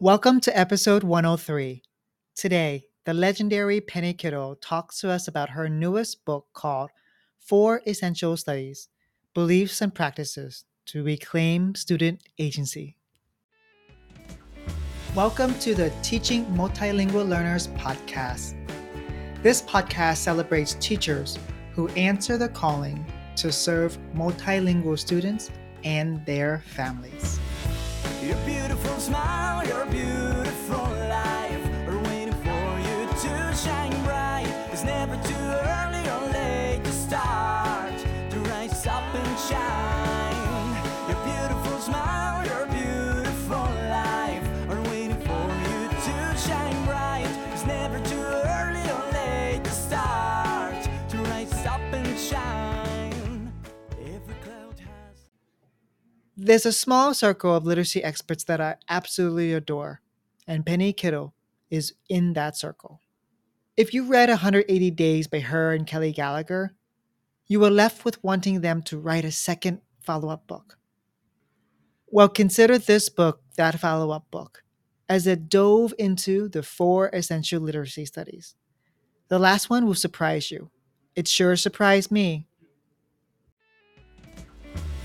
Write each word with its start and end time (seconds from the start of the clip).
Welcome 0.00 0.40
to 0.40 0.58
episode 0.58 1.04
103. 1.04 1.80
Today, 2.34 2.86
the 3.04 3.14
legendary 3.14 3.80
Penny 3.80 4.12
Kittle 4.12 4.56
talks 4.56 4.98
to 5.00 5.08
us 5.08 5.28
about 5.28 5.50
her 5.50 5.68
newest 5.68 6.24
book 6.24 6.48
called 6.52 6.90
Four 7.38 7.80
Essential 7.86 8.36
Studies 8.36 8.88
Beliefs 9.34 9.80
and 9.80 9.94
Practices 9.94 10.64
to 10.86 11.04
Reclaim 11.04 11.76
Student 11.76 12.24
Agency. 12.40 12.96
Welcome 15.14 15.56
to 15.60 15.76
the 15.76 15.92
Teaching 16.02 16.44
Multilingual 16.46 17.28
Learners 17.28 17.68
podcast. 17.68 18.56
This 19.44 19.62
podcast 19.62 20.16
celebrates 20.16 20.74
teachers 20.80 21.38
who 21.72 21.86
answer 21.90 22.36
the 22.36 22.48
calling 22.48 23.06
to 23.36 23.52
serve 23.52 23.96
multilingual 24.12 24.98
students 24.98 25.52
and 25.84 26.26
their 26.26 26.64
families. 26.66 27.38
Smile, 28.98 29.66
your 29.66 29.86
beautiful 29.86 30.13
There's 56.44 56.66
a 56.66 56.72
small 56.72 57.14
circle 57.14 57.56
of 57.56 57.64
literacy 57.64 58.04
experts 58.04 58.44
that 58.44 58.60
I 58.60 58.76
absolutely 58.90 59.54
adore, 59.54 60.02
and 60.46 60.66
Penny 60.66 60.92
Kittle 60.92 61.32
is 61.70 61.94
in 62.10 62.34
that 62.34 62.54
circle. 62.54 63.00
If 63.78 63.94
you 63.94 64.04
read 64.04 64.28
180 64.28 64.90
Days 64.90 65.26
by 65.26 65.40
her 65.40 65.72
and 65.72 65.86
Kelly 65.86 66.12
Gallagher, 66.12 66.74
you 67.46 67.60
were 67.60 67.70
left 67.70 68.04
with 68.04 68.22
wanting 68.22 68.60
them 68.60 68.82
to 68.82 68.98
write 68.98 69.24
a 69.24 69.32
second 69.32 69.80
follow 70.02 70.28
up 70.28 70.46
book. 70.46 70.76
Well, 72.08 72.28
consider 72.28 72.76
this 72.76 73.08
book 73.08 73.40
that 73.56 73.80
follow 73.80 74.10
up 74.10 74.30
book, 74.30 74.64
as 75.08 75.26
it 75.26 75.48
dove 75.48 75.94
into 75.98 76.50
the 76.50 76.62
four 76.62 77.08
essential 77.14 77.62
literacy 77.62 78.04
studies. 78.04 78.54
The 79.28 79.38
last 79.38 79.70
one 79.70 79.86
will 79.86 79.94
surprise 79.94 80.50
you. 80.50 80.68
It 81.16 81.26
sure 81.26 81.56
surprised 81.56 82.10
me. 82.10 82.48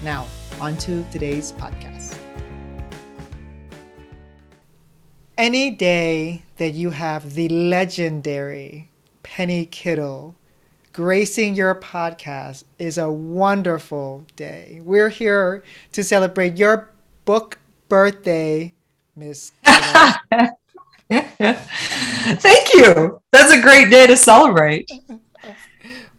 Now, 0.03 0.27
on 0.59 0.77
to 0.77 1.03
today's 1.11 1.51
podcast. 1.53 2.17
Any 5.37 5.71
day 5.71 6.43
that 6.57 6.71
you 6.71 6.89
have 6.89 7.33
the 7.33 7.47
legendary 7.49 8.89
Penny 9.23 9.65
Kittle 9.65 10.35
gracing 10.91 11.55
your 11.55 11.75
podcast 11.75 12.65
is 12.77 12.97
a 12.97 13.09
wonderful 13.09 14.25
day. 14.35 14.81
We're 14.83 15.09
here 15.09 15.63
to 15.93 16.03
celebrate 16.03 16.57
your 16.57 16.89
book 17.25 17.57
birthday, 17.87 18.73
Miss 19.15 19.51
Thank 21.09 22.73
you. 22.73 23.21
That's 23.31 23.53
a 23.53 23.61
great 23.61 23.89
day 23.89 24.07
to 24.07 24.17
celebrate. 24.17 24.91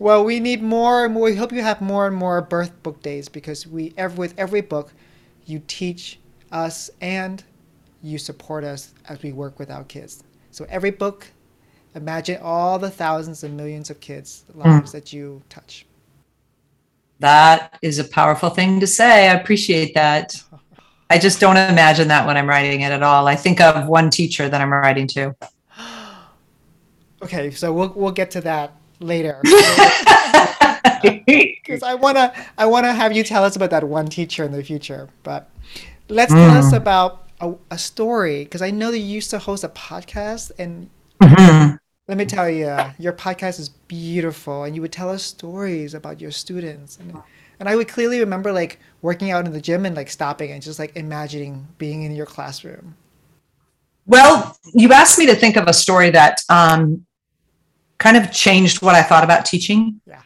well, 0.00 0.24
we 0.24 0.40
need 0.40 0.62
more 0.62 1.04
and. 1.04 1.14
We 1.14 1.36
hope 1.36 1.52
you 1.52 1.62
have 1.62 1.82
more 1.82 2.06
and 2.06 2.16
more 2.16 2.40
birth 2.40 2.82
book 2.82 3.02
days 3.02 3.28
because 3.28 3.66
we, 3.66 3.92
ev 3.98 4.16
with 4.16 4.34
every 4.38 4.62
book, 4.62 4.92
you 5.44 5.62
teach 5.68 6.18
us 6.50 6.90
and 7.02 7.44
you 8.02 8.16
support 8.16 8.64
us 8.64 8.94
as 9.10 9.22
we 9.22 9.32
work 9.32 9.58
with 9.58 9.70
our 9.70 9.84
kids. 9.84 10.24
So 10.52 10.66
every 10.70 10.90
book, 10.90 11.26
imagine 11.94 12.38
all 12.42 12.78
the 12.78 12.90
thousands 12.90 13.44
and 13.44 13.54
millions 13.54 13.90
of 13.90 14.00
kids' 14.00 14.44
mm. 14.56 14.64
lives 14.64 14.92
that 14.92 15.12
you 15.12 15.42
touch. 15.50 15.84
That 17.18 17.78
is 17.82 17.98
a 17.98 18.04
powerful 18.04 18.48
thing 18.48 18.80
to 18.80 18.86
say. 18.86 19.28
I 19.28 19.34
appreciate 19.34 19.92
that. 19.92 20.42
I 21.10 21.18
just 21.18 21.40
don't 21.40 21.58
imagine 21.58 22.08
that 22.08 22.26
when 22.26 22.38
I'm 22.38 22.48
writing 22.48 22.80
it 22.80 22.90
at 22.90 23.02
all. 23.02 23.28
I 23.28 23.36
think 23.36 23.60
of 23.60 23.86
one 23.86 24.08
teacher 24.08 24.48
that 24.48 24.60
I'm 24.62 24.72
writing 24.72 25.06
to. 25.08 25.36
Okay, 27.22 27.50
so 27.50 27.70
we'll 27.70 27.92
we'll 27.94 28.12
get 28.12 28.30
to 28.30 28.40
that 28.40 28.79
later. 29.00 29.42
Because 31.26 31.82
I 31.82 31.94
wanna 31.94 32.32
I 32.58 32.66
wanna 32.66 32.92
have 32.92 33.12
you 33.12 33.22
tell 33.24 33.44
us 33.44 33.56
about 33.56 33.70
that 33.70 33.84
one 33.84 34.08
teacher 34.08 34.44
in 34.44 34.52
the 34.52 34.62
future. 34.62 35.08
But 35.22 35.48
let's 36.08 36.32
tell 36.32 36.50
us 36.56 36.72
about 36.72 37.28
a, 37.40 37.54
a 37.70 37.78
story 37.78 38.44
because 38.44 38.60
I 38.62 38.70
know 38.70 38.90
that 38.90 38.98
you 38.98 39.04
used 39.06 39.30
to 39.30 39.38
host 39.38 39.64
a 39.64 39.68
podcast, 39.68 40.50
and 40.58 40.90
Mhm. 41.22 41.78
let 42.08 42.18
me 42.18 42.24
tell 42.24 42.48
you, 42.50 42.76
your 42.98 43.12
podcast 43.12 43.60
is 43.60 43.68
beautiful, 43.68 44.64
and 44.64 44.74
you 44.74 44.82
would 44.82 44.92
tell 44.92 45.10
us 45.10 45.22
stories 45.22 45.94
about 45.94 46.20
your 46.20 46.30
students, 46.32 46.98
and 46.98 47.22
and 47.60 47.68
I 47.68 47.76
would 47.76 47.88
clearly 47.88 48.18
remember 48.20 48.52
like 48.52 48.78
working 49.02 49.30
out 49.30 49.46
in 49.46 49.52
the 49.52 49.60
gym 49.60 49.86
and 49.86 49.94
like 49.94 50.10
stopping 50.10 50.50
and 50.50 50.62
just 50.62 50.78
like 50.78 50.96
imagining 50.96 51.68
being 51.78 52.02
in 52.02 52.14
your 52.16 52.26
classroom. 52.26 52.96
Well, 54.06 54.56
you 54.74 54.92
asked 54.92 55.18
me 55.18 55.26
to 55.26 55.34
think 55.36 55.56
of 55.56 55.68
a 55.68 55.72
story 55.72 56.10
that 56.10 56.40
um, 56.48 57.06
kind 58.00 58.16
of 58.16 58.32
changed 58.32 58.82
what 58.82 58.96
I 58.96 59.02
thought 59.02 59.22
about 59.22 59.44
teaching. 59.44 60.00
Yeah. 60.06 60.22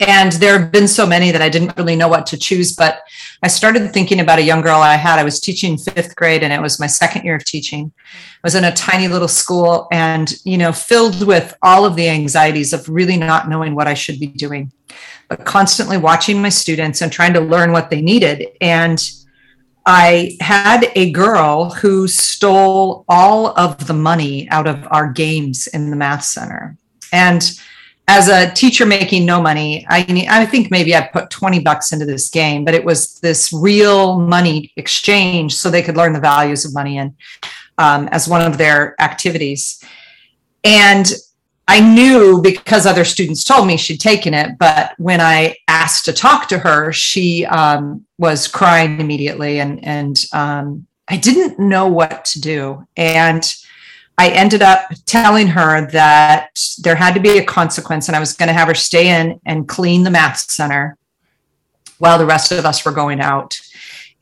And 0.00 0.32
there 0.32 0.58
have 0.58 0.72
been 0.72 0.88
so 0.88 1.06
many 1.06 1.30
that 1.30 1.40
I 1.40 1.48
didn't 1.48 1.76
really 1.76 1.94
know 1.94 2.08
what 2.08 2.26
to 2.26 2.36
choose. 2.36 2.74
But 2.74 3.02
I 3.42 3.48
started 3.48 3.92
thinking 3.92 4.20
about 4.20 4.40
a 4.40 4.42
young 4.42 4.60
girl 4.60 4.80
I 4.80 4.96
had. 4.96 5.18
I 5.18 5.24
was 5.24 5.38
teaching 5.38 5.78
fifth 5.78 6.16
grade, 6.16 6.42
and 6.42 6.52
it 6.52 6.60
was 6.60 6.80
my 6.80 6.88
second 6.88 7.24
year 7.24 7.36
of 7.36 7.44
teaching. 7.44 7.92
I 8.06 8.40
was 8.42 8.56
in 8.56 8.64
a 8.64 8.74
tiny 8.74 9.08
little 9.08 9.28
school 9.28 9.86
and, 9.92 10.34
you 10.44 10.58
know, 10.58 10.72
filled 10.72 11.26
with 11.26 11.56
all 11.62 11.84
of 11.84 11.94
the 11.96 12.08
anxieties 12.08 12.72
of 12.72 12.88
really 12.88 13.16
not 13.16 13.48
knowing 13.48 13.74
what 13.74 13.86
I 13.86 13.94
should 13.94 14.18
be 14.18 14.26
doing, 14.26 14.72
but 15.28 15.44
constantly 15.44 15.98
watching 15.98 16.42
my 16.42 16.48
students 16.48 17.00
and 17.00 17.12
trying 17.12 17.32
to 17.34 17.40
learn 17.40 17.70
what 17.70 17.88
they 17.88 18.02
needed. 18.02 18.48
And 18.60 18.98
I 19.86 20.36
had 20.40 20.90
a 20.96 21.12
girl 21.12 21.70
who 21.70 22.08
stole 22.08 23.04
all 23.08 23.56
of 23.58 23.86
the 23.86 23.94
money 23.94 24.48
out 24.50 24.66
of 24.66 24.86
our 24.90 25.12
games 25.12 25.68
in 25.68 25.90
the 25.90 25.96
math 25.96 26.24
center. 26.24 26.76
And 27.12 27.48
as 28.08 28.28
a 28.28 28.52
teacher 28.52 28.84
making 28.84 29.24
no 29.24 29.40
money, 29.40 29.86
I, 29.88 30.26
I 30.28 30.44
think 30.46 30.72
maybe 30.72 30.94
I 30.94 31.02
put 31.02 31.30
20 31.30 31.60
bucks 31.60 31.92
into 31.92 32.04
this 32.04 32.28
game, 32.28 32.64
but 32.64 32.74
it 32.74 32.84
was 32.84 33.20
this 33.20 33.52
real 33.52 34.18
money 34.18 34.72
exchange 34.76 35.54
so 35.54 35.70
they 35.70 35.82
could 35.82 35.96
learn 35.96 36.12
the 36.12 36.20
values 36.20 36.64
of 36.64 36.74
money 36.74 36.98
and 36.98 37.14
um, 37.78 38.08
as 38.08 38.28
one 38.28 38.42
of 38.42 38.58
their 38.58 39.00
activities. 39.00 39.82
And 40.64 41.12
I 41.68 41.80
knew 41.80 42.40
because 42.40 42.86
other 42.86 43.04
students 43.04 43.42
told 43.42 43.66
me 43.66 43.76
she'd 43.76 44.00
taken 44.00 44.34
it, 44.34 44.56
but 44.58 44.92
when 44.98 45.20
I 45.20 45.56
asked 45.66 46.04
to 46.04 46.12
talk 46.12 46.48
to 46.48 46.58
her, 46.58 46.92
she 46.92 47.44
um, 47.46 48.04
was 48.18 48.46
crying 48.46 49.00
immediately, 49.00 49.58
and 49.58 49.84
and 49.84 50.24
um, 50.32 50.86
I 51.08 51.16
didn't 51.16 51.58
know 51.58 51.88
what 51.88 52.24
to 52.26 52.40
do. 52.40 52.86
And 52.96 53.42
I 54.16 54.30
ended 54.30 54.62
up 54.62 54.88
telling 55.06 55.48
her 55.48 55.90
that 55.90 56.50
there 56.78 56.94
had 56.94 57.14
to 57.14 57.20
be 57.20 57.38
a 57.38 57.44
consequence, 57.44 58.06
and 58.06 58.16
I 58.16 58.20
was 58.20 58.32
going 58.32 58.48
to 58.48 58.52
have 58.52 58.68
her 58.68 58.74
stay 58.74 59.20
in 59.20 59.40
and 59.44 59.68
clean 59.68 60.04
the 60.04 60.10
math 60.10 60.38
center 60.38 60.96
while 61.98 62.18
the 62.18 62.26
rest 62.26 62.52
of 62.52 62.64
us 62.64 62.84
were 62.84 62.92
going 62.92 63.20
out. 63.20 63.60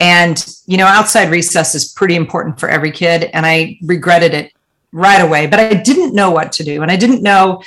And 0.01 0.45
you 0.67 0.79
know, 0.79 0.87
outside 0.87 1.31
recess 1.31 1.75
is 1.75 1.93
pretty 1.93 2.17
important 2.17 2.59
for 2.59 2.71
every 2.71 2.91
kid, 2.91 3.25
and 3.35 3.45
I 3.45 3.79
regretted 3.83 4.33
it 4.33 4.53
right 4.95 5.21
away, 5.21 5.47
but 5.49 5.59
I 5.59 5.75
didn't 5.75 6.15
know 6.15 6.31
what 6.31 6.53
to 6.53 6.65
do. 6.65 6.83
And 6.83 6.91
I 6.91 6.97
didn't 6.97 7.21
know 7.21 7.61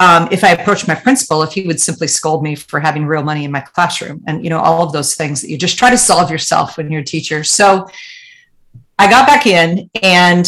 um, 0.00 0.28
if 0.30 0.44
I 0.44 0.50
approached 0.50 0.86
my 0.86 0.94
principal, 0.94 1.42
if 1.42 1.52
he 1.52 1.66
would 1.66 1.80
simply 1.80 2.06
scold 2.06 2.42
me 2.42 2.54
for 2.54 2.78
having 2.78 3.06
real 3.06 3.22
money 3.22 3.44
in 3.44 3.50
my 3.50 3.60
classroom 3.60 4.22
and, 4.26 4.44
you 4.44 4.50
know, 4.50 4.60
all 4.60 4.84
of 4.84 4.92
those 4.92 5.14
things 5.14 5.40
that 5.40 5.50
you 5.50 5.56
just 5.56 5.78
try 5.78 5.90
to 5.90 5.98
solve 5.98 6.30
yourself 6.30 6.76
when 6.76 6.92
you're 6.92 7.00
a 7.00 7.04
teacher. 7.04 7.42
So 7.42 7.88
I 8.98 9.08
got 9.08 9.26
back 9.26 9.46
in 9.46 9.90
and 10.02 10.46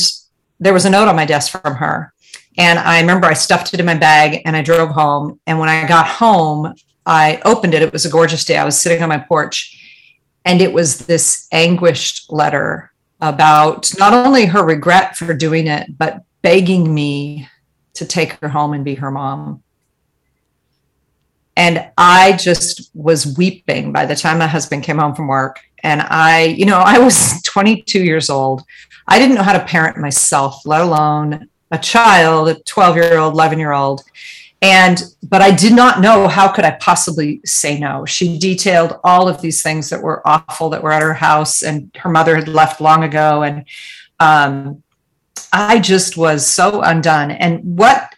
there 0.61 0.75
was 0.75 0.85
a 0.85 0.91
note 0.91 1.09
on 1.09 1.17
my 1.17 1.25
desk 1.25 1.51
from 1.51 1.75
her. 1.77 2.13
And 2.59 2.79
I 2.79 3.01
remember 3.01 3.27
I 3.27 3.33
stuffed 3.33 3.73
it 3.73 3.81
in 3.81 3.87
my 3.87 3.95
bag 3.95 4.43
and 4.45 4.55
I 4.55 4.63
drove 4.63 4.91
home. 4.91 5.41
And 5.47 5.59
when 5.59 5.71
I 5.71 5.87
got 5.89 6.07
home, 6.07 6.75
I 7.07 7.41
opened 7.47 7.73
it. 7.73 7.83
It 7.83 7.93
was 7.93 8.05
a 8.05 8.11
gorgeous 8.11 8.45
day. 8.45 8.59
I 8.59 8.65
was 8.65 8.79
sitting 8.79 9.03
on 9.03 9.09
my 9.09 9.19
porch 9.19 10.05
and 10.45 10.61
it 10.61 10.73
was 10.73 10.99
this 11.07 11.49
anguished 11.51 12.31
letter 12.31 12.93
about 13.21 13.91
not 13.99 14.13
only 14.13 14.47
her 14.47 14.65
regret 14.65 15.17
for 15.17 15.35
doing 15.35 15.67
it, 15.67 15.97
but 15.99 16.25
begging 16.43 16.93
me 16.95 17.49
to 17.95 18.07
take 18.07 18.33
her 18.35 18.49
home 18.49 18.73
and 18.73 18.85
be 18.85 18.95
her 18.95 19.11
mom. 19.11 19.63
And 21.57 21.91
I 21.99 22.33
just 22.33 22.91
was 22.95 23.37
weeping 23.37 23.93
by 23.93 24.07
the 24.07 24.17
time 24.17 24.39
my 24.39 24.47
husband 24.47 24.83
came 24.83 24.99
home 24.99 25.15
from 25.15 25.29
work. 25.29 25.61
And 25.83 26.01
I, 26.01 26.45
you 26.45 26.65
know, 26.65 26.79
I 26.79 26.99
was 26.99 27.43
22 27.45 28.03
years 28.03 28.31
old. 28.31 28.63
I 29.07 29.19
didn't 29.19 29.35
know 29.35 29.43
how 29.43 29.53
to 29.53 29.65
parent 29.65 29.99
myself, 29.99 30.65
let 30.65 30.81
alone 30.81 31.49
a 31.71 31.79
child, 31.79 32.49
a 32.49 32.55
12 32.61 32.97
year 32.97 33.19
old, 33.19 33.35
11 33.35 33.59
year 33.59 33.73
old. 33.73 34.03
And, 34.63 35.03
but 35.23 35.41
I 35.41 35.51
did 35.51 35.73
not 35.73 36.01
know 36.01 36.29
how 36.29 36.49
could 36.49 36.67
I 36.67 36.73
possibly 36.73 37.41
say 37.47 37.79
no. 37.79 38.05
She 38.05 38.39
detailed 38.39 39.01
all 39.03 39.27
of 39.27 39.41
these 39.41 39.63
things 39.63 39.89
that 39.89 40.03
were 40.03 40.27
awful 40.29 40.69
that 40.71 40.83
were 40.83 40.93
at 40.93 41.03
her 41.03 41.15
house 41.15 41.63
and 41.63 41.91
her 41.97 42.11
mother 42.11 42.37
had 42.37 42.49
left 42.49 42.81
long 42.81 43.03
ago. 43.03 43.43
And 43.43 43.65
um, 44.19 44.83
I 45.53 45.79
just 45.79 46.19
was 46.19 46.47
so 46.47 46.83
undone. 46.83 47.31
And 47.31 47.79
what 47.79 48.15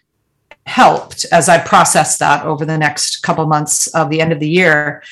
helped 0.65 1.25
as 1.31 1.47
I 1.47 1.59
processed 1.59 2.19
that 2.19 2.45
over 2.45 2.65
the 2.65 2.77
next 2.77 3.23
couple 3.23 3.45
months 3.45 3.87
of 3.87 4.09
the 4.09 4.19
end 4.19 4.31
of 4.33 4.39
the 4.39 4.49
year 4.49 5.03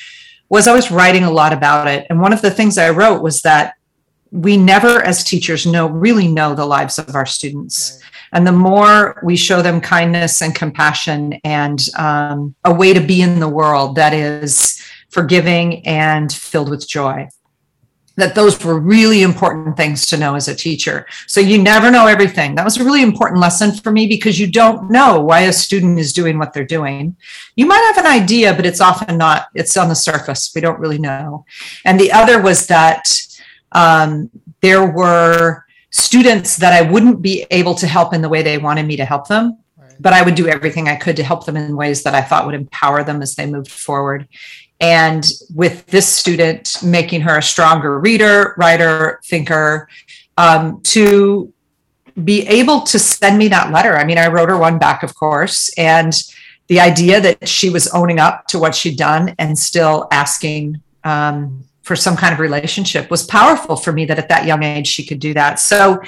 was 0.49 0.67
I 0.67 0.73
was 0.73 0.91
writing 0.91 1.23
a 1.23 1.31
lot 1.31 1.53
about 1.53 1.87
it. 1.87 2.07
And 2.09 2.19
one 2.19 2.33
of 2.33 2.41
the 2.41 2.51
things 2.51 2.77
I 2.77 2.89
wrote 2.89 3.21
was 3.21 3.41
that 3.43 3.75
we 4.31 4.55
never, 4.57 5.01
as 5.01 5.23
teachers, 5.23 5.65
know 5.65 5.87
really 5.87 6.27
know 6.27 6.55
the 6.55 6.65
lives 6.65 6.97
of 6.97 7.15
our 7.15 7.25
students. 7.25 7.99
Right. 8.01 8.11
And 8.33 8.47
the 8.47 8.53
more 8.53 9.19
we 9.23 9.35
show 9.35 9.61
them 9.61 9.81
kindness 9.81 10.41
and 10.41 10.55
compassion 10.55 11.33
and 11.43 11.81
um, 11.97 12.55
a 12.63 12.73
way 12.73 12.93
to 12.93 13.01
be 13.01 13.21
in 13.21 13.41
the 13.41 13.49
world 13.49 13.95
that 13.97 14.13
is 14.13 14.81
forgiving 15.09 15.85
and 15.85 16.31
filled 16.31 16.69
with 16.69 16.87
joy, 16.87 17.27
that 18.15 18.35
those 18.35 18.63
were 18.63 18.79
really 18.79 19.21
important 19.21 19.75
things 19.75 20.05
to 20.05 20.17
know 20.17 20.35
as 20.35 20.47
a 20.47 20.55
teacher. 20.55 21.05
So 21.27 21.41
you 21.41 21.61
never 21.61 21.91
know 21.91 22.07
everything. 22.07 22.55
That 22.55 22.63
was 22.63 22.77
a 22.77 22.83
really 22.83 23.01
important 23.01 23.41
lesson 23.41 23.73
for 23.73 23.91
me 23.91 24.07
because 24.07 24.39
you 24.39 24.47
don't 24.47 24.89
know 24.89 25.19
why 25.19 25.41
a 25.41 25.53
student 25.53 25.99
is 25.99 26.13
doing 26.13 26.37
what 26.37 26.53
they're 26.53 26.63
doing. 26.63 27.17
You 27.55 27.65
might 27.65 27.93
have 27.93 28.05
an 28.05 28.11
idea, 28.11 28.53
but 28.53 28.65
it's 28.65 28.81
often 28.81 29.17
not, 29.17 29.47
it's 29.55 29.75
on 29.75 29.89
the 29.89 29.95
surface. 29.95 30.51
We 30.55 30.61
don't 30.61 30.79
really 30.79 30.99
know. 30.99 31.45
And 31.83 31.99
the 31.99 32.11
other 32.13 32.41
was 32.41 32.67
that 32.67 33.09
um, 33.71 34.29
there 34.61 34.89
were 34.89 35.65
students 35.91 36.57
that 36.57 36.73
I 36.73 36.89
wouldn't 36.89 37.21
be 37.21 37.45
able 37.51 37.75
to 37.75 37.87
help 37.87 38.13
in 38.13 38.21
the 38.21 38.29
way 38.29 38.41
they 38.41 38.57
wanted 38.57 38.85
me 38.85 38.97
to 38.97 39.05
help 39.05 39.27
them. 39.27 39.57
But 39.99 40.13
I 40.13 40.23
would 40.23 40.35
do 40.35 40.47
everything 40.47 40.87
I 40.87 40.95
could 40.95 41.15
to 41.17 41.23
help 41.23 41.45
them 41.45 41.55
in 41.55 41.75
ways 41.75 42.01
that 42.03 42.15
I 42.15 42.21
thought 42.21 42.45
would 42.45 42.55
empower 42.55 43.03
them 43.03 43.21
as 43.21 43.35
they 43.35 43.45
moved 43.45 43.69
forward. 43.69 44.27
And 44.79 45.23
with 45.53 45.85
this 45.87 46.07
student, 46.07 46.77
making 46.83 47.21
her 47.21 47.37
a 47.37 47.43
stronger 47.43 47.99
reader, 47.99 48.55
writer, 48.57 49.21
thinker, 49.25 49.87
um, 50.37 50.81
to 50.85 51.53
be 52.23 52.47
able 52.47 52.81
to 52.81 52.97
send 52.97 53.37
me 53.37 53.47
that 53.49 53.71
letter. 53.71 53.95
I 53.95 54.03
mean, 54.03 54.17
I 54.17 54.27
wrote 54.27 54.49
her 54.49 54.57
one 54.57 54.79
back, 54.79 55.03
of 55.03 55.15
course, 55.15 55.71
and 55.77 56.13
the 56.67 56.79
idea 56.79 57.21
that 57.21 57.47
she 57.47 57.69
was 57.69 57.87
owning 57.89 58.19
up 58.19 58.47
to 58.47 58.59
what 58.59 58.73
she'd 58.73 58.97
done 58.97 59.35
and 59.37 59.57
still 59.57 60.07
asking 60.11 60.81
um, 61.03 61.63
for 61.81 61.95
some 61.95 62.15
kind 62.15 62.33
of 62.33 62.39
relationship 62.39 63.09
was 63.09 63.23
powerful 63.23 63.75
for 63.75 63.91
me 63.91 64.05
that 64.05 64.19
at 64.19 64.29
that 64.29 64.45
young 64.45 64.63
age 64.63 64.87
she 64.87 65.05
could 65.05 65.19
do 65.19 65.33
that. 65.33 65.59
So 65.59 66.01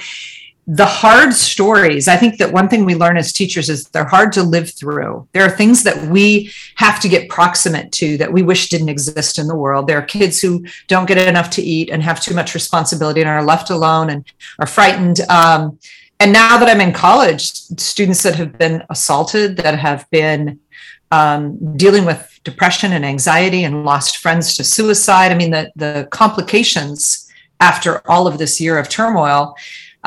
the 0.66 0.86
hard 0.86 1.34
stories, 1.34 2.08
I 2.08 2.16
think 2.16 2.38
that 2.38 2.52
one 2.52 2.68
thing 2.68 2.86
we 2.86 2.94
learn 2.94 3.18
as 3.18 3.32
teachers 3.32 3.68
is 3.68 3.86
they're 3.88 4.06
hard 4.06 4.32
to 4.32 4.42
live 4.42 4.70
through. 4.72 5.28
There 5.32 5.44
are 5.44 5.50
things 5.50 5.82
that 5.82 6.08
we 6.08 6.50
have 6.76 7.00
to 7.00 7.08
get 7.08 7.28
proximate 7.28 7.92
to 7.92 8.16
that 8.16 8.32
we 8.32 8.42
wish 8.42 8.70
didn't 8.70 8.88
exist 8.88 9.38
in 9.38 9.46
the 9.46 9.54
world. 9.54 9.86
There 9.86 9.98
are 9.98 10.02
kids 10.02 10.40
who 10.40 10.64
don't 10.88 11.06
get 11.06 11.18
enough 11.18 11.50
to 11.50 11.62
eat 11.62 11.90
and 11.90 12.02
have 12.02 12.22
too 12.22 12.34
much 12.34 12.54
responsibility 12.54 13.20
and 13.20 13.28
are 13.28 13.44
left 13.44 13.68
alone 13.68 14.08
and 14.08 14.24
are 14.58 14.66
frightened. 14.66 15.20
Um, 15.28 15.78
and 16.18 16.32
now 16.32 16.56
that 16.56 16.68
I'm 16.68 16.80
in 16.80 16.94
college, 16.94 17.50
students 17.50 18.22
that 18.22 18.36
have 18.36 18.56
been 18.56 18.82
assaulted, 18.88 19.58
that 19.58 19.78
have 19.78 20.08
been 20.10 20.60
um, 21.10 21.76
dealing 21.76 22.06
with 22.06 22.33
depression 22.44 22.92
and 22.92 23.04
anxiety 23.04 23.64
and 23.64 23.84
lost 23.84 24.18
friends 24.18 24.54
to 24.56 24.64
suicide. 24.64 25.32
I 25.32 25.34
mean, 25.34 25.50
the, 25.50 25.72
the 25.76 26.06
complications 26.10 27.28
after 27.60 28.02
all 28.10 28.26
of 28.26 28.38
this 28.38 28.60
year 28.60 28.78
of 28.78 28.88
turmoil 28.88 29.56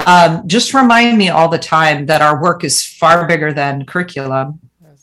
um, 0.06 0.48
just 0.48 0.74
remind 0.74 1.18
me 1.18 1.30
all 1.30 1.50
the 1.50 1.58
time 1.58 2.06
that 2.06 2.22
our 2.22 2.42
work 2.42 2.64
is 2.64 2.84
far 2.84 3.28
bigger 3.28 3.52
than 3.52 3.86
curriculum. 3.86 4.60
Yes. 4.84 5.02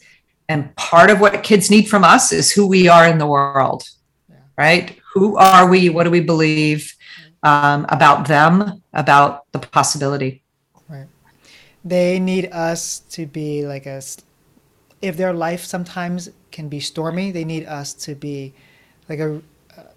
And 0.48 0.74
part 0.76 1.10
of 1.10 1.20
what 1.20 1.42
kids 1.42 1.70
need 1.70 1.88
from 1.88 2.04
us 2.04 2.32
is 2.32 2.52
who 2.52 2.66
we 2.66 2.86
are 2.86 3.08
in 3.08 3.18
the 3.18 3.26
world, 3.26 3.88
yeah. 4.30 4.36
right? 4.56 4.98
Who 5.14 5.36
are 5.36 5.68
we? 5.68 5.88
What 5.88 6.04
do 6.04 6.10
we 6.10 6.20
believe 6.20 6.94
um, 7.42 7.86
about 7.88 8.28
them, 8.28 8.82
about 8.92 9.50
the 9.50 9.58
possibility? 9.58 10.42
Right. 10.88 11.08
They 11.84 12.20
need 12.20 12.50
us 12.52 13.00
to 13.10 13.26
be 13.26 13.66
like 13.66 13.86
a, 13.86 14.00
if 15.02 15.16
their 15.16 15.32
life 15.32 15.64
sometimes 15.64 16.30
can 16.54 16.68
be 16.68 16.80
stormy, 16.80 17.32
they 17.32 17.44
need 17.44 17.66
us 17.66 17.92
to 17.92 18.14
be 18.14 18.54
like 19.08 19.18
a, 19.18 19.42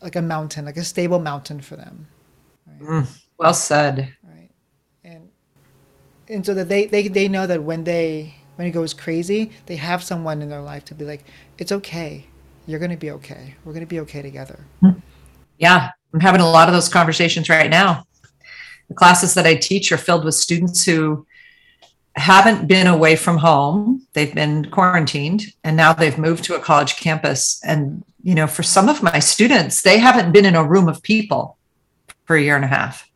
like 0.01 0.15
a 0.15 0.21
mountain, 0.21 0.65
like 0.65 0.75
a 0.75 0.83
stable 0.83 1.19
mountain 1.19 1.62
for 1.62 1.75
them. 1.75 2.07
Right? 2.65 2.81
Mm, 2.81 3.21
well 3.38 3.54
said 3.54 4.13
Right, 4.24 4.50
and 5.04 5.30
and 6.27 6.44
so 6.45 6.56
that 6.56 6.68
they, 6.68 6.88
they 6.88 7.07
they 7.07 7.27
know 7.27 7.45
that 7.45 7.63
when 7.63 7.83
they 7.83 8.36
when 8.56 8.68
it 8.68 8.71
goes 8.71 8.94
crazy, 8.94 9.51
they 9.68 9.75
have 9.75 10.04
someone 10.04 10.42
in 10.42 10.50
their 10.50 10.62
life 10.62 10.83
to 10.86 10.95
be 10.95 11.06
like, 11.06 11.24
it's 11.59 11.71
okay, 11.71 12.25
you're 12.65 12.80
gonna 12.80 12.98
be 12.98 13.12
okay, 13.12 13.54
we're 13.63 13.74
gonna 13.74 13.86
be 13.86 14.00
okay 14.00 14.24
together. 14.24 14.59
Yeah, 15.59 15.92
I'm 16.12 16.19
having 16.19 16.42
a 16.42 16.50
lot 16.50 16.68
of 16.68 16.74
those 16.74 16.89
conversations 16.89 17.50
right 17.50 17.69
now. 17.69 18.04
The 18.89 18.95
classes 18.95 19.36
that 19.36 19.45
I 19.45 19.54
teach 19.54 19.92
are 19.92 19.98
filled 19.98 20.25
with 20.25 20.33
students 20.33 20.83
who 20.83 21.26
haven't 22.18 22.68
been 22.68 22.88
away 22.88 23.16
from 23.16 23.38
home. 23.38 24.06
They've 24.14 24.34
been 24.34 24.69
quarantined 24.72 25.54
and 25.64 25.78
now 25.78 25.94
they've 25.94 26.18
moved 26.18 26.44
to 26.46 26.56
a 26.56 26.60
college 26.60 26.98
campus. 26.98 27.62
And, 27.64 28.04
you 28.24 28.36
know, 28.36 28.48
for 28.48 28.64
some 28.64 28.90
of 28.90 29.04
my 29.04 29.19
students, 29.19 29.81
they 29.81 30.00
haven't 30.00 30.31
been 30.31 30.46
in 30.46 30.56
a 30.56 30.68
room 30.68 30.90
of 30.90 31.04
people 31.04 31.58
for 32.25 32.36
a 32.36 32.42
year 32.42 32.56
and 32.56 32.66
a 32.66 32.69
half. 32.69 33.10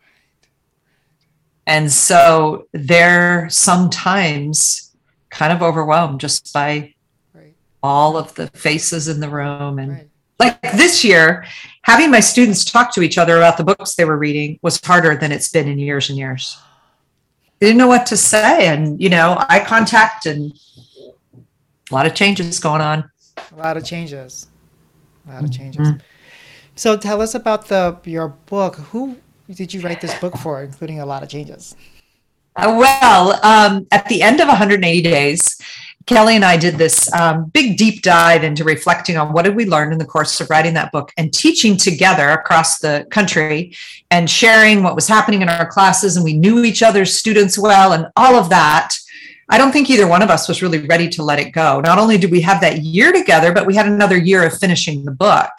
And 1.65 1.92
so 1.92 2.68
they're 2.74 3.50
sometimes 3.50 4.95
kind 5.30 5.53
of 5.53 5.62
overwhelmed 5.62 6.19
just 6.19 6.53
by 6.53 6.94
right. 7.33 7.56
all 7.81 8.18
of 8.18 8.33
the 8.36 8.48
faces 8.48 9.07
in 9.07 9.19
the 9.19 9.30
room. 9.30 9.80
And 9.80 9.92
right. 9.92 10.09
like 10.39 10.62
this 10.74 11.03
year, 11.03 11.45
having 11.83 12.12
my 12.12 12.19
students 12.19 12.65
talk 12.65 12.94
to 12.94 13.01
each 13.01 13.18
other 13.18 13.38
about 13.38 13.57
the 13.57 13.63
books 13.63 13.95
they 13.95 14.06
were 14.06 14.18
reading 14.18 14.59
was 14.62 14.80
harder 14.83 15.15
than 15.15 15.31
it's 15.31 15.50
been 15.50 15.68
in 15.68 15.80
years 15.80 16.09
and 16.09 16.18
years. 16.18 16.57
They 17.61 17.67
didn't 17.67 17.77
know 17.77 17.87
what 17.87 18.07
to 18.07 18.17
say. 18.17 18.65
And, 18.65 18.99
you 18.99 19.09
know, 19.09 19.37
eye 19.47 19.63
contact 19.63 20.25
and 20.25 20.51
a 21.91 21.93
lot 21.93 22.07
of 22.07 22.15
changes 22.15 22.59
going 22.59 22.81
on. 22.81 23.09
A 23.37 23.55
lot 23.55 23.77
of 23.77 23.85
changes. 23.85 24.47
A 25.27 25.33
lot 25.33 25.43
of 25.43 25.51
changes. 25.51 25.87
Mm-hmm. 25.87 25.99
So 26.75 26.97
tell 26.97 27.21
us 27.21 27.35
about 27.35 27.67
the 27.67 27.99
your 28.03 28.29
book. 28.29 28.77
Who 28.77 29.15
did 29.47 29.75
you 29.75 29.81
write 29.81 30.01
this 30.01 30.17
book 30.19 30.35
for, 30.37 30.63
including 30.63 31.01
a 31.01 31.05
lot 31.05 31.21
of 31.21 31.29
changes? 31.29 31.75
Uh, 32.55 32.75
well, 32.79 33.39
um, 33.45 33.85
at 33.91 34.07
the 34.09 34.23
end 34.23 34.39
of 34.39 34.47
180 34.47 35.01
days, 35.03 35.61
Kelly 36.06 36.36
and 36.36 36.45
I 36.45 36.57
did 36.57 36.75
this 36.75 37.12
um, 37.13 37.45
big 37.45 37.77
deep 37.77 38.01
dive 38.01 38.44
into 38.44 38.63
reflecting 38.63 39.18
on 39.18 39.33
what 39.33 39.45
did 39.45 39.56
we 39.56 39.65
learn 39.65 39.92
in 39.92 40.00
the 40.00 40.06
course 40.06 40.39
of 40.42 40.50
writing 40.50 40.74
that 40.74 40.92
book 40.92 41.12
and 41.18 41.33
teaching 41.33 41.77
together 41.77 42.30
across 42.30 42.80
the 42.80 43.06
country 43.12 43.75
and 44.09 44.30
sharing 44.30 44.83
what 44.83 44.95
was 44.95 45.07
happening 45.07 45.42
in 45.42 45.50
our 45.50 45.65
classes. 45.65 46.15
And 46.15 46.24
we 46.24 46.33
knew 46.33 46.63
each 46.63 46.81
other's 46.81 47.13
students 47.13 47.57
well 47.57 47.94
and 47.94 48.07
all 48.15 48.36
of 48.36 48.50
that. 48.50 48.96
I 49.50 49.58
don't 49.58 49.72
think 49.72 49.89
either 49.89 50.08
one 50.08 50.22
of 50.22 50.29
us 50.29 50.48
was 50.48 50.62
really 50.62 50.79
ready 50.79 51.10
to 51.10 51.24
let 51.24 51.39
it 51.39 51.51
go. 51.51 51.81
Not 51.81 52.00
only 52.00 52.17
did 52.17 52.31
we 52.31 52.41
have 52.41 52.62
that 52.62 52.79
year 52.79 53.12
together, 53.12 53.51
but 53.51 53.65
we 53.65 53.75
had 53.75 53.86
another 53.86 54.17
year 54.17 54.46
of 54.46 54.58
finishing 54.58 55.03
the 55.03 55.12
book. 55.12 55.50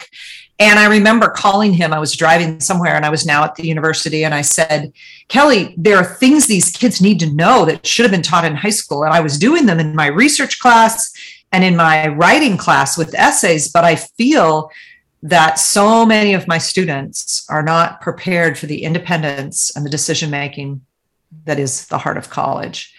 And 0.59 0.79
I 0.79 0.87
remember 0.87 1.29
calling 1.29 1.73
him. 1.73 1.93
I 1.93 1.99
was 1.99 2.15
driving 2.15 2.59
somewhere 2.59 2.95
and 2.95 3.05
I 3.05 3.09
was 3.09 3.25
now 3.25 3.43
at 3.43 3.55
the 3.55 3.67
university. 3.67 4.23
And 4.23 4.33
I 4.33 4.41
said, 4.41 4.93
Kelly, 5.27 5.73
there 5.77 5.97
are 5.97 6.03
things 6.03 6.45
these 6.45 6.71
kids 6.71 7.01
need 7.01 7.19
to 7.21 7.33
know 7.33 7.65
that 7.65 7.85
should 7.85 8.03
have 8.03 8.11
been 8.11 8.21
taught 8.21 8.45
in 8.45 8.55
high 8.55 8.69
school. 8.69 9.03
And 9.03 9.13
I 9.13 9.19
was 9.19 9.39
doing 9.39 9.65
them 9.65 9.79
in 9.79 9.95
my 9.95 10.07
research 10.07 10.59
class 10.59 11.11
and 11.51 11.63
in 11.63 11.75
my 11.75 12.07
writing 12.07 12.55
class 12.57 12.97
with 12.97 13.15
essays. 13.15 13.67
But 13.67 13.83
I 13.83 13.95
feel 13.95 14.69
that 15.23 15.57
so 15.57 16.05
many 16.05 16.33
of 16.33 16.47
my 16.47 16.57
students 16.57 17.45
are 17.49 17.63
not 17.63 18.01
prepared 18.01 18.57
for 18.57 18.67
the 18.67 18.83
independence 18.83 19.75
and 19.75 19.85
the 19.85 19.89
decision 19.89 20.29
making 20.29 20.81
that 21.45 21.59
is 21.59 21.87
the 21.87 21.97
heart 21.97 22.17
of 22.17 22.29
college. 22.29 22.93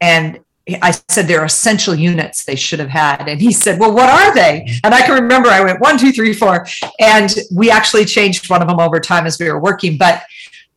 And 0.00 0.40
I 0.82 0.92
said 1.08 1.26
they're 1.26 1.44
essential 1.44 1.94
units 1.94 2.44
they 2.44 2.56
should 2.56 2.78
have 2.78 2.88
had. 2.88 3.28
And 3.28 3.40
he 3.40 3.52
said, 3.52 3.78
Well, 3.78 3.94
what 3.94 4.08
are 4.08 4.34
they? 4.34 4.68
And 4.84 4.94
I 4.94 5.02
can 5.02 5.22
remember 5.22 5.48
I 5.48 5.62
went 5.62 5.80
one, 5.80 5.98
two, 5.98 6.12
three, 6.12 6.32
four. 6.32 6.66
And 6.98 7.34
we 7.52 7.70
actually 7.70 8.04
changed 8.04 8.50
one 8.50 8.62
of 8.62 8.68
them 8.68 8.80
over 8.80 9.00
time 9.00 9.26
as 9.26 9.38
we 9.38 9.50
were 9.50 9.60
working. 9.60 9.96
But 9.96 10.22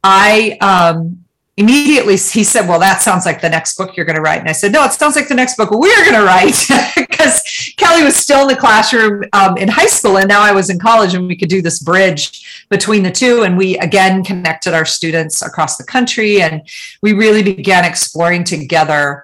I 0.03 0.57
um, 0.61 1.23
immediately, 1.57 2.17
he 2.17 2.43
said, 2.43 2.67
Well, 2.67 2.79
that 2.79 3.01
sounds 3.01 3.25
like 3.25 3.41
the 3.41 3.49
next 3.49 3.77
book 3.77 3.95
you're 3.95 4.05
going 4.05 4.15
to 4.15 4.21
write. 4.21 4.39
And 4.39 4.49
I 4.49 4.53
said, 4.53 4.71
No, 4.71 4.83
it 4.83 4.91
sounds 4.93 5.15
like 5.15 5.27
the 5.27 5.35
next 5.35 5.55
book 5.57 5.71
we're 5.71 6.03
going 6.03 6.19
to 6.19 6.25
write. 6.25 6.55
Because 7.23 7.73
Kelly 7.77 8.03
was 8.03 8.15
still 8.17 8.41
in 8.41 8.47
the 8.47 8.55
classroom 8.55 9.23
um, 9.31 9.55
in 9.57 9.69
high 9.69 9.87
school. 9.87 10.17
And 10.17 10.27
now 10.27 10.41
I 10.41 10.51
was 10.51 10.69
in 10.69 10.77
college 10.77 11.13
and 11.13 11.25
we 11.25 11.37
could 11.37 11.47
do 11.47 11.61
this 11.61 11.79
bridge 11.79 12.65
between 12.69 13.01
the 13.01 13.11
two. 13.11 13.43
And 13.43 13.57
we 13.57 13.77
again 13.77 14.23
connected 14.23 14.73
our 14.73 14.83
students 14.83 15.41
across 15.41 15.77
the 15.77 15.85
country. 15.85 16.41
And 16.41 16.67
we 17.01 17.13
really 17.13 17.41
began 17.41 17.85
exploring 17.85 18.43
together 18.43 19.23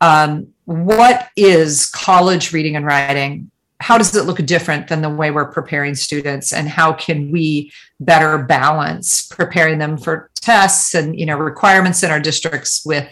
um, 0.00 0.48
what 0.64 1.28
is 1.36 1.86
college 1.86 2.52
reading 2.52 2.76
and 2.76 2.86
writing? 2.86 3.50
How 3.80 3.96
does 3.96 4.14
it 4.14 4.24
look 4.24 4.38
different 4.44 4.88
than 4.88 5.02
the 5.02 5.08
way 5.10 5.30
we're 5.30 5.50
preparing 5.50 5.94
students, 5.94 6.52
and 6.52 6.68
how 6.68 6.92
can 6.92 7.30
we 7.30 7.72
better 7.98 8.38
balance 8.38 9.26
preparing 9.26 9.78
them 9.78 9.96
for 9.96 10.30
tests 10.34 10.94
and 10.94 11.18
you 11.18 11.26
know 11.26 11.36
requirements 11.36 12.02
in 12.02 12.10
our 12.10 12.20
districts 12.20 12.84
with 12.84 13.08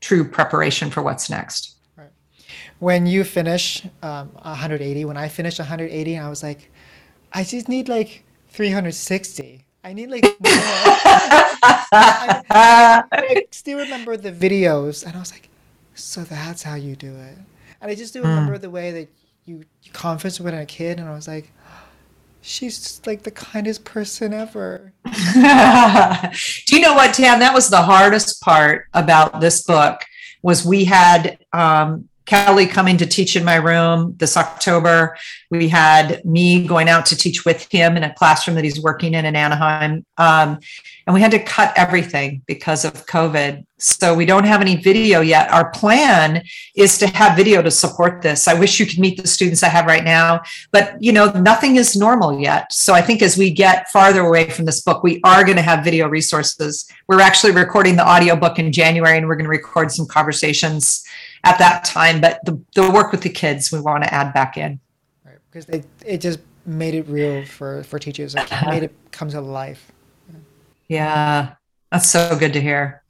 true 0.00 0.28
preparation 0.28 0.90
for 0.90 1.02
what's 1.02 1.30
next? 1.30 1.76
Right. 1.96 2.10
When 2.78 3.06
you 3.06 3.24
finish 3.24 3.84
um, 4.02 4.28
180, 4.42 5.04
when 5.04 5.16
I 5.16 5.28
finished 5.28 5.58
180, 5.58 6.18
I 6.18 6.28
was 6.28 6.42
like, 6.42 6.70
I 7.32 7.44
just 7.44 7.68
need 7.68 7.88
like 7.88 8.24
360 8.48 9.64
I 9.84 9.92
need 9.94 10.10
like 10.10 10.22
more. 10.22 10.32
I, 11.90 13.04
I 13.10 13.46
still 13.50 13.78
remember 13.78 14.16
the 14.16 14.32
videos, 14.32 15.06
and 15.06 15.16
I 15.16 15.18
was 15.18 15.32
like, 15.32 15.47
so 15.98 16.22
that's 16.22 16.62
how 16.62 16.74
you 16.74 16.96
do 16.96 17.14
it. 17.14 17.38
And 17.80 17.90
I 17.90 17.94
just 17.94 18.12
do 18.12 18.22
remember 18.22 18.58
the 18.58 18.70
way 18.70 18.90
that 18.92 19.08
you, 19.44 19.64
you 19.82 19.92
conference 19.92 20.40
with 20.40 20.54
a 20.54 20.66
kid, 20.66 20.98
and 20.98 21.08
I 21.08 21.14
was 21.14 21.28
like, 21.28 21.52
she's 22.40 22.78
just 22.78 23.06
like 23.06 23.22
the 23.22 23.30
kindest 23.30 23.84
person 23.84 24.32
ever. 24.32 24.92
Do 25.04 26.76
you 26.76 26.80
know 26.80 26.94
what, 26.94 27.14
Tan? 27.14 27.40
That 27.40 27.52
was 27.54 27.68
the 27.68 27.82
hardest 27.82 28.40
part 28.40 28.86
about 28.94 29.40
this 29.40 29.62
book 29.62 30.02
was 30.42 30.64
we 30.64 30.84
had 30.84 31.38
um, 31.52 32.07
Kelly 32.28 32.66
coming 32.66 32.98
to 32.98 33.06
teach 33.06 33.36
in 33.36 33.44
my 33.44 33.54
room 33.54 34.14
this 34.18 34.36
October. 34.36 35.16
We 35.50 35.66
had 35.66 36.22
me 36.26 36.66
going 36.66 36.86
out 36.86 37.06
to 37.06 37.16
teach 37.16 37.46
with 37.46 37.66
him 37.72 37.96
in 37.96 38.04
a 38.04 38.12
classroom 38.12 38.54
that 38.56 38.64
he's 38.64 38.82
working 38.82 39.14
in 39.14 39.24
in 39.24 39.34
Anaheim. 39.34 40.04
Um, 40.18 40.60
and 41.06 41.14
we 41.14 41.22
had 41.22 41.30
to 41.30 41.38
cut 41.38 41.72
everything 41.74 42.42
because 42.44 42.84
of 42.84 43.06
COVID. 43.06 43.64
So 43.78 44.12
we 44.12 44.26
don't 44.26 44.44
have 44.44 44.60
any 44.60 44.76
video 44.76 45.22
yet. 45.22 45.50
Our 45.50 45.70
plan 45.70 46.42
is 46.76 46.98
to 46.98 47.06
have 47.06 47.34
video 47.34 47.62
to 47.62 47.70
support 47.70 48.20
this. 48.20 48.46
I 48.46 48.52
wish 48.52 48.78
you 48.78 48.84
could 48.84 48.98
meet 48.98 49.22
the 49.22 49.26
students 49.26 49.62
I 49.62 49.68
have 49.68 49.86
right 49.86 50.04
now, 50.04 50.42
but 50.70 51.02
you 51.02 51.12
know, 51.12 51.30
nothing 51.30 51.76
is 51.76 51.96
normal 51.96 52.38
yet. 52.38 52.70
So 52.74 52.92
I 52.92 53.00
think 53.00 53.22
as 53.22 53.38
we 53.38 53.50
get 53.50 53.88
farther 53.88 54.20
away 54.20 54.50
from 54.50 54.66
this 54.66 54.82
book, 54.82 55.02
we 55.02 55.18
are 55.24 55.44
going 55.44 55.56
to 55.56 55.62
have 55.62 55.82
video 55.82 56.08
resources. 56.08 56.86
We're 57.08 57.22
actually 57.22 57.52
recording 57.52 57.96
the 57.96 58.04
audio 58.04 58.36
book 58.36 58.58
in 58.58 58.70
January 58.70 59.16
and 59.16 59.26
we're 59.26 59.36
going 59.36 59.44
to 59.44 59.50
record 59.50 59.90
some 59.90 60.06
conversations 60.06 61.04
at 61.44 61.58
that 61.58 61.84
time. 61.84 62.20
But 62.20 62.44
the, 62.44 62.60
the 62.74 62.90
work 62.90 63.12
with 63.12 63.22
the 63.22 63.30
kids, 63.30 63.72
we 63.72 63.80
want 63.80 64.04
to 64.04 64.12
add 64.12 64.32
back 64.32 64.56
in. 64.56 64.80
Right. 65.24 65.36
Because 65.50 65.66
they, 65.66 65.82
it 66.04 66.20
just 66.20 66.40
made 66.66 66.94
it 66.94 67.08
real 67.08 67.44
for, 67.44 67.82
for 67.84 67.98
teachers. 67.98 68.34
It 68.34 68.50
made 68.66 68.82
it 68.82 68.94
come 69.10 69.28
to 69.30 69.40
life. 69.40 69.92
Yeah, 70.88 71.54
that's 71.92 72.08
so 72.08 72.36
good 72.38 72.52
to 72.54 72.60
hear. 72.60 73.02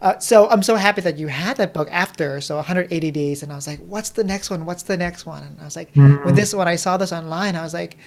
Uh, 0.00 0.18
so 0.18 0.50
I'm 0.50 0.64
so 0.64 0.74
happy 0.74 1.00
that 1.02 1.16
you 1.16 1.28
had 1.28 1.58
that 1.58 1.72
book 1.72 1.88
after 1.92 2.40
so 2.40 2.56
180 2.56 3.10
days, 3.12 3.44
and 3.44 3.52
I 3.52 3.54
was 3.54 3.68
like, 3.68 3.78
"What's 3.78 4.10
the 4.10 4.24
next 4.24 4.50
one? 4.50 4.66
What's 4.66 4.82
the 4.82 4.96
next 4.96 5.26
one?" 5.26 5.44
And 5.44 5.60
I 5.60 5.64
was 5.64 5.76
like, 5.76 5.94
Mm-hmm. 5.94 6.24
"When 6.24 6.34
this 6.34 6.52
one, 6.52 6.66
I 6.66 6.74
saw 6.74 6.96
this 6.96 7.12
online, 7.12 7.54
I 7.54 7.62
was 7.62 7.72
like, 7.72 7.98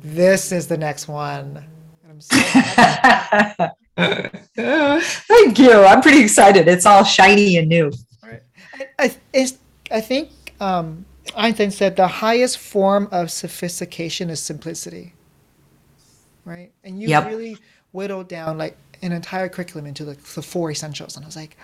this 0.00 0.52
is 0.52 0.68
the 0.68 0.78
next 0.78 1.08
one." 1.08 1.64
And 2.04 2.12
I'm 2.12 2.20
so. 2.20 2.36
Thank 3.96 5.58
you. 5.58 5.72
I'm 5.72 6.00
pretty 6.00 6.20
excited. 6.22 6.68
It's 6.68 6.86
all 6.86 7.02
shiny 7.02 7.56
and 7.56 7.68
new. 7.68 7.90
I, 8.74 8.88
I, 8.98 9.16
it's, 9.32 9.58
I 9.90 10.00
think 10.00 10.30
um, 10.60 11.04
Einstein 11.36 11.70
said 11.70 11.96
the 11.96 12.06
highest 12.08 12.58
form 12.58 13.08
of 13.12 13.30
sophistication 13.30 14.30
is 14.30 14.40
simplicity. 14.40 15.14
Right, 16.44 16.72
and 16.84 17.00
you 17.00 17.08
Yep. 17.08 17.26
really 17.26 17.56
whittled 17.92 18.28
down 18.28 18.58
like 18.58 18.76
an 19.02 19.12
entire 19.12 19.48
curriculum 19.48 19.86
into 19.86 20.04
like 20.04 20.22
the 20.22 20.42
four 20.42 20.70
essentials, 20.70 21.16
and 21.16 21.24
I 21.24 21.28
was 21.28 21.36
like, 21.36 21.56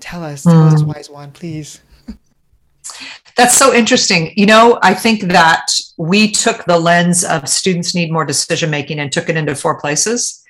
"Tell 0.00 0.22
us, 0.22 0.42
tell 0.42 0.68
us, 0.68 0.82
wise 0.82 1.08
one, 1.08 1.32
please." 1.32 1.80
That's 3.36 3.56
so 3.56 3.74
interesting. 3.74 4.32
You 4.36 4.46
know, 4.46 4.78
I 4.82 4.94
think 4.94 5.22
that 5.22 5.66
we 5.98 6.30
took 6.30 6.64
the 6.64 6.78
lens 6.78 7.24
of 7.24 7.48
students 7.48 7.94
need 7.94 8.12
more 8.12 8.24
decision 8.24 8.70
making 8.70 8.98
and 8.98 9.10
took 9.10 9.28
it 9.28 9.36
into 9.36 9.54
four 9.54 9.80
places. 9.80 10.42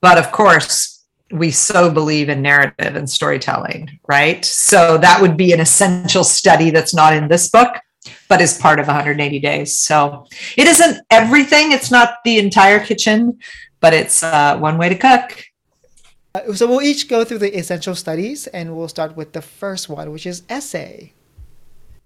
But 0.00 0.18
of 0.18 0.32
course, 0.32 1.01
we 1.32 1.50
so 1.50 1.90
believe 1.90 2.28
in 2.28 2.42
narrative 2.42 2.94
and 2.94 3.08
storytelling, 3.08 3.98
right? 4.06 4.44
So 4.44 4.98
that 4.98 5.20
would 5.20 5.36
be 5.36 5.52
an 5.52 5.60
essential 5.60 6.24
study 6.24 6.70
that's 6.70 6.94
not 6.94 7.14
in 7.14 7.28
this 7.28 7.48
book, 7.48 7.76
but 8.28 8.40
is 8.40 8.58
part 8.58 8.78
of 8.78 8.86
180 8.86 9.38
days. 9.40 9.76
So 9.76 10.26
it 10.56 10.66
isn't 10.66 11.00
everything, 11.10 11.72
it's 11.72 11.90
not 11.90 12.16
the 12.24 12.38
entire 12.38 12.80
kitchen, 12.80 13.38
but 13.80 13.94
it's 13.94 14.22
uh, 14.22 14.58
one 14.58 14.78
way 14.78 14.88
to 14.88 14.94
cook. 14.94 15.42
Uh, 16.34 16.52
so 16.54 16.66
we'll 16.66 16.82
each 16.82 17.08
go 17.08 17.24
through 17.24 17.38
the 17.38 17.56
essential 17.56 17.94
studies, 17.94 18.46
and 18.48 18.76
we'll 18.76 18.88
start 18.88 19.16
with 19.16 19.32
the 19.32 19.42
first 19.42 19.88
one, 19.88 20.10
which 20.12 20.26
is 20.26 20.42
essay. 20.48 21.12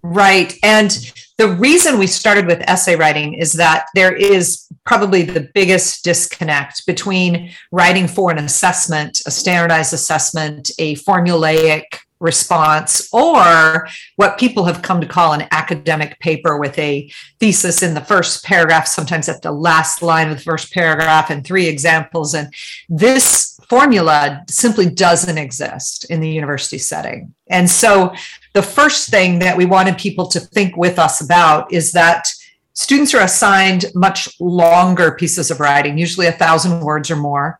Right. 0.03 0.57
And 0.63 0.97
the 1.37 1.49
reason 1.49 1.99
we 1.99 2.07
started 2.07 2.47
with 2.47 2.67
essay 2.67 2.95
writing 2.95 3.33
is 3.33 3.53
that 3.53 3.87
there 3.93 4.13
is 4.13 4.67
probably 4.85 5.21
the 5.21 5.49
biggest 5.53 6.03
disconnect 6.03 6.85
between 6.85 7.51
writing 7.71 8.07
for 8.07 8.31
an 8.31 8.39
assessment, 8.39 9.21
a 9.25 9.31
standardized 9.31 9.93
assessment, 9.93 10.71
a 10.79 10.95
formulaic 10.95 11.83
response, 12.19 13.07
or 13.13 13.87
what 14.15 14.39
people 14.39 14.63
have 14.63 14.81
come 14.81 14.99
to 14.99 15.07
call 15.07 15.33
an 15.33 15.47
academic 15.51 16.19
paper 16.19 16.57
with 16.57 16.77
a 16.79 17.11
thesis 17.39 17.83
in 17.83 17.93
the 17.93 18.01
first 18.01 18.43
paragraph, 18.43 18.87
sometimes 18.87 19.29
at 19.29 19.41
the 19.43 19.51
last 19.51 20.01
line 20.01 20.29
of 20.29 20.37
the 20.37 20.43
first 20.43 20.73
paragraph, 20.73 21.29
and 21.29 21.45
three 21.45 21.67
examples. 21.67 22.33
And 22.33 22.51
this 22.89 23.59
formula 23.69 24.43
simply 24.49 24.89
doesn't 24.89 25.37
exist 25.37 26.05
in 26.05 26.19
the 26.19 26.29
university 26.29 26.77
setting. 26.77 27.35
And 27.49 27.69
so 27.69 28.13
the 28.57 28.63
first 28.63 29.09
thing 29.09 29.37
that 29.37 29.55
we 29.55 29.65
wanted 29.65 29.99
people 29.99 30.25
to 30.25 30.39
think 30.39 30.75
with 30.75 30.97
us 30.97 31.21
about 31.21 31.71
is 31.71 31.91
that 31.91 32.27
students 32.73 33.13
are 33.13 33.21
assigned 33.21 33.85
much 33.93 34.27
longer 34.39 35.11
pieces 35.11 35.51
of 35.51 35.59
writing, 35.59 35.95
usually 35.95 36.25
a 36.25 36.31
thousand 36.31 36.79
words 36.79 37.11
or 37.11 37.17
more. 37.17 37.59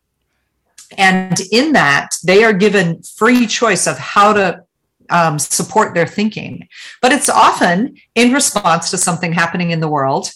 And 0.96 1.38
in 1.52 1.70
that, 1.74 2.16
they 2.24 2.42
are 2.42 2.52
given 2.52 3.00
free 3.04 3.46
choice 3.46 3.86
of 3.86 3.96
how 3.96 4.32
to 4.32 4.64
um, 5.08 5.38
support 5.38 5.94
their 5.94 6.04
thinking. 6.04 6.66
But 7.00 7.12
it's 7.12 7.28
often 7.28 7.94
in 8.16 8.32
response 8.32 8.90
to 8.90 8.98
something 8.98 9.32
happening 9.32 9.70
in 9.70 9.78
the 9.78 9.86
world 9.86 10.32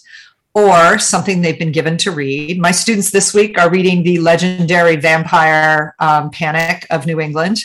or 0.54 0.98
something 0.98 1.40
they've 1.40 1.58
been 1.58 1.72
given 1.72 1.96
to 1.96 2.10
read. 2.10 2.60
My 2.60 2.72
students 2.72 3.10
this 3.10 3.32
week 3.32 3.58
are 3.58 3.70
reading 3.70 4.02
the 4.02 4.18
legendary 4.18 4.96
vampire 4.96 5.94
um, 5.98 6.30
panic 6.30 6.86
of 6.90 7.06
New 7.06 7.20
England. 7.20 7.58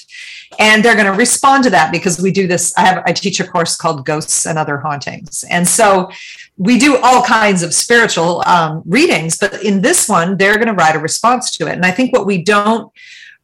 And 0.60 0.84
they're 0.84 0.96
going 0.96 1.12
to 1.12 1.18
respond 1.18 1.66
to 1.66 1.70
that 1.72 1.92
because 1.92 2.22
we 2.22 2.32
do 2.32 2.48
this. 2.48 2.74
I 2.78 2.82
have 2.82 3.04
I 3.06 3.12
teach 3.12 3.40
a 3.42 3.48
course 3.48 3.76
called 3.76 4.06
Ghosts 4.06 4.46
and 4.46 4.58
Other 4.58 4.78
Hauntings, 4.78 5.44
and 5.50 5.68
so 5.68 6.10
we 6.58 6.80
do 6.80 6.98
all 6.98 7.22
kinds 7.22 7.64
of 7.64 7.74
spiritual 7.74 8.44
um, 8.48 8.82
readings. 8.86 9.38
But 9.38 9.62
in 9.64 9.82
this 9.82 10.08
one, 10.08 10.38
they're 10.38 10.56
going 10.56 10.68
to 10.68 10.74
write 10.74 10.96
a 10.96 11.00
response 11.00 11.52
to 11.58 11.68
it. 11.68 11.74
And 11.74 11.86
I 11.86 11.92
think 11.92 12.14
what 12.14 12.26
we 12.26 12.42
don't 12.42 12.92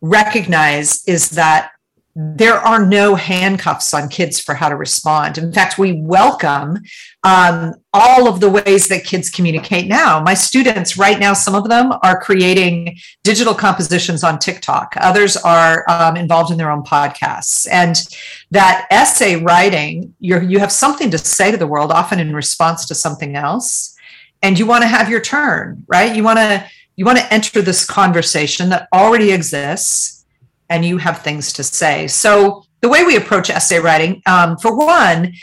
recognize 0.01 1.03
is 1.05 1.31
that 1.31 1.71
there 2.15 2.55
are 2.55 2.85
no 2.85 3.15
handcuffs 3.15 3.93
on 3.93 4.07
kids 4.07 4.39
for 4.39 4.55
how 4.55 4.69
to 4.69 4.75
respond. 4.75 5.37
In 5.37 5.51
fact, 5.51 5.77
we 5.77 5.93
welcome 5.93 6.79
um, 7.23 7.75
all 7.93 8.27
of 8.27 8.41
the 8.41 8.49
ways 8.49 8.87
that 8.89 9.05
kids 9.05 9.29
communicate 9.29 9.87
now. 9.87 10.21
My 10.21 10.33
students, 10.33 10.97
right 10.97 11.19
now, 11.19 11.33
some 11.33 11.55
of 11.55 11.69
them 11.69 11.93
are 12.03 12.19
creating 12.19 12.97
digital 13.23 13.53
compositions 13.53 14.23
on 14.23 14.39
TikTok, 14.39 14.95
others 14.97 15.37
are 15.37 15.85
um, 15.89 16.17
involved 16.17 16.51
in 16.51 16.57
their 16.57 16.69
own 16.69 16.83
podcasts. 16.83 17.67
And 17.71 17.95
that 18.51 18.87
essay 18.91 19.37
writing, 19.37 20.13
you 20.19 20.41
you 20.41 20.59
have 20.59 20.71
something 20.71 21.09
to 21.11 21.17
say 21.17 21.51
to 21.51 21.57
the 21.57 21.67
world, 21.67 21.91
often 21.91 22.19
in 22.19 22.35
response 22.35 22.85
to 22.87 22.95
something 22.95 23.35
else. 23.35 23.95
And 24.41 24.59
you 24.59 24.65
want 24.65 24.81
to 24.81 24.87
have 24.87 25.09
your 25.09 25.21
turn, 25.21 25.85
right? 25.87 26.13
You 26.13 26.23
want 26.23 26.39
to 26.39 26.69
you 26.95 27.05
want 27.05 27.17
to 27.17 27.33
enter 27.33 27.61
this 27.61 27.85
conversation 27.85 28.69
that 28.69 28.87
already 28.93 29.31
exists 29.31 30.25
and 30.69 30.85
you 30.85 30.97
have 30.97 31.21
things 31.21 31.53
to 31.53 31.63
say. 31.63 32.07
So 32.07 32.65
the 32.81 32.89
way 32.89 33.03
we 33.03 33.15
approach 33.15 33.49
essay 33.49 33.79
writing, 33.79 34.21
um, 34.25 34.57
for 34.57 34.75
one, 34.75 35.33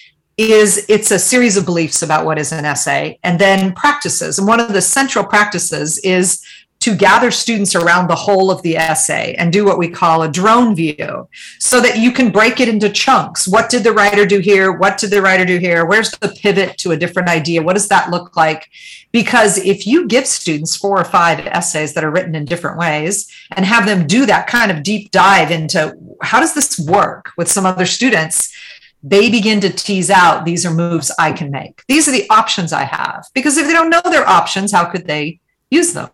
is 0.40 0.86
it's 0.88 1.10
a 1.10 1.18
series 1.18 1.58
of 1.58 1.66
beliefs 1.66 2.02
about 2.02 2.24
what 2.24 2.38
is 2.38 2.50
an 2.50 2.64
essay 2.64 3.18
and 3.22 3.38
then 3.38 3.74
practices. 3.74 4.38
And 4.38 4.48
one 4.48 4.58
of 4.58 4.72
the 4.72 4.80
central 4.80 5.24
practices 5.24 5.98
is 5.98 6.42
to 6.80 6.96
gather 6.96 7.30
students 7.30 7.74
around 7.74 8.08
the 8.08 8.14
whole 8.14 8.50
of 8.50 8.62
the 8.62 8.74
essay 8.74 9.34
and 9.34 9.52
do 9.52 9.66
what 9.66 9.76
we 9.76 9.86
call 9.86 10.22
a 10.22 10.30
drone 10.30 10.74
view 10.74 11.28
so 11.58 11.78
that 11.78 11.98
you 11.98 12.10
can 12.10 12.30
break 12.30 12.58
it 12.58 12.70
into 12.70 12.88
chunks. 12.88 13.46
What 13.46 13.68
did 13.68 13.84
the 13.84 13.92
writer 13.92 14.24
do 14.24 14.38
here? 14.38 14.72
What 14.72 14.96
did 14.96 15.10
the 15.10 15.20
writer 15.20 15.44
do 15.44 15.58
here? 15.58 15.84
Where's 15.84 16.10
the 16.12 16.30
pivot 16.30 16.78
to 16.78 16.92
a 16.92 16.96
different 16.96 17.28
idea? 17.28 17.62
What 17.62 17.74
does 17.74 17.88
that 17.88 18.10
look 18.10 18.34
like? 18.34 18.70
Because 19.12 19.58
if 19.58 19.86
you 19.86 20.06
give 20.06 20.26
students 20.26 20.74
four 20.74 20.98
or 20.98 21.04
five 21.04 21.46
essays 21.48 21.92
that 21.92 22.04
are 22.04 22.10
written 22.10 22.34
in 22.34 22.46
different 22.46 22.78
ways 22.78 23.30
and 23.50 23.66
have 23.66 23.84
them 23.84 24.06
do 24.06 24.24
that 24.24 24.46
kind 24.46 24.70
of 24.70 24.82
deep 24.82 25.10
dive 25.10 25.50
into 25.50 25.94
how 26.22 26.40
does 26.40 26.54
this 26.54 26.78
work 26.78 27.32
with 27.36 27.50
some 27.50 27.66
other 27.66 27.84
students, 27.84 28.54
they 29.02 29.30
begin 29.30 29.60
to 29.60 29.70
tease 29.70 30.10
out 30.10 30.44
these 30.44 30.66
are 30.66 30.74
moves 30.74 31.10
I 31.18 31.32
can 31.32 31.50
make. 31.50 31.82
These 31.88 32.08
are 32.08 32.12
the 32.12 32.28
options 32.28 32.72
I 32.72 32.84
have. 32.84 33.26
Because 33.34 33.56
if 33.56 33.66
they 33.66 33.72
don't 33.72 33.90
know 33.90 34.02
their 34.04 34.28
options, 34.28 34.72
how 34.72 34.84
could 34.84 35.06
they 35.06 35.40
use 35.70 35.92
them? 35.92 36.10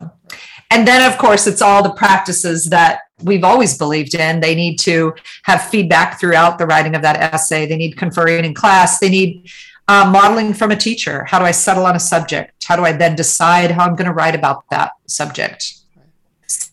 And 0.71 0.87
then, 0.87 1.11
of 1.11 1.19
course, 1.19 1.47
it's 1.47 1.62
all 1.62 1.83
the 1.83 1.90
practices 1.90 2.66
that 2.66 3.00
we've 3.23 3.45
always 3.45 3.78
believed 3.78 4.14
in. 4.14 4.40
They 4.40 4.55
need 4.55 4.78
to 4.81 5.14
have 5.45 5.69
feedback 5.69 6.21
throughout 6.21 6.59
the 6.59 6.66
writing 6.66 6.95
of 6.95 7.02
that 7.02 7.35
essay. 7.35 7.66
They 7.66 7.76
need 7.76 7.97
conferring 7.97 8.45
in 8.45 8.55
class. 8.55 8.99
They 8.99 9.09
need 9.09 9.49
uh, 9.88 10.11
modeling 10.11 10.52
from 10.55 10.71
a 10.71 10.76
teacher. 10.76 11.25
How 11.25 11.38
do 11.38 11.45
I 11.45 11.52
settle 11.52 11.87
on 11.87 11.97
a 11.97 12.00
subject? 12.00 12.64
How 12.64 12.76
do 12.76 12.85
I 12.85 12.93
then 12.93 13.14
decide 13.14 13.71
how 13.71 13.85
I'm 13.85 13.95
going 13.95 14.09
to 14.09 14.12
write 14.12 14.35
about 14.35 14.69
that 14.71 14.93
subject? 15.07 15.75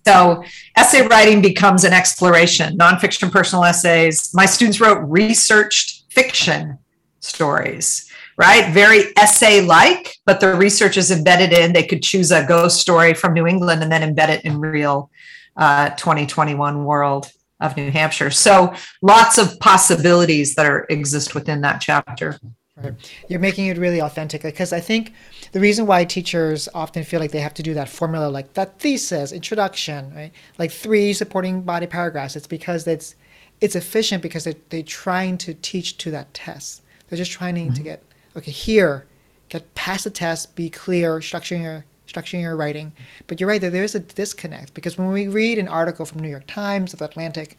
So, 0.06 0.44
essay 0.76 1.08
writing 1.08 1.42
becomes 1.42 1.84
an 1.84 1.94
exploration, 1.94 2.78
nonfiction 2.78 3.32
personal 3.32 3.64
essays. 3.64 4.34
My 4.34 4.46
students 4.46 4.82
wrote 4.82 5.00
researched 5.00 6.03
fiction 6.14 6.78
stories 7.20 8.10
right? 8.38 8.72
Very 8.74 9.16
essay 9.18 9.62
like, 9.62 10.16
but 10.26 10.40
the 10.40 10.56
research 10.56 10.98
is 10.98 11.12
embedded 11.12 11.54
in. 11.54 11.74
They 11.74 11.86
could 11.86 12.04
choose 12.04 12.32
a 12.32 12.46
ghost 12.46 12.80
story 12.80 13.14
from 13.14 13.34
New 13.34 13.48
England 13.48 13.84
and 13.84 13.92
then 13.92 14.02
embed 14.02 14.30
it 14.30 14.46
in 14.46 14.60
real 14.60 15.10
uh, 15.56 15.90
2021 15.92 16.84
world 16.84 17.32
of 17.60 17.78
New 17.78 17.92
Hampshire. 17.92 18.32
So 18.32 18.74
lots 19.02 19.38
of 19.38 19.60
possibilities 19.60 20.56
that 20.56 20.66
are 20.66 20.86
exist 20.90 21.36
within 21.36 21.62
that 21.62 21.80
chapter. 21.80 22.40
Right. 22.76 22.94
You're 23.30 23.40
making 23.40 23.68
it 23.68 23.78
really 23.78 24.02
authentic 24.02 24.42
because 24.42 24.74
I 24.74 24.80
think 24.80 25.14
the 25.52 25.60
reason 25.60 25.86
why 25.86 26.06
teachers 26.06 26.68
often 26.74 27.04
feel 27.04 27.20
like 27.20 27.30
they 27.30 27.40
have 27.40 27.54
to 27.54 27.64
do 27.64 27.76
that 27.76 27.88
formula, 27.88 28.30
like 28.30 28.54
that 28.54 28.80
thesis, 28.80 29.32
introduction, 29.32 30.12
right? 30.16 30.32
Like 30.58 30.72
three 30.72 31.14
supporting 31.14 31.62
body 31.62 31.86
paragraphs, 31.86 32.36
it's 32.36 32.48
because 32.48 32.88
it's 32.88 33.16
it's 33.64 33.78
efficient 33.78 34.22
because 34.22 34.44
they're, 34.44 34.62
they're 34.70 34.84
trying 34.84 35.38
to 35.38 35.54
teach 35.54 35.98
to 36.00 36.12
that 36.12 36.34
test. 36.34 36.82
They're 37.08 37.18
just 37.18 37.32
trying 37.32 37.56
mm-hmm. 37.56 37.74
to 37.74 37.82
get 37.82 38.04
okay 38.36 38.52
here, 38.52 39.06
get 39.48 39.74
past 39.74 40.04
the 40.04 40.10
test, 40.10 40.54
be 40.54 40.70
clear, 40.70 41.20
structuring 41.20 41.64
your 41.64 41.86
structuring 42.06 42.42
your 42.42 42.58
writing. 42.58 42.92
But 43.26 43.40
you're 43.40 43.48
right 43.48 43.62
that 43.62 43.72
there 43.72 43.86
is 43.86 43.96
a 43.96 44.02
disconnect 44.02 44.74
because 44.74 44.98
when 44.98 45.08
we 45.08 45.30
read 45.30 45.58
an 45.60 45.70
article 45.70 46.06
from 46.06 46.22
New 46.22 46.28
York 46.28 46.44
Times, 46.46 46.94
of 46.94 47.02
Atlantic, 47.02 47.58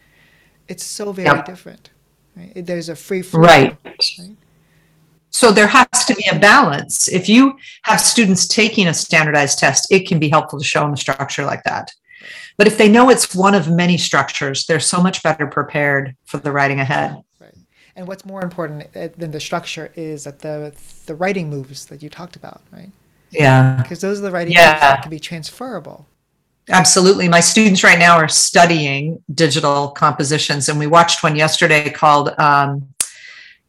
it's 0.67 0.83
so 0.83 1.11
very 1.11 1.35
yep. 1.35 1.43
different. 1.43 1.89
Right? 2.37 2.53
There's 2.53 2.89
a 2.89 2.95
free 2.95 3.23
flow. 3.23 3.41
Right. 3.41 3.75
right. 3.83 4.35
So 5.31 5.51
there 5.51 5.67
has 5.67 6.05
to 6.05 6.13
be 6.13 6.25
a 6.31 6.37
balance. 6.37 7.07
If 7.07 7.27
you 7.27 7.57
have 7.81 7.99
students 7.99 8.47
taking 8.47 8.87
a 8.87 8.93
standardized 8.93 9.57
test, 9.57 9.91
it 9.91 10.07
can 10.07 10.19
be 10.19 10.29
helpful 10.29 10.59
to 10.59 10.65
show 10.65 10.81
them 10.81 10.93
a 10.93 10.97
structure 10.97 11.45
like 11.45 11.63
that. 11.63 11.91
But 12.57 12.67
if 12.67 12.77
they 12.77 12.87
know 12.89 13.09
it's 13.09 13.35
one 13.35 13.53
of 13.53 13.69
many 13.69 13.97
structures, 13.97 14.65
they're 14.65 14.79
so 14.79 15.01
much 15.01 15.21
better 15.23 15.47
prepared 15.47 16.15
for 16.25 16.37
the 16.37 16.51
writing 16.51 16.79
ahead. 16.79 17.21
Right. 17.39 17.53
And 17.95 18.07
what's 18.07 18.25
more 18.25 18.43
important 18.43 18.87
uh, 18.95 19.09
than 19.17 19.31
the 19.31 19.39
structure 19.39 19.91
is 19.95 20.23
that 20.23 20.39
the 20.39 20.73
the 21.05 21.15
writing 21.15 21.49
moves 21.49 21.85
that 21.87 22.01
you 22.01 22.09
talked 22.09 22.35
about, 22.35 22.61
right? 22.71 22.89
Yeah. 23.31 23.81
Because 23.81 24.01
those 24.01 24.19
are 24.19 24.23
the 24.23 24.31
writing 24.31 24.53
yeah. 24.53 24.71
moves 24.71 24.81
that 24.81 25.01
can 25.01 25.09
be 25.09 25.19
transferable. 25.19 26.07
Absolutely. 26.69 27.27
My 27.27 27.41
students 27.41 27.83
right 27.83 27.99
now 27.99 28.15
are 28.15 28.27
studying 28.27 29.21
digital 29.33 29.89
compositions, 29.89 30.69
and 30.69 30.79
we 30.79 30.87
watched 30.87 31.21
one 31.21 31.35
yesterday 31.35 31.91
called 31.91 32.29
um, 32.39 32.87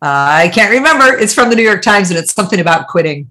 uh, 0.03 0.45
I 0.45 0.49
can't 0.55 0.71
remember. 0.71 1.17
It's 1.19 1.33
from 1.33 1.49
the 1.49 1.57
New 1.57 1.63
York 1.63 1.81
Times 1.81 2.11
and 2.11 2.19
it's 2.19 2.35
something 2.35 2.61
about 2.61 2.87
quitting, 2.87 3.29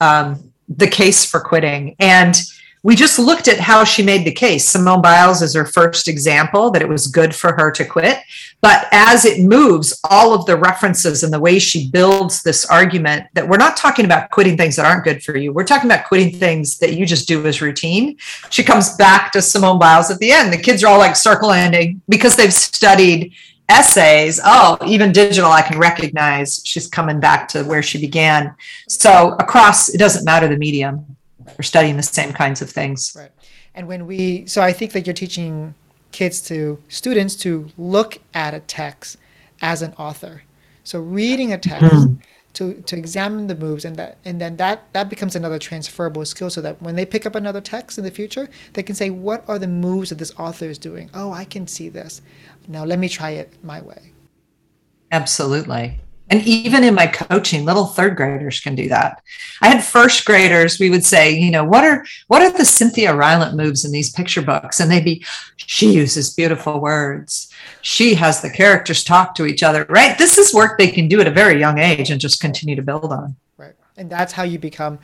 um, 0.00 0.52
the 0.68 0.88
case 0.88 1.24
for 1.24 1.40
quitting. 1.40 1.94
And 2.00 2.34
we 2.82 2.94
just 2.94 3.18
looked 3.18 3.48
at 3.48 3.58
how 3.58 3.84
she 3.84 4.02
made 4.02 4.24
the 4.24 4.32
case. 4.32 4.68
Simone 4.68 5.02
Biles 5.02 5.42
is 5.42 5.54
her 5.54 5.66
first 5.66 6.08
example 6.08 6.70
that 6.70 6.82
it 6.82 6.88
was 6.88 7.06
good 7.06 7.34
for 7.34 7.52
her 7.54 7.70
to 7.72 7.84
quit. 7.84 8.18
But 8.60 8.86
as 8.92 9.24
it 9.24 9.44
moves, 9.44 10.00
all 10.04 10.34
of 10.34 10.46
the 10.46 10.56
references 10.56 11.22
and 11.22 11.32
the 11.32 11.40
way 11.40 11.58
she 11.58 11.90
builds 11.90 12.42
this 12.42 12.66
argument 12.66 13.26
that 13.34 13.48
we're 13.48 13.56
not 13.56 13.76
talking 13.76 14.04
about 14.04 14.30
quitting 14.30 14.56
things 14.56 14.76
that 14.76 14.86
aren't 14.86 15.04
good 15.04 15.22
for 15.22 15.36
you. 15.36 15.52
We're 15.52 15.64
talking 15.64 15.90
about 15.90 16.06
quitting 16.06 16.38
things 16.38 16.78
that 16.78 16.94
you 16.94 17.06
just 17.06 17.28
do 17.28 17.44
as 17.46 17.62
routine. 17.62 18.16
She 18.50 18.64
comes 18.64 18.96
back 18.96 19.32
to 19.32 19.42
Simone 19.42 19.78
Biles 19.78 20.10
at 20.10 20.18
the 20.18 20.30
end. 20.30 20.52
The 20.52 20.58
kids 20.58 20.82
are 20.82 20.88
all 20.88 20.98
like 20.98 21.16
circle 21.16 21.52
ending 21.52 22.00
because 22.08 22.36
they've 22.36 22.52
studied 22.52 23.32
essays 23.70 24.40
oh 24.44 24.78
even 24.86 25.12
digital 25.12 25.50
i 25.50 25.60
can 25.60 25.78
recognize 25.78 26.62
she's 26.64 26.86
coming 26.86 27.20
back 27.20 27.46
to 27.46 27.62
where 27.64 27.82
she 27.82 28.00
began 28.00 28.54
so 28.88 29.36
across 29.38 29.90
it 29.90 29.98
doesn't 29.98 30.24
matter 30.24 30.48
the 30.48 30.56
medium 30.56 31.04
we're 31.56 31.62
studying 31.62 31.96
the 31.96 32.02
same 32.02 32.32
kinds 32.32 32.60
of 32.60 32.70
things 32.70 33.14
right 33.16 33.30
and 33.74 33.86
when 33.86 34.06
we 34.06 34.46
so 34.46 34.60
i 34.62 34.72
think 34.72 34.92
that 34.92 35.06
you're 35.06 35.14
teaching 35.14 35.74
kids 36.12 36.40
to 36.40 36.82
students 36.88 37.36
to 37.36 37.68
look 37.76 38.18
at 38.34 38.54
a 38.54 38.60
text 38.60 39.16
as 39.60 39.82
an 39.82 39.92
author 39.94 40.42
so 40.84 41.00
reading 41.00 41.52
a 41.52 41.58
text 41.58 41.84
mm-hmm. 41.84 42.14
to 42.54 42.74
to 42.82 42.96
examine 42.96 43.46
the 43.46 43.54
moves 43.54 43.84
and 43.84 43.96
that 43.96 44.16
and 44.24 44.40
then 44.40 44.56
that 44.56 44.92
that 44.92 45.08
becomes 45.08 45.36
another 45.36 45.58
transferable 45.58 46.24
skill 46.24 46.50
so 46.50 46.60
that 46.60 46.80
when 46.80 46.96
they 46.96 47.04
pick 47.04 47.26
up 47.26 47.34
another 47.34 47.60
text 47.60 47.98
in 47.98 48.04
the 48.04 48.10
future 48.10 48.48
they 48.72 48.82
can 48.82 48.94
say 48.94 49.10
what 49.10 49.44
are 49.48 49.58
the 49.58 49.68
moves 49.68 50.08
that 50.08 50.18
this 50.18 50.32
author 50.38 50.66
is 50.66 50.78
doing 50.78 51.10
oh 51.14 51.32
i 51.32 51.44
can 51.44 51.66
see 51.66 51.88
this 51.88 52.22
now 52.68 52.84
let 52.84 52.98
me 52.98 53.08
try 53.08 53.30
it 53.30 53.52
my 53.64 53.80
way. 53.80 54.12
Absolutely. 55.10 55.98
And 56.30 56.46
even 56.46 56.84
in 56.84 56.94
my 56.94 57.06
coaching, 57.06 57.64
little 57.64 57.86
third 57.86 58.16
graders 58.16 58.60
can 58.60 58.74
do 58.74 58.88
that. 58.88 59.22
I 59.62 59.68
had 59.68 59.82
first 59.82 60.24
graders, 60.24 60.78
we 60.78 60.90
would 60.90 61.04
say, 61.04 61.30
you 61.30 61.50
know, 61.50 61.64
what 61.64 61.84
are 61.84 62.04
what 62.26 62.42
are 62.42 62.50
the 62.50 62.64
Cynthia 62.64 63.12
Rylant 63.12 63.54
moves 63.54 63.84
in 63.84 63.92
these 63.92 64.12
picture 64.12 64.42
books? 64.42 64.78
And 64.78 64.90
they'd 64.90 65.04
be, 65.04 65.24
she 65.56 65.92
uses 65.92 66.34
beautiful 66.34 66.80
words. 66.80 67.52
She 67.80 68.14
has 68.14 68.42
the 68.42 68.50
characters 68.50 69.04
talk 69.04 69.34
to 69.36 69.46
each 69.46 69.62
other, 69.62 69.86
right? 69.88 70.18
This 70.18 70.36
is 70.36 70.52
work 70.52 70.78
they 70.78 70.90
can 70.90 71.08
do 71.08 71.20
at 71.20 71.26
a 71.26 71.30
very 71.30 71.58
young 71.58 71.78
age 71.78 72.10
and 72.10 72.20
just 72.20 72.40
continue 72.40 72.76
to 72.76 72.82
build 72.82 73.12
on. 73.12 73.36
Right. 73.56 73.74
And 73.96 74.10
that's 74.10 74.34
how 74.34 74.42
you 74.42 74.58
become 74.58 74.98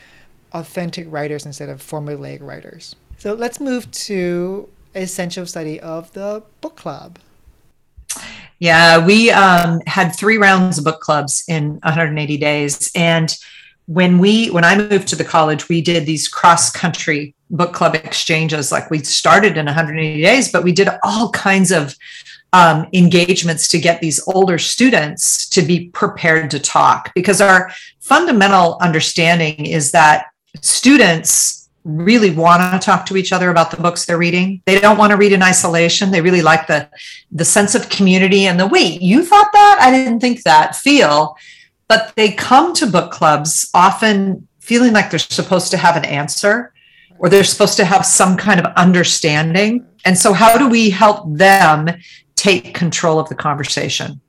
authentic 0.53 1.11
writers 1.11 1.47
instead 1.47 1.69
of 1.69 1.81
formulaic 1.83 2.43
writers. 2.43 2.95
So 3.19 3.33
let's 3.33 3.61
move 3.61 3.91
to 3.91 4.69
essential 4.95 5.47
study 5.47 5.81
of 5.81 6.13
the 6.13 6.43
book 6.61 6.77
club. 6.77 7.19
Yeah, 8.65 9.05
we 9.05 9.31
um, 9.31 9.83
had 9.87 10.17
three 10.17 10.39
rounds 10.39 10.79
of 10.79 10.85
book 10.85 11.01
clubs 11.01 11.45
in 11.49 11.73
180 11.83 12.39
days, 12.39 12.91
and 12.95 13.31
when 13.85 14.17
we 14.19 14.47
when 14.47 14.65
I 14.65 14.75
moved 14.75 15.07
to 15.09 15.17
the 15.17 15.23
college, 15.23 15.69
we 15.69 15.83
did 15.83 16.07
these 16.07 16.29
cross 16.29 16.71
country 16.73 17.35
book 17.51 17.75
club 17.75 17.95
exchanges. 17.95 18.73
Like 18.73 18.89
we 18.91 19.01
started 19.01 19.59
in 19.59 19.67
180 19.67 20.23
days, 20.23 20.51
but 20.51 20.65
we 20.65 20.73
did 20.73 20.89
all 21.03 21.29
kinds 21.33 21.73
of 21.73 21.95
um, 22.55 22.87
engagements 22.95 23.69
to 23.69 23.79
get 23.79 24.01
these 24.01 24.27
older 24.29 24.57
students 24.57 25.47
to 25.51 25.61
be 25.61 25.91
prepared 25.91 26.51
to 26.53 26.59
talk 26.59 27.13
because 27.15 27.43
our 27.43 27.71
fundamental 28.01 28.79
understanding 28.81 29.67
is 29.67 29.93
that 29.93 30.29
students 30.63 31.64
really 31.85 32.31
want 32.31 32.81
to 32.81 32.85
talk 32.85 33.05
to 33.07 33.17
each 33.17 33.33
other 33.33 33.51
about 33.51 33.71
the 33.71 33.77
books 33.77 34.05
they're 34.05 34.19
reading. 34.19 34.63
They 34.65 34.81
don't 34.81 34.99
want 34.99 35.11
to 35.11 35.17
read 35.17 35.33
in 35.33 35.43
isolation. 35.43 36.11
They 36.11 36.23
really 36.23 36.43
like 36.43 36.67
the 36.67 36.89
the 37.31 37.45
sense 37.45 37.75
of 37.75 37.89
community 37.91 38.47
and 38.47 38.59
the 38.59 38.67
wait, 38.67 39.03
you 39.03 39.25
thought 39.25 39.53
that? 39.53 39.79
I 39.81 39.91
didn't 39.91 40.21
think 40.21 40.43
that 40.43 40.77
feel. 40.77 41.37
But 41.87 42.15
they 42.17 42.33
come 42.33 42.75
to 42.75 42.87
book 42.87 43.13
clubs 43.13 43.71
often 43.75 44.49
feeling 44.61 44.95
like 44.95 45.11
they're 45.11 45.19
supposed 45.19 45.71
to 45.73 45.77
have 45.77 45.97
an 45.97 46.05
answer 46.07 46.73
or 47.19 47.29
they're 47.29 47.45
supposed 47.45 47.77
to 47.77 47.85
have 47.85 48.07
some 48.07 48.37
kind 48.37 48.59
of 48.59 48.73
understanding. 48.77 49.87
And 50.07 50.17
so 50.17 50.33
how 50.33 50.57
do 50.57 50.69
we 50.69 50.91
help 50.91 51.25
them 51.37 51.89
take 52.35 52.75
control 52.75 53.19
of 53.19 53.29
the 53.29 53.35
conversation? 53.35 54.21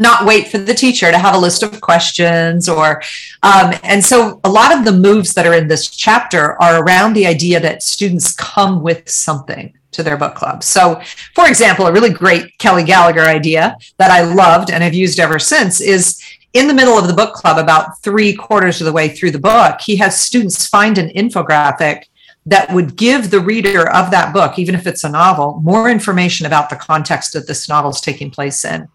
Not 0.00 0.26
wait 0.26 0.48
for 0.48 0.58
the 0.58 0.74
teacher 0.74 1.10
to 1.10 1.18
have 1.18 1.34
a 1.34 1.38
list 1.38 1.62
of 1.62 1.80
questions 1.80 2.68
or 2.68 3.02
um, 3.42 3.74
and 3.82 4.04
so 4.04 4.40
a 4.44 4.50
lot 4.50 4.76
of 4.76 4.84
the 4.84 4.92
moves 4.92 5.34
that 5.34 5.46
are 5.46 5.54
in 5.54 5.68
this 5.68 5.88
chapter 5.90 6.60
are 6.62 6.82
around 6.82 7.12
the 7.12 7.26
idea 7.26 7.60
that 7.60 7.82
students 7.82 8.34
come 8.34 8.82
with 8.82 9.08
something 9.08 9.72
to 9.92 10.02
their 10.02 10.16
book 10.16 10.34
club. 10.34 10.62
So 10.62 11.00
for 11.34 11.46
example 11.46 11.86
a 11.86 11.92
really 11.92 12.10
great 12.10 12.56
kelly 12.58 12.84
gallagher 12.84 13.22
idea 13.22 13.76
that 13.98 14.10
i 14.10 14.22
loved 14.22 14.70
and 14.70 14.82
have 14.82 14.94
used 14.94 15.18
ever 15.18 15.38
since 15.38 15.80
is 15.80 16.22
in 16.52 16.66
the 16.66 16.74
middle 16.74 16.98
of 16.98 17.06
the 17.06 17.14
book 17.14 17.34
club 17.34 17.58
about 17.58 17.98
three 18.02 18.34
quarters 18.34 18.80
of 18.80 18.86
the 18.86 18.92
way 18.92 19.08
through 19.08 19.30
the 19.30 19.38
book 19.38 19.80
he 19.80 19.96
has 19.96 20.18
students 20.18 20.66
find 20.66 20.98
an 20.98 21.08
infographic 21.10 22.04
that 22.44 22.72
would 22.72 22.96
give 22.96 23.30
the 23.30 23.40
reader 23.40 23.88
of 23.90 24.10
that 24.10 24.32
book 24.32 24.58
even 24.58 24.74
if 24.74 24.86
it's 24.86 25.04
a 25.04 25.08
novel 25.08 25.60
more 25.62 25.88
information 25.90 26.46
about 26.46 26.70
the 26.70 26.76
context 26.76 27.32
that 27.32 27.46
this 27.46 27.68
novel 27.68 27.90
is 27.90 28.00
taking 28.00 28.30
place 28.30 28.64
in 28.64 28.88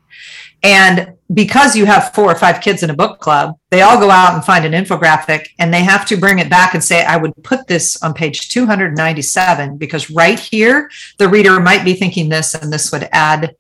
and 0.64 1.14
because 1.34 1.76
you 1.76 1.86
have 1.86 2.14
four 2.14 2.32
or 2.32 2.36
five 2.36 2.62
kids 2.62 2.84
in 2.84 2.90
a 2.90 2.96
book 2.96 3.20
club, 3.20 3.58
they 3.70 3.82
all 3.82 4.00
go 4.00 4.10
out 4.10 4.34
and 4.34 4.44
find 4.44 4.66
an 4.66 4.72
infographic 4.72 5.50
and 5.60 5.74
they 5.74 5.84
have 5.84 6.06
to 6.08 6.18
bring 6.18 6.40
it 6.40 6.50
back 6.50 6.74
and 6.74 6.84
say, 6.84 7.04
I 7.04 7.18
would 7.18 7.34
put 7.44 7.68
this 7.68 8.02
on 8.02 8.14
page 8.14 8.50
297 8.50 9.78
because 9.78 10.10
right 10.10 10.40
here, 10.40 10.90
the 11.18 11.28
reader 11.28 11.60
might 11.60 11.84
be 11.84 11.94
thinking 11.94 12.30
this 12.30 12.54
and 12.54 12.72
this 12.72 12.92
would 12.92 13.10
add 13.12 13.56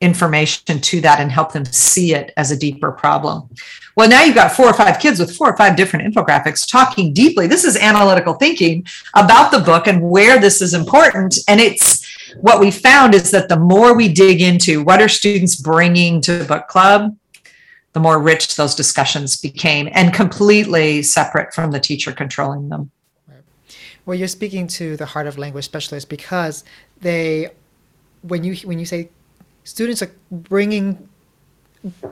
information 0.00 0.80
to 0.80 1.00
that 1.00 1.20
and 1.20 1.30
help 1.30 1.52
them 1.52 1.64
see 1.64 2.12
it 2.12 2.32
as 2.36 2.50
a 2.50 2.56
deeper 2.56 2.90
problem. 2.90 3.48
Well, 3.96 4.08
now 4.08 4.24
you've 4.24 4.34
got 4.34 4.52
four 4.52 4.66
or 4.66 4.74
five 4.74 4.98
kids 4.98 5.20
with 5.20 5.36
four 5.36 5.50
or 5.50 5.56
five 5.56 5.76
different 5.76 6.12
infographics 6.12 6.68
talking 6.68 7.12
deeply. 7.12 7.46
This 7.46 7.64
is 7.64 7.76
analytical 7.76 8.34
thinking 8.34 8.84
about 9.14 9.52
the 9.52 9.60
book 9.60 9.86
and 9.86 10.02
where 10.02 10.40
this 10.40 10.60
is 10.60 10.74
important. 10.74 11.38
And 11.46 11.60
it's 11.60 12.01
what 12.40 12.60
we 12.60 12.70
found 12.70 13.14
is 13.14 13.30
that 13.30 13.48
the 13.48 13.58
more 13.58 13.94
we 13.94 14.08
dig 14.08 14.40
into 14.40 14.82
what 14.82 15.00
are 15.00 15.08
students 15.08 15.56
bringing 15.56 16.20
to 16.22 16.44
book 16.44 16.68
club, 16.68 17.16
the 17.92 18.00
more 18.00 18.20
rich 18.20 18.56
those 18.56 18.74
discussions 18.74 19.36
became 19.36 19.88
and 19.92 20.14
completely 20.14 21.02
separate 21.02 21.52
from 21.52 21.70
the 21.70 21.80
teacher 21.80 22.12
controlling 22.12 22.68
them. 22.68 22.90
Well, 24.04 24.18
you're 24.18 24.28
speaking 24.28 24.66
to 24.68 24.96
the 24.96 25.06
heart 25.06 25.26
of 25.26 25.38
language 25.38 25.64
specialists 25.64 26.08
because 26.08 26.64
they, 27.00 27.50
when 28.22 28.42
you 28.42 28.56
when 28.66 28.78
you 28.80 28.86
say 28.86 29.10
students 29.62 30.02
are 30.02 30.10
bringing, 30.30 31.08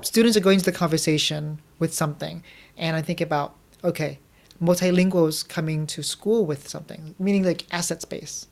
students 0.00 0.36
are 0.36 0.40
going 0.40 0.60
to 0.60 0.64
the 0.64 0.72
conversation 0.72 1.58
with 1.80 1.92
something, 1.92 2.44
and 2.76 2.94
I 2.94 3.02
think 3.02 3.20
about 3.20 3.56
okay, 3.82 4.20
multilinguals 4.62 5.48
coming 5.48 5.86
to 5.88 6.02
school 6.02 6.46
with 6.46 6.68
something, 6.68 7.14
meaning 7.18 7.42
like 7.42 7.66
asset 7.72 8.04
based. 8.08 8.49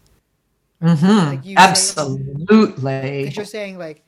Mm-hmm. 0.83 1.47
Like 1.47 1.57
Absolutely. 1.57 3.23
Because 3.23 3.37
you're 3.37 3.45
saying 3.45 3.79
like 3.79 4.03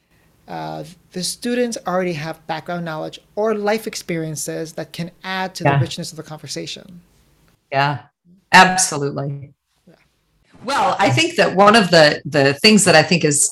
uh, 0.46 0.84
the 1.12 1.22
students 1.22 1.78
already 1.86 2.12
have 2.12 2.44
background 2.46 2.84
knowledge 2.84 3.20
or 3.36 3.54
life 3.54 3.86
experiences 3.86 4.72
that 4.74 4.92
can 4.92 5.10
add 5.24 5.54
to 5.56 5.64
Yeah. 5.64 5.76
the 5.76 5.80
richness 5.80 6.10
of 6.10 6.16
the 6.16 6.22
conversation. 6.22 7.00
Yeah, 7.72 8.02
absolutely. 8.52 9.52
Well, 10.64 10.96
I 10.98 11.08
think 11.10 11.36
that 11.36 11.56
one 11.56 11.74
of 11.76 11.90
the 11.90 12.20
the 12.24 12.54
things 12.54 12.84
that 12.84 12.94
I 12.94 13.02
think 13.02 13.24
is 13.24 13.50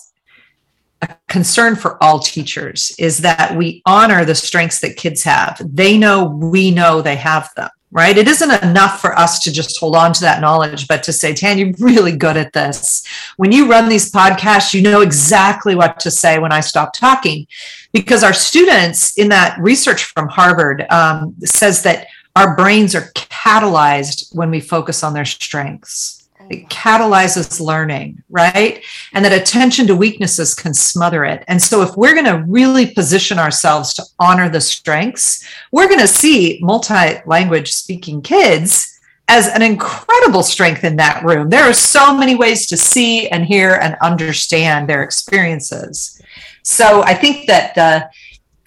a 1.00 1.09
concern 1.28 1.76
for 1.76 2.02
all 2.02 2.18
teachers 2.18 2.92
is 2.98 3.18
that 3.18 3.57
we 3.57 3.81
honor 3.87 4.24
the 4.24 4.35
strengths 4.35 4.81
that 4.81 4.96
kids 4.96 5.22
have. 5.22 5.61
They 5.64 5.96
know 5.96 6.24
we 6.26 6.70
know 6.70 7.00
they 7.00 7.16
have 7.16 7.48
them, 7.57 7.70
right? 7.90 8.18
It 8.18 8.29
isn't 8.29 8.62
enough 8.62 9.01
for 9.01 9.18
us 9.18 9.40
to 9.40 9.53
just 9.53 9.79
hold 9.79 9.96
on 9.96 10.12
to 10.12 10.20
that 10.20 10.40
knowledge, 10.40 10.88
but 10.88 11.03
to 11.05 11.12
say, 11.12 11.33
Tan, 11.33 11.59
you're 11.59 11.72
really 11.79 12.16
good 12.16 12.37
at 12.37 12.53
this. 12.53 13.07
When 13.37 13.51
you 13.51 13.68
run 13.68 13.88
these 13.88 14.12
podcasts, 14.12 14.74
you 14.74 14.83
know 14.83 15.01
exactly 15.01 15.74
what 15.74 15.98
to 16.01 16.11
say 16.11 16.38
when 16.38 16.53
I 16.53 16.61
stop 16.61 16.92
talking. 16.92 17.46
Because 17.92 18.22
our 18.22 18.35
students 18.35 19.16
in 19.16 19.29
that 19.31 19.59
research 19.59 20.05
from 20.05 20.29
Harvard 20.29 20.87
um, 20.90 21.35
says 21.44 21.83
that 21.85 22.09
our 22.37 22.55
brains 22.55 22.94
are 22.94 23.11
catalyzed 23.14 24.35
when 24.35 24.51
we 24.51 24.61
focus 24.61 25.03
on 25.03 25.14
their 25.14 25.24
strengths. 25.24 26.17
It 26.50 26.68
catalyzes 26.68 27.61
learning, 27.61 28.22
right? 28.30 28.82
And 29.12 29.24
that 29.24 29.32
attention 29.32 29.87
to 29.87 29.96
weaknesses 29.96 30.54
can 30.54 30.74
smother 30.74 31.24
it. 31.24 31.44
And 31.48 31.61
so, 31.61 31.82
if 31.82 31.96
we're 31.96 32.14
going 32.14 32.26
to 32.26 32.44
really 32.46 32.87
position 32.87 33.38
ourselves 33.38 33.94
to 33.94 34.04
honor 34.18 34.48
the 34.48 34.61
strengths, 34.61 35.46
we're 35.72 35.88
going 35.88 36.00
to 36.00 36.08
see 36.08 36.58
multi 36.62 37.20
language 37.26 37.72
speaking 37.72 38.22
kids 38.22 38.98
as 39.28 39.48
an 39.48 39.61
incredible 39.61 40.42
strength 40.42 40.84
in 40.84 40.96
that 40.96 41.22
room. 41.22 41.50
There 41.50 41.68
are 41.68 41.74
so 41.74 42.16
many 42.16 42.34
ways 42.34 42.66
to 42.68 42.76
see 42.76 43.28
and 43.28 43.44
hear 43.44 43.74
and 43.74 43.96
understand 44.00 44.88
their 44.88 45.02
experiences. 45.02 46.20
So, 46.62 47.02
I 47.02 47.14
think 47.14 47.46
that 47.46 47.74
the 47.74 48.08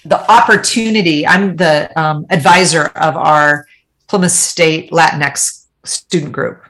the 0.04 0.32
opportunity, 0.32 1.28
I'm 1.28 1.56
the 1.56 1.92
um, 2.00 2.26
advisor 2.30 2.86
of 2.96 3.16
our 3.16 3.68
Plymouth 4.08 4.32
State 4.32 4.92
Latinx 4.92 5.66
student 5.84 6.32
group. 6.32 6.64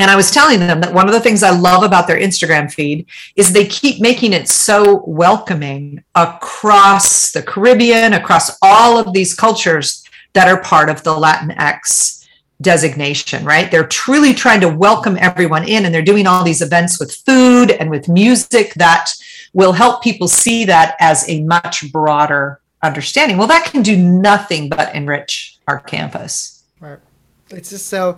And 0.00 0.10
I 0.10 0.16
was 0.16 0.30
telling 0.30 0.60
them 0.60 0.80
that 0.80 0.94
one 0.94 1.06
of 1.08 1.12
the 1.12 1.20
things 1.20 1.42
I 1.42 1.50
love 1.50 1.82
about 1.82 2.06
their 2.06 2.18
Instagram 2.18 2.72
feed 2.72 3.04
is 3.36 3.52
they 3.52 3.66
keep 3.66 4.00
making 4.00 4.32
it 4.32 4.48
so 4.48 5.04
welcoming 5.06 6.02
across 6.14 7.32
the 7.32 7.42
Caribbean, 7.42 8.14
across 8.14 8.56
all 8.62 8.96
of 8.96 9.12
these 9.12 9.34
cultures 9.34 10.02
that 10.32 10.48
are 10.48 10.62
part 10.62 10.88
of 10.88 11.02
the 11.02 11.10
Latinx 11.12 12.26
designation, 12.62 13.44
right? 13.44 13.70
They're 13.70 13.86
truly 13.86 14.32
trying 14.32 14.62
to 14.62 14.70
welcome 14.70 15.18
everyone 15.20 15.68
in, 15.68 15.84
and 15.84 15.94
they're 15.94 16.00
doing 16.00 16.26
all 16.26 16.44
these 16.44 16.62
events 16.62 16.98
with 16.98 17.14
food 17.14 17.72
and 17.72 17.90
with 17.90 18.08
music 18.08 18.72
that 18.76 19.10
will 19.52 19.72
help 19.72 20.02
people 20.02 20.28
see 20.28 20.64
that 20.64 20.96
as 20.98 21.28
a 21.28 21.42
much 21.42 21.92
broader 21.92 22.62
understanding. 22.82 23.36
Well, 23.36 23.48
that 23.48 23.66
can 23.66 23.82
do 23.82 23.98
nothing 23.98 24.70
but 24.70 24.94
enrich 24.94 25.58
our 25.68 25.78
campus. 25.78 26.62
Right. 26.80 27.00
It's 27.50 27.68
just 27.68 27.88
so. 27.88 28.16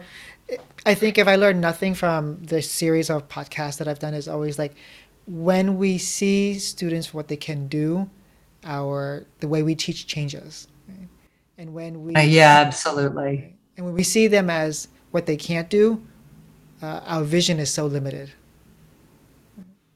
I 0.84 0.94
think 0.94 1.18
if 1.18 1.28
I 1.28 1.36
learned 1.36 1.60
nothing 1.60 1.94
from 1.94 2.42
the 2.42 2.60
series 2.60 3.08
of 3.10 3.28
podcasts 3.28 3.78
that 3.78 3.88
I've 3.88 3.98
done, 3.98 4.14
is 4.14 4.28
always 4.28 4.58
like 4.58 4.74
when 5.26 5.78
we 5.78 5.98
see 5.98 6.58
students 6.58 7.08
for 7.08 7.18
what 7.18 7.28
they 7.28 7.36
can 7.36 7.68
do, 7.68 8.10
our 8.64 9.24
the 9.40 9.48
way 9.48 9.62
we 9.62 9.74
teach 9.74 10.06
changes, 10.06 10.68
right? 10.88 11.08
and 11.58 11.72
when 11.72 12.04
we 12.04 12.14
Uh, 12.14 12.20
yeah, 12.20 12.64
absolutely. 12.66 13.54
and 13.76 13.86
when 13.86 13.94
we 13.94 14.02
see 14.02 14.26
them 14.26 14.50
as 14.50 14.88
what 15.12 15.26
they 15.26 15.36
can't 15.36 15.68
do, 15.68 16.02
uh, 16.82 17.00
our 17.06 17.22
vision 17.22 17.58
is 17.58 17.70
so 17.70 17.86
limited. 17.86 18.32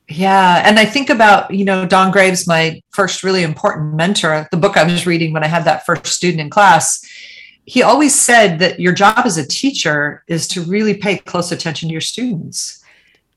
Yeah. 0.08 0.62
And 0.64 0.78
I 0.78 0.84
think 0.84 1.10
about, 1.10 1.50
you 1.50 1.64
know, 1.64 1.84
Don 1.84 2.12
Graves, 2.12 2.46
my 2.46 2.80
first 2.92 3.24
really 3.24 3.42
important 3.42 3.94
mentor, 3.96 4.46
the 4.52 4.56
book 4.56 4.76
I 4.76 4.84
was 4.84 5.04
reading 5.04 5.32
when 5.32 5.42
I 5.42 5.48
had 5.48 5.64
that 5.64 5.84
first 5.84 6.06
student 6.06 6.40
in 6.40 6.48
class. 6.48 7.04
He 7.66 7.82
always 7.82 8.14
said 8.14 8.60
that 8.60 8.78
your 8.78 8.92
job 8.92 9.26
as 9.26 9.36
a 9.36 9.46
teacher 9.46 10.24
is 10.28 10.46
to 10.48 10.62
really 10.62 10.96
pay 10.96 11.18
close 11.18 11.50
attention 11.50 11.88
to 11.88 11.92
your 11.92 12.00
students. 12.00 12.82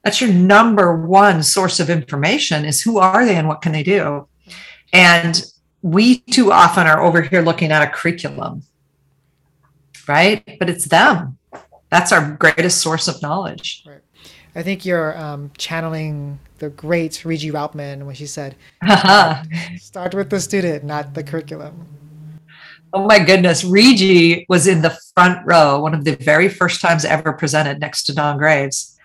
That's 0.04 0.22
your 0.22 0.32
number 0.32 0.96
one 0.96 1.44
source 1.44 1.80
of 1.80 1.90
information 1.90 2.64
is 2.64 2.82
who 2.82 3.00
are 3.00 3.26
they 3.26 3.36
and 3.36 3.48
what 3.48 3.62
can 3.62 3.72
they 3.72 3.84
do? 3.84 4.28
And 4.94 5.44
we 5.82 6.20
too 6.20 6.52
often 6.52 6.88
are 6.88 7.02
over 7.02 7.22
here 7.22 7.42
looking 7.42 7.72
at 7.72 7.82
a 7.82 7.88
curriculum, 7.88 8.64
right? 10.08 10.44
But 10.60 10.70
it's 10.70 10.86
them. 10.86 11.38
That's 11.90 12.12
our 12.12 12.36
greatest 12.40 12.82
source 12.82 13.08
of 13.08 13.22
knowledge. 13.22 13.84
Right. 13.86 14.02
I 14.56 14.64
think 14.64 14.86
you're 14.86 15.18
um, 15.18 15.52
channeling 15.58 16.40
the 16.60 16.70
great 16.70 17.24
Regie 17.24 17.52
Routman 17.52 18.06
when 18.06 18.16
she 18.16 18.26
said, 18.26 18.56
"Start 19.80 20.14
with 20.14 20.30
the 20.30 20.40
student, 20.40 20.84
not 20.84 21.14
the 21.14 21.24
curriculum." 21.24 21.99
Oh 22.94 23.06
my 23.06 23.20
goodness. 23.20 23.64
Regie 23.64 24.46
was 24.50 24.68
in 24.68 24.82
the 24.82 24.98
front 25.14 25.46
row, 25.46 25.80
one 25.80 25.94
of 25.94 26.04
the 26.06 26.16
very 26.16 26.50
first 26.50 26.82
times 26.82 27.06
ever 27.06 27.34
presented 27.34 27.80
next 27.80 28.04
to 28.04 28.16
Don 28.16 28.38
Graves. 28.38 28.98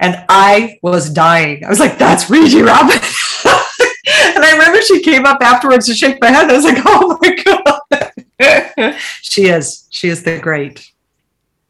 And 0.00 0.24
I 0.28 0.78
was 0.82 1.10
dying. 1.10 1.64
I 1.64 1.68
was 1.68 1.80
like, 1.80 1.98
that's 1.98 2.28
Regie 2.28 2.58
Routman. 2.58 3.44
and 4.34 4.44
I 4.44 4.52
remember 4.52 4.80
she 4.82 5.02
came 5.02 5.24
up 5.24 5.38
afterwards 5.40 5.86
to 5.86 5.94
shake 5.94 6.20
my 6.20 6.28
hand. 6.28 6.50
I 6.50 6.56
was 6.56 6.64
like, 6.64 6.82
oh 6.84 7.18
my 7.20 7.34
God. 7.44 8.96
she 9.22 9.44
is. 9.44 9.86
She 9.90 10.08
is 10.08 10.22
the 10.22 10.38
great. 10.38 10.90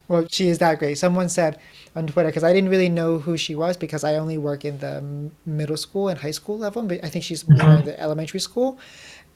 Well, 0.09 0.27
she 0.31 0.49
is 0.49 0.59
that 0.59 0.79
great. 0.79 0.99
Someone 0.99 1.29
said 1.29 1.59
on 1.95 2.07
Twitter 2.07 2.29
because 2.29 2.45
I 2.45 2.53
didn't 2.53 2.71
really 2.71 2.89
know 2.89 3.19
who 3.19 3.37
she 3.37 3.55
was 3.55 3.77
because 3.77 4.05
I 4.05 4.17
only 4.17 4.39
work 4.39 4.65
in 4.65 4.79
the 4.79 5.31
middle 5.47 5.77
school 5.77 6.09
and 6.09 6.19
high 6.19 6.31
school 6.33 6.59
level, 6.59 6.83
but 6.83 7.05
I 7.05 7.09
think 7.09 7.25
she's 7.25 7.49
more 7.49 7.77
in 7.77 7.85
the 7.85 7.99
elementary 8.01 8.41
school. 8.41 8.79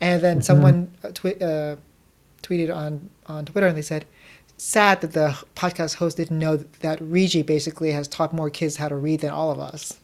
And 0.00 0.20
then 0.22 0.42
someone 0.42 0.90
uh, 1.02 1.10
twi- 1.12 1.38
uh, 1.40 1.76
tweeted 2.46 2.74
on 2.74 3.10
on 3.26 3.44
Twitter 3.44 3.66
and 3.66 3.76
they 3.76 3.82
said, 3.82 4.04
"Sad 4.56 5.00
that 5.00 5.12
the 5.12 5.36
podcast 5.54 5.96
host 5.96 6.16
didn't 6.16 6.38
know 6.38 6.56
that 6.56 6.98
Regie 7.00 7.42
basically 7.42 7.92
has 7.92 8.08
taught 8.08 8.32
more 8.32 8.50
kids 8.50 8.76
how 8.76 8.88
to 8.88 8.96
read 8.96 9.20
than 9.20 9.30
all 9.30 9.50
of 9.50 9.58
us." 9.58 9.98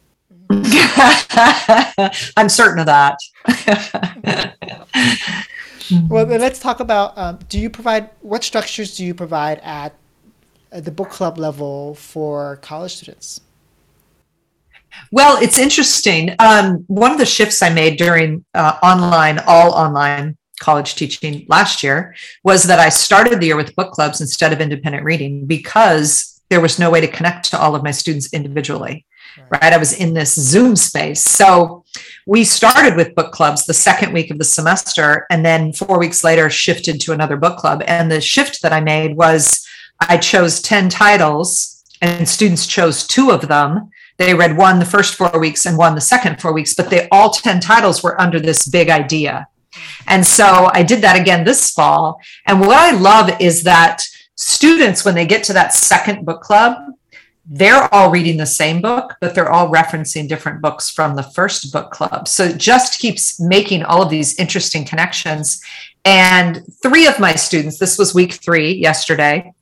I'm 2.37 2.49
certain 2.49 2.79
of 2.79 2.85
that. 2.85 3.17
Well, 6.07 6.25
then 6.25 6.39
let's 6.39 6.59
talk 6.59 6.79
about. 6.79 7.17
Um, 7.17 7.39
do 7.49 7.59
you 7.59 7.69
provide 7.69 8.09
what 8.21 8.43
structures 8.43 8.95
do 8.95 9.05
you 9.05 9.13
provide 9.13 9.59
at, 9.59 9.93
at 10.71 10.85
the 10.85 10.91
book 10.91 11.09
club 11.09 11.37
level 11.37 11.95
for 11.95 12.57
college 12.57 12.95
students? 12.95 13.41
Well, 15.11 15.41
it's 15.41 15.57
interesting. 15.57 16.35
Um, 16.39 16.85
one 16.87 17.11
of 17.11 17.17
the 17.17 17.25
shifts 17.25 17.61
I 17.61 17.69
made 17.69 17.97
during 17.97 18.45
uh, 18.53 18.77
online, 18.81 19.39
all 19.45 19.71
online 19.73 20.37
college 20.63 20.95
teaching 20.95 21.45
last 21.47 21.83
year 21.83 22.15
was 22.43 22.63
that 22.63 22.79
I 22.79 22.89
started 22.89 23.39
the 23.39 23.47
year 23.47 23.57
with 23.57 23.75
book 23.75 23.91
clubs 23.91 24.21
instead 24.21 24.53
of 24.53 24.61
independent 24.61 25.03
reading 25.03 25.45
because 25.45 26.41
there 26.49 26.61
was 26.61 26.79
no 26.79 26.89
way 26.89 27.01
to 27.01 27.07
connect 27.07 27.45
to 27.51 27.59
all 27.59 27.75
of 27.75 27.83
my 27.83 27.91
students 27.91 28.33
individually. 28.33 29.05
Right. 29.49 29.73
I 29.73 29.77
was 29.77 29.93
in 29.93 30.13
this 30.13 30.35
Zoom 30.35 30.75
space. 30.75 31.23
So 31.23 31.83
we 32.27 32.43
started 32.43 32.95
with 32.95 33.15
book 33.15 33.31
clubs 33.31 33.65
the 33.65 33.73
second 33.73 34.13
week 34.13 34.29
of 34.29 34.37
the 34.37 34.43
semester, 34.43 35.25
and 35.31 35.43
then 35.43 35.73
four 35.73 35.97
weeks 35.97 36.23
later 36.23 36.49
shifted 36.51 37.01
to 37.01 37.13
another 37.13 37.35
book 37.35 37.57
club. 37.57 37.83
And 37.87 38.11
the 38.11 38.21
shift 38.21 38.61
that 38.61 38.73
I 38.73 38.79
made 38.79 39.17
was 39.17 39.67
I 39.99 40.17
chose 40.17 40.61
10 40.61 40.89
titles, 40.89 41.83
and 42.01 42.29
students 42.29 42.67
chose 42.67 43.07
two 43.07 43.31
of 43.31 43.47
them 43.47 43.89
they 44.17 44.33
read 44.33 44.57
one 44.57 44.79
the 44.79 44.85
first 44.85 45.15
four 45.15 45.39
weeks 45.39 45.65
and 45.65 45.77
one 45.77 45.95
the 45.95 46.01
second 46.01 46.39
four 46.39 46.53
weeks, 46.53 46.73
but 46.73 46.89
they 46.89 47.07
all 47.09 47.31
10 47.31 47.59
titles 47.59 48.03
were 48.03 48.19
under 48.21 48.39
this 48.39 48.67
big 48.67 48.89
idea. 48.89 49.47
And 50.07 50.25
so 50.25 50.69
I 50.73 50.83
did 50.83 51.01
that 51.01 51.19
again 51.19 51.43
this 51.43 51.71
fall. 51.71 52.19
And 52.45 52.59
what 52.59 52.77
I 52.77 52.91
love 52.91 53.29
is 53.39 53.63
that 53.63 54.01
students, 54.35 55.05
when 55.05 55.15
they 55.15 55.25
get 55.25 55.43
to 55.45 55.53
that 55.53 55.73
second 55.73 56.25
book 56.25 56.41
club, 56.41 56.77
they're 57.45 57.93
all 57.93 58.09
reading 58.09 58.37
the 58.37 58.45
same 58.45 58.81
book, 58.81 59.15
but 59.19 59.35
they're 59.35 59.51
all 59.51 59.69
referencing 59.69 60.29
different 60.29 60.61
books 60.61 60.89
from 60.89 61.15
the 61.15 61.23
first 61.23 61.73
book 61.73 61.91
club. 61.91 62.27
So 62.27 62.45
it 62.45 62.57
just 62.57 62.99
keeps 62.99 63.39
making 63.39 63.83
all 63.83 64.01
of 64.01 64.09
these 64.09 64.39
interesting 64.39 64.85
connections. 64.85 65.61
And 66.05 66.61
three 66.81 67.05
of 67.05 67.19
my 67.19 67.35
students, 67.35 67.77
this 67.77 67.97
was 67.97 68.15
week 68.15 68.33
three 68.33 68.73
yesterday, 68.73 69.53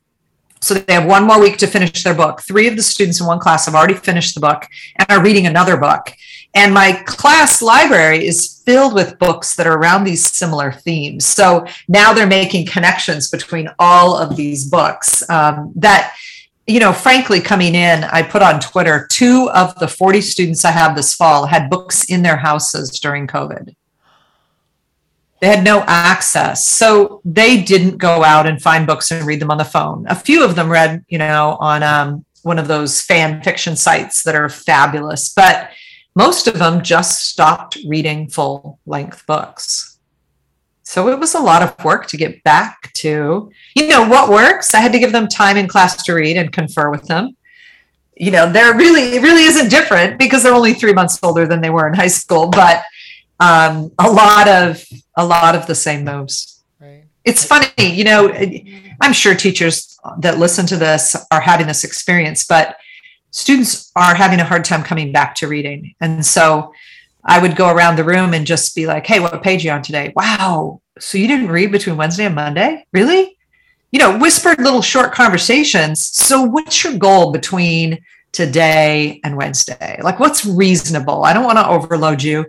so 0.60 0.74
they 0.74 0.94
have 0.94 1.06
one 1.06 1.24
more 1.24 1.40
week 1.40 1.58
to 1.58 1.66
finish 1.66 2.04
their 2.04 2.14
book. 2.14 2.40
Three 2.42 2.68
of 2.68 2.76
the 2.76 2.82
students 2.82 3.20
in 3.20 3.26
one 3.26 3.40
class 3.40 3.66
have 3.66 3.74
already 3.74 3.94
finished 3.94 4.34
the 4.34 4.40
book 4.40 4.64
and 4.96 5.10
are 5.10 5.22
reading 5.22 5.46
another 5.46 5.76
book. 5.76 6.12
And 6.54 6.74
my 6.74 6.92
class 7.06 7.62
library 7.62 8.26
is 8.26 8.60
filled 8.64 8.94
with 8.94 9.18
books 9.18 9.56
that 9.56 9.66
are 9.66 9.78
around 9.78 10.04
these 10.04 10.24
similar 10.24 10.70
themes. 10.70 11.24
So 11.24 11.66
now 11.88 12.12
they're 12.12 12.26
making 12.26 12.66
connections 12.66 13.30
between 13.30 13.70
all 13.78 14.16
of 14.16 14.36
these 14.36 14.68
books 14.68 15.28
um, 15.30 15.72
that, 15.76 16.14
you 16.66 16.78
know, 16.78 16.92
frankly, 16.92 17.40
coming 17.40 17.74
in, 17.74 18.04
I 18.04 18.22
put 18.22 18.42
on 18.42 18.60
Twitter 18.60 19.06
two 19.10 19.50
of 19.54 19.74
the 19.78 19.88
40 19.88 20.20
students 20.20 20.64
I 20.64 20.72
have 20.72 20.94
this 20.94 21.14
fall 21.14 21.46
had 21.46 21.70
books 21.70 22.04
in 22.04 22.22
their 22.22 22.36
houses 22.36 23.00
during 23.00 23.26
COVID. 23.26 23.74
They 25.40 25.48
had 25.48 25.64
no 25.64 25.82
access. 25.88 26.64
So 26.64 27.20
they 27.24 27.62
didn't 27.62 27.96
go 27.96 28.22
out 28.22 28.46
and 28.46 28.62
find 28.62 28.86
books 28.86 29.10
and 29.10 29.26
read 29.26 29.40
them 29.40 29.50
on 29.50 29.58
the 29.58 29.64
phone. 29.64 30.06
A 30.08 30.14
few 30.14 30.44
of 30.44 30.54
them 30.54 30.70
read 30.70 31.04
you 31.08 31.18
know 31.18 31.56
on 31.58 31.82
um, 31.82 32.24
one 32.42 32.60
of 32.60 32.68
those 32.68 33.00
fan 33.00 33.42
fiction 33.42 33.74
sites 33.74 34.22
that 34.22 34.36
are 34.36 34.48
fabulous. 34.48 35.32
But 35.34 35.70
most 36.14 36.46
of 36.46 36.58
them 36.58 36.82
just 36.82 37.30
stopped 37.30 37.78
reading 37.86 38.28
full 38.28 38.78
length 38.86 39.26
books. 39.26 39.98
So 40.82 41.08
it 41.08 41.18
was 41.18 41.34
a 41.34 41.40
lot 41.40 41.62
of 41.62 41.82
work 41.84 42.06
to 42.08 42.16
get 42.16 42.42
back 42.44 42.92
to, 42.94 43.50
you 43.74 43.86
know, 43.86 44.06
what 44.06 44.30
works. 44.30 44.74
I 44.74 44.80
had 44.80 44.92
to 44.92 44.98
give 44.98 45.12
them 45.12 45.26
time 45.26 45.56
in 45.56 45.68
class 45.68 46.02
to 46.02 46.12
read 46.12 46.36
and 46.36 46.52
confer 46.52 46.90
with 46.90 47.06
them. 47.06 47.36
You 48.16 48.30
know, 48.30 48.52
they're 48.52 48.74
really, 48.76 49.16
it 49.16 49.22
really 49.22 49.44
isn't 49.44 49.70
different 49.70 50.18
because 50.18 50.42
they're 50.42 50.52
only 50.52 50.74
three 50.74 50.92
months 50.92 51.18
older 51.22 51.46
than 51.46 51.62
they 51.62 51.70
were 51.70 51.88
in 51.88 51.94
high 51.94 52.08
school, 52.08 52.48
but 52.48 52.82
um, 53.40 53.90
a 53.98 54.10
lot 54.10 54.48
of, 54.48 54.84
a 55.16 55.24
lot 55.24 55.54
of 55.54 55.66
the 55.66 55.74
same 55.74 56.04
moves. 56.04 56.62
Right. 56.78 57.04
It's 57.24 57.44
funny, 57.44 57.68
you 57.78 58.04
know, 58.04 58.30
I'm 59.00 59.12
sure 59.14 59.34
teachers 59.34 59.98
that 60.18 60.38
listen 60.38 60.66
to 60.66 60.76
this 60.76 61.16
are 61.30 61.40
having 61.40 61.66
this 61.66 61.84
experience, 61.84 62.44
but 62.44 62.76
students 63.32 63.90
are 63.96 64.14
having 64.14 64.38
a 64.38 64.44
hard 64.44 64.64
time 64.64 64.84
coming 64.84 65.10
back 65.10 65.34
to 65.36 65.48
reading. 65.48 65.94
And 66.00 66.24
so 66.24 66.72
I 67.24 67.40
would 67.40 67.56
go 67.56 67.68
around 67.68 67.96
the 67.96 68.04
room 68.04 68.34
and 68.34 68.46
just 68.46 68.76
be 68.76 68.86
like, 68.86 69.06
hey, 69.06 69.20
what 69.20 69.42
page 69.42 69.64
are 69.64 69.68
you 69.68 69.72
on 69.72 69.82
today? 69.82 70.12
Wow. 70.14 70.80
So 70.98 71.18
you 71.18 71.26
didn't 71.26 71.48
read 71.48 71.72
between 71.72 71.96
Wednesday 71.96 72.26
and 72.26 72.34
Monday? 72.34 72.86
Really? 72.92 73.36
You 73.90 73.98
know, 73.98 74.18
whispered 74.18 74.58
little 74.60 74.82
short 74.82 75.12
conversations. 75.12 76.06
So 76.06 76.42
what's 76.42 76.84
your 76.84 76.96
goal 76.98 77.32
between 77.32 78.02
today 78.32 79.20
and 79.24 79.36
Wednesday? 79.36 79.98
Like, 80.02 80.20
what's 80.20 80.44
reasonable? 80.44 81.24
I 81.24 81.32
don't 81.32 81.44
want 81.44 81.58
to 81.58 81.68
overload 81.68 82.22
you. 82.22 82.44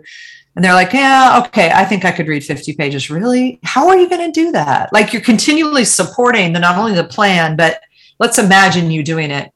And 0.56 0.64
they're 0.64 0.74
like, 0.74 0.92
yeah, 0.92 1.42
okay, 1.46 1.70
I 1.72 1.84
think 1.84 2.04
I 2.04 2.12
could 2.12 2.28
read 2.28 2.44
50 2.44 2.74
pages. 2.74 3.10
Really? 3.10 3.58
How 3.64 3.88
are 3.88 3.98
you 3.98 4.08
going 4.08 4.30
to 4.30 4.40
do 4.40 4.52
that? 4.52 4.92
Like, 4.92 5.12
you're 5.12 5.22
continually 5.22 5.84
supporting 5.84 6.52
the 6.52 6.60
not 6.60 6.76
only 6.76 6.94
the 6.94 7.04
plan, 7.04 7.56
but 7.56 7.80
let's 8.18 8.38
imagine 8.38 8.90
you 8.90 9.02
doing 9.02 9.30
it 9.30 9.50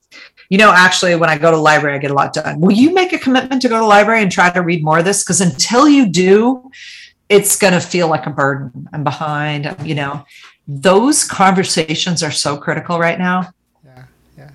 you 0.48 0.56
know, 0.56 0.72
actually, 0.72 1.14
when 1.14 1.28
I 1.28 1.36
go 1.36 1.50
to 1.50 1.56
library, 1.56 1.96
I 1.96 1.98
get 1.98 2.10
a 2.10 2.14
lot 2.14 2.32
done. 2.32 2.60
Will 2.60 2.72
you 2.72 2.94
make 2.94 3.12
a 3.12 3.18
commitment 3.18 3.60
to 3.62 3.68
go 3.68 3.78
to 3.78 3.86
library 3.86 4.22
and 4.22 4.32
try 4.32 4.50
to 4.50 4.62
read 4.62 4.82
more 4.82 4.98
of 4.98 5.04
this? 5.04 5.22
Because 5.22 5.40
until 5.40 5.88
you 5.88 6.08
do, 6.08 6.70
it's 7.28 7.58
going 7.58 7.74
to 7.74 7.80
feel 7.80 8.08
like 8.08 8.26
a 8.26 8.30
burden. 8.30 8.88
I'm 8.92 9.04
behind, 9.04 9.76
you 9.84 9.94
know. 9.94 10.24
Those 10.66 11.24
conversations 11.24 12.22
are 12.22 12.30
so 12.30 12.56
critical 12.56 12.98
right 12.98 13.18
now. 13.18 13.50
Yeah, 13.84 14.04
yeah. 14.36 14.50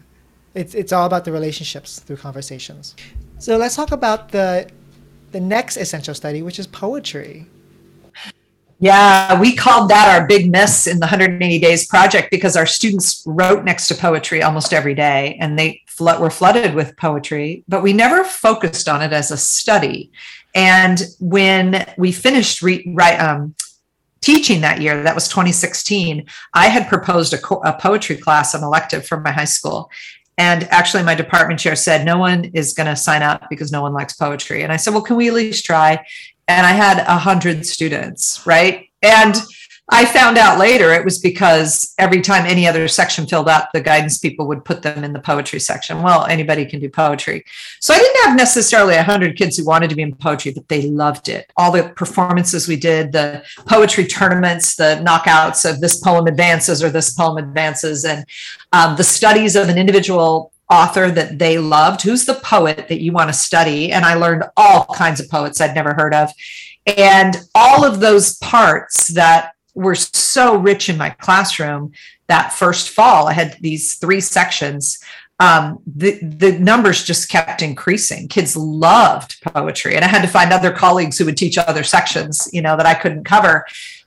It's 0.53 0.75
it's 0.75 0.91
all 0.91 1.06
about 1.06 1.25
the 1.25 1.32
relationships 1.32 1.99
through 1.99 2.17
conversations. 2.17 2.95
So 3.39 3.58
let's 3.58 3.75
talk 3.75 3.91
about 3.91 4.29
the 4.29 4.69
the 5.32 5.39
next 5.39 5.77
essential 5.77 6.13
study, 6.13 6.41
which 6.41 6.60
is 6.60 6.67
poetry. 6.67 7.47
Yeah, 8.83 9.39
we 9.39 9.55
called 9.55 9.89
that 9.91 10.13
our 10.13 10.27
big 10.27 10.51
miss 10.51 10.87
in 10.87 10.97
the 10.97 11.05
180 11.05 11.57
days 11.59 11.87
project 11.87 12.29
because 12.29 12.57
our 12.57 12.65
students 12.65 13.23
wrote 13.25 13.63
next 13.63 13.87
to 13.87 13.95
poetry 13.95 14.43
almost 14.43 14.73
every 14.73 14.93
day 14.93 15.37
and 15.39 15.57
they 15.57 15.83
flood, 15.87 16.19
were 16.19 16.29
flooded 16.29 16.75
with 16.75 16.97
poetry, 16.97 17.63
but 17.69 17.81
we 17.81 17.93
never 17.93 18.25
focused 18.25 18.89
on 18.89 19.01
it 19.01 19.13
as 19.13 19.31
a 19.31 19.37
study. 19.37 20.11
And 20.53 21.01
when 21.21 21.93
we 21.97 22.11
finished 22.11 22.61
re, 22.61 22.83
um, 22.97 23.55
teaching 24.19 24.59
that 24.59 24.81
year, 24.81 25.01
that 25.01 25.15
was 25.15 25.29
2016, 25.29 26.25
I 26.53 26.67
had 26.67 26.89
proposed 26.89 27.33
a, 27.33 27.37
co- 27.37 27.61
a 27.63 27.71
poetry 27.71 28.17
class, 28.17 28.53
an 28.53 28.63
elective 28.63 29.07
for 29.07 29.17
my 29.17 29.31
high 29.31 29.45
school. 29.45 29.89
And 30.37 30.63
actually, 30.71 31.03
my 31.03 31.15
department 31.15 31.59
chair 31.59 31.75
said, 31.75 32.05
No 32.05 32.17
one 32.17 32.45
is 32.53 32.73
going 32.73 32.87
to 32.87 32.95
sign 32.95 33.21
up 33.21 33.49
because 33.49 33.71
no 33.71 33.83
one 33.83 33.93
likes 33.93 34.13
poetry. 34.13 34.63
And 34.63 34.73
I 34.73 34.77
said, 34.77 34.93
Well, 34.93 35.03
can 35.03 35.15
we 35.15 35.27
at 35.27 35.35
least 35.35 35.63
try? 35.63 36.03
And 36.47 36.65
I 36.65 36.71
had 36.71 36.99
a 36.99 37.17
hundred 37.17 37.65
students, 37.65 38.45
right? 38.45 38.89
And 39.01 39.36
I 39.89 40.06
found 40.06 40.38
out 40.38 40.60
later 40.60 40.93
it 40.93 41.03
was 41.03 41.19
because 41.19 41.93
every 41.99 42.21
time 42.21 42.45
any 42.45 42.65
other 42.65 42.88
section 42.88 43.27
filled 43.27 43.49
up, 43.49 43.69
the 43.73 43.82
guidance 43.82 44.17
people 44.17 44.47
would 44.47 44.63
put 44.63 44.82
them 44.82 45.03
in 45.03 45.12
the 45.12 45.19
poetry 45.19 45.60
section. 45.60 46.01
Well, 46.01 46.25
anybody 46.25 46.65
can 46.65 46.79
do 46.79 46.89
poetry. 46.89 47.43
So 47.82 47.93
I 47.93 47.97
didn't 47.97 48.23
have 48.23 48.38
necessarily 48.38 48.95
100 48.95 49.36
kids 49.36 49.58
who 49.58 49.65
wanted 49.65 49.89
to 49.89 49.95
be 49.95 50.01
in 50.01 50.15
poetry, 50.15 50.53
but 50.53 50.69
they 50.69 50.84
loved 50.84 51.27
it. 51.27 51.51
All 51.58 51.69
the 51.69 51.89
performances 51.89 52.65
we 52.65 52.77
did, 52.77 53.12
the 53.12 53.43
poetry 53.67 54.06
tournaments, 54.06 54.77
the 54.77 55.03
knockouts 55.06 55.69
of 55.69 55.82
this 55.82 55.99
poem 55.99 56.27
advances 56.27 56.82
or 56.82 56.89
this 56.89 57.13
poem 57.13 57.38
advances, 57.38 58.06
and 58.06 58.25
um, 58.71 58.95
the 58.95 59.03
studies 59.03 59.58
of 59.58 59.67
an 59.67 59.77
individual 59.77 60.52
author 60.69 61.12
that 61.12 61.39
they 61.39 61.58
loved. 61.58 62.02
Who's 62.02 62.26
the 62.26 62.36
poet 62.36 62.88
that 62.88 63.02
you 63.02 63.12
want 63.12 63.30
to 63.30 63.34
study? 63.34 63.91
And 63.91 64.06
I 64.06 64.15
learned 64.15 64.45
all 64.58 64.86
kinds 64.86 65.19
of 65.19 65.30
poets 65.30 65.62
I'd 65.62 65.76
never 65.76 65.93
heard 65.93 66.13
of. 66.13 66.32
And 66.86 67.38
all 67.56 67.86
of 67.86 67.99
those 67.99 68.38
parts 68.38 69.10
that 69.10 69.54
were 69.76 69.95
so 69.95 70.56
rich 70.56 70.89
in 70.89 70.97
my 70.97 71.10
classroom 71.10 71.91
that 72.28 72.54
first 72.54 72.89
fall. 72.89 73.28
I 73.28 73.34
had 73.34 73.58
these 73.62 73.95
three 73.95 74.21
sections. 74.21 74.99
Um, 75.39 75.80
the 75.86 76.19
the 76.21 76.58
numbers 76.60 77.04
just 77.04 77.30
kept 77.30 77.62
increasing. 77.62 78.28
Kids 78.28 78.56
loved 78.56 79.41
poetry, 79.41 79.95
and 79.95 80.06
I 80.06 80.08
had 80.08 80.21
to 80.21 80.28
find 80.28 80.54
other 80.54 80.71
colleagues 80.71 81.17
who 81.17 81.26
would 81.26 81.38
teach 81.38 81.58
other 81.58 81.84
sections, 81.84 82.47
you 82.54 82.62
know, 82.62 82.78
that 82.78 82.86
I 82.86 82.93
couldn't 82.93 83.26
cover. 83.26 83.65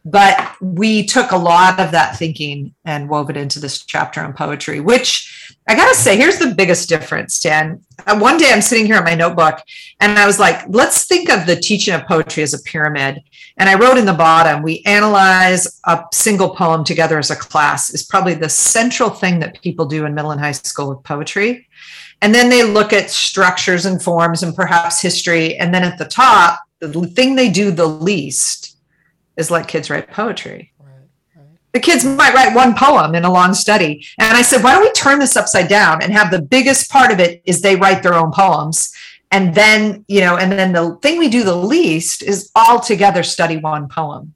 But 0.09 0.55
we 0.61 1.05
took 1.05 1.33
a 1.33 1.37
lot 1.37 1.81
of 1.81 1.91
that 1.91 2.17
thinking 2.17 2.73
and 2.85 3.09
wove 3.09 3.29
it 3.29 3.37
into 3.37 3.59
this 3.59 3.85
chapter 3.85 4.21
on 4.21 4.35
poetry, 4.35 4.79
which 4.79 5.53
I 5.67 5.75
gotta 5.75 5.97
say, 5.97 6.17
here's 6.17 6.39
the 6.39 6.55
biggest 6.55 6.89
difference, 6.89 7.41
Tan. 7.41 7.81
Uh, 8.07 8.17
one 8.17 8.39
day 8.39 8.53
I'm 8.53 8.63
sitting 8.63 8.87
here 8.87 8.99
in 8.99 9.05
my 9.05 9.17
notebook 9.17 9.61
and 10.01 10.17
I 10.17 10.25
was 10.25 10.39
like, 10.39 10.63
let's 10.69 11.07
think 11.07 11.29
of 11.29 11.45
the 11.45 11.57
teaching 11.57 11.93
of 11.93 12.07
poetry 12.07 12.45
as 12.45 12.55
a 12.55 12.63
pyramid. 12.63 13.21
And 13.57 13.69
I 13.69 13.77
wrote 13.77 13.99
in 13.99 14.07
the 14.07 14.13
bottom, 14.13 14.63
we 14.63 14.81
analyze 14.87 15.81
a 15.87 16.05
single 16.13 16.51
poem 16.51 16.85
together 16.85 17.19
as 17.19 17.33
a 17.33 17.37
class 17.37 17.91
is 17.91 18.05
probably 18.05 18.35
the 18.35 18.49
central 18.49 19.11
thing 19.11 19.41
that 19.41 19.61
people 19.61 19.87
do 19.87 20.07
in 20.07 20.15
middle 20.15 20.31
and 20.31 20.41
high 20.41 20.53
school 20.53 20.91
with 20.91 21.03
poetry. 21.03 21.67
And 22.23 22.33
then 22.33 22.49
they 22.49 22.63
look 22.63 22.93
at 22.93 23.11
structures 23.11 23.87
and 23.87 24.01
forms 24.01 24.45
and 24.45 24.55
perhaps 24.55 25.03
history. 25.03 25.57
And 25.57 25.75
then 25.75 25.83
at 25.83 25.99
the 25.99 26.05
top, 26.05 26.61
the 26.79 26.93
thing 27.09 27.35
they 27.35 27.51
do 27.51 27.73
the 27.73 27.89
least 27.89 28.76
is 29.37 29.51
let 29.51 29.69
kids 29.69 29.91
write 29.91 30.11
poetry. 30.11 30.73
The 31.73 31.81
kids 31.81 32.07
might 32.07 32.33
write 32.33 32.55
one 32.55 32.75
poem 32.75 33.15
in 33.15 33.25
a 33.25 33.33
long 33.33 33.53
study. 33.53 34.07
And 34.19 34.35
I 34.35 34.41
said, 34.41 34.65
why 34.65 34.73
don't 34.73 34.83
we 34.83 34.93
turn 34.93 35.19
this 35.19 35.37
upside 35.37 35.69
down 35.69 36.03
and 36.03 36.11
have 36.11 36.31
the 36.31 36.41
biggest 36.41 36.91
part 36.91 37.13
of 37.13 37.21
it 37.21 37.43
is 37.45 37.61
they 37.61 37.77
write 37.77 38.03
their 38.03 38.15
own 38.15 38.33
poems. 38.33 38.95
And 39.31 39.55
then 39.55 40.05
you 40.09 40.21
know 40.21 40.37
and 40.39 40.53
then 40.53 40.73
the 40.73 40.97
thing 41.03 41.19
we 41.19 41.29
do 41.29 41.43
the 41.43 41.55
least 41.55 42.23
is 42.23 42.51
all 42.55 42.81
together 42.81 43.23
study 43.23 43.59
one 43.59 43.89
poem. 43.89 44.35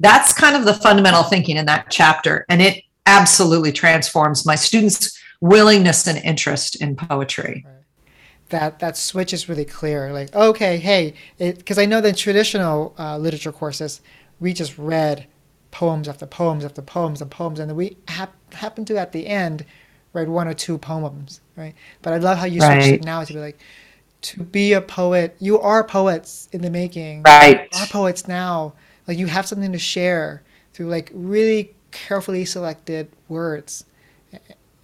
That's 0.00 0.32
kind 0.32 0.56
of 0.56 0.64
the 0.64 0.74
fundamental 0.74 1.22
thinking 1.22 1.56
in 1.56 1.66
that 1.66 1.86
chapter 1.90 2.46
and 2.48 2.60
it 2.60 2.82
absolutely 3.06 3.70
transforms 3.70 4.44
my 4.44 4.56
students 4.56 5.16
willingness 5.40 6.06
and 6.06 6.18
interest 6.18 6.82
in 6.82 6.96
poetry 6.96 7.64
that 8.50 8.78
that 8.80 8.96
switch 8.96 9.32
is 9.32 9.48
really 9.48 9.64
clear 9.64 10.12
like 10.12 10.34
okay 10.34 10.76
hey 10.76 11.14
because 11.38 11.78
i 11.78 11.86
know 11.86 12.00
that 12.00 12.10
in 12.10 12.14
traditional 12.14 12.94
uh, 12.98 13.16
literature 13.16 13.52
courses 13.52 14.00
we 14.38 14.52
just 14.52 14.76
read 14.76 15.26
poems 15.70 16.08
after 16.08 16.26
poems 16.26 16.64
after 16.64 16.82
poems 16.82 17.20
and 17.22 17.30
poems 17.30 17.58
and 17.58 17.74
we 17.74 17.96
hap- 18.08 18.52
happen 18.54 18.84
to 18.84 18.98
at 18.98 19.12
the 19.12 19.26
end 19.26 19.64
write 20.12 20.28
one 20.28 20.48
or 20.48 20.54
two 20.54 20.78
poems, 20.78 21.40
right? 21.56 21.74
But 22.02 22.12
I 22.12 22.18
love 22.18 22.38
how 22.38 22.46
you 22.46 22.60
right. 22.60 22.82
switch 22.82 22.94
it 22.94 23.04
now 23.04 23.24
to 23.24 23.32
be 23.32 23.38
like, 23.38 23.58
to 24.22 24.42
be 24.42 24.72
a 24.72 24.80
poet, 24.80 25.36
you 25.38 25.58
are 25.60 25.84
poets 25.84 26.48
in 26.52 26.62
the 26.62 26.70
making. 26.70 27.22
Right. 27.22 27.68
You 27.72 27.80
are 27.80 27.86
poets 27.86 28.28
now. 28.28 28.74
Like 29.06 29.18
you 29.18 29.26
have 29.26 29.46
something 29.46 29.72
to 29.72 29.78
share 29.78 30.42
through 30.72 30.88
like 30.88 31.10
really 31.14 31.74
carefully 31.90 32.44
selected 32.44 33.10
words 33.28 33.84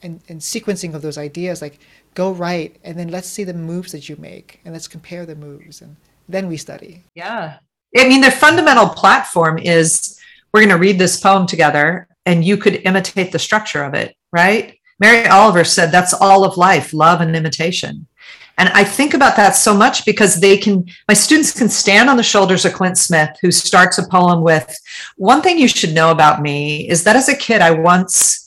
and, 0.03 0.21
and 0.29 0.41
sequencing 0.41 0.95
of 0.95 1.03
those 1.03 1.19
ideas. 1.19 1.61
Like 1.61 1.79
go 2.17 2.33
write 2.33 2.79
and 2.83 2.99
then 2.99 3.09
let's 3.09 3.29
see 3.29 3.45
the 3.45 3.55
moves 3.55 3.93
that 3.93 4.09
you 4.09 4.17
make 4.17 4.59
and 4.65 4.75
let's 4.75 4.89
compare 4.89 5.25
the 5.25 5.37
moves 5.37 5.83
and 5.83 5.95
then 6.29 6.49
we 6.49 6.57
study. 6.57 7.05
Yeah. 7.15 7.59
I 7.97 8.09
mean, 8.09 8.23
the 8.23 8.31
fundamental 8.31 8.89
platform 8.89 9.59
is 9.59 10.19
we're 10.53 10.61
going 10.61 10.71
to 10.71 10.79
read 10.79 10.99
this 10.99 11.21
poem 11.21 11.47
together 11.47 12.09
and 12.25 12.45
you 12.45 12.57
could 12.57 12.83
imitate 12.85 13.31
the 13.31 13.39
structure 13.39 13.85
of 13.85 13.95
it, 13.95 14.17
right? 14.33 14.79
Mary 14.99 15.29
Oliver 15.29 15.63
said 15.63 15.93
that's 15.93 16.15
all 16.15 16.45
of 16.45 16.57
life, 16.57 16.93
love 16.93 17.21
and 17.21 17.37
imitation. 17.37 18.07
And 18.59 18.71
I 18.71 18.85
think 18.85 19.13
about 19.13 19.37
that 19.37 19.55
so 19.55 19.75
much 19.75 20.07
because 20.07 20.41
they 20.41 20.57
can, 20.57 20.87
my 21.09 21.15
students 21.15 21.57
can 21.57 21.69
stand 21.69 22.09
on 22.09 22.17
the 22.17 22.23
shoulders 22.23 22.65
of 22.65 22.73
Clint 22.73 22.97
Smith, 22.97 23.37
who 23.43 23.51
starts 23.51 23.99
a 23.99 24.09
poem 24.09 24.41
with, 24.41 24.75
One 25.17 25.43
thing 25.43 25.59
you 25.59 25.69
should 25.69 25.93
know 25.93 26.11
about 26.11 26.41
me 26.41 26.89
is 26.89 27.05
that 27.05 27.17
as 27.17 27.29
a 27.29 27.37
kid, 27.37 27.61
I 27.61 27.73
once, 27.73 28.46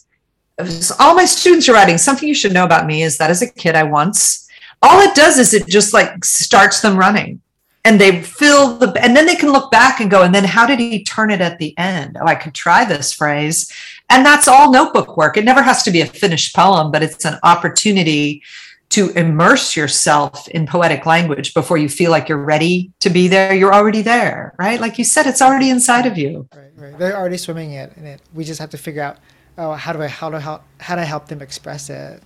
all 1.00 1.16
my 1.16 1.26
students 1.26 1.70
are 1.70 1.74
writing, 1.74 1.98
Something 1.98 2.28
you 2.28 2.36
should 2.36 2.54
know 2.54 2.66
about 2.66 2.86
me 2.86 3.04
is 3.04 3.18
that 3.18 3.30
as 3.30 3.42
a 3.42 3.52
kid, 3.52 3.76
I 3.76 3.84
once, 3.84 4.48
all 4.82 5.02
it 5.02 5.16
does 5.16 5.38
is 5.38 5.54
it 5.54 5.68
just 5.68 5.94
like 5.94 6.24
starts 6.24 6.82
them 6.82 6.98
running. 6.98 7.42
And 7.86 8.00
they 8.00 8.22
fill 8.22 8.78
the 8.78 8.92
and 9.02 9.16
then 9.16 9.26
they 9.26 9.36
can 9.36 9.52
look 9.52 9.72
back 9.72 10.02
and 10.02 10.12
go 10.12 10.24
and 10.24 10.36
then 10.36 10.44
how 10.44 10.66
did 10.66 10.80
he 10.80 11.04
turn 11.04 11.32
it 11.32 11.42
at 11.42 11.58
the 11.60 11.76
end? 11.78 12.18
Oh 12.20 12.26
i 12.26 12.36
could 12.36 12.54
try 12.54 12.84
this 12.84 13.14
phrase. 13.14 13.72
And 14.10 14.26
that's 14.26 14.48
all 14.48 14.72
notebook 14.72 15.16
work. 15.16 15.38
It 15.38 15.46
never 15.46 15.62
has 15.62 15.82
to 15.84 15.92
be 15.92 16.02
a 16.02 16.06
finished 16.06 16.54
poem 16.54 16.92
but 16.92 17.04
it's 17.04 17.24
an 17.26 17.40
opportunity 17.44 18.44
to 18.90 19.12
immerse 19.12 19.76
yourself 19.76 20.48
in 20.50 20.66
poetic 20.66 21.06
language 21.06 21.54
before 21.54 21.78
you 21.78 21.88
feel 21.88 22.12
like 22.12 22.28
you're 22.28 22.44
ready 22.44 22.92
to 23.00 23.10
be 23.10 23.28
there. 23.28 23.54
You're 23.54 23.74
already 23.74 24.02
there 24.02 24.54
right? 24.60 24.80
Like 24.80 25.00
you 25.00 25.06
said 25.06 25.26
it's 25.26 25.42
already 25.42 25.70
inside 25.70 26.06
of 26.06 26.18
you. 26.18 26.50
Right 26.54 26.70
right. 26.76 26.98
They're 26.98 27.18
already 27.18 27.38
swimming 27.38 27.72
in 27.72 27.80
it. 27.80 27.94
And 27.98 28.22
we 28.34 28.44
just 28.44 28.60
have 28.60 28.70
to 28.72 28.78
figure 28.78 29.02
out 29.02 29.18
oh 29.58 29.74
how 29.74 29.94
do 29.94 30.02
i 30.02 30.08
how 30.08 30.30
do 30.30 30.38
I 30.38 30.40
help 30.40 30.64
how 30.80 30.96
do 30.96 31.02
i 31.02 31.06
help 31.06 31.28
them 31.28 31.42
express 31.42 31.90
it 31.90 32.24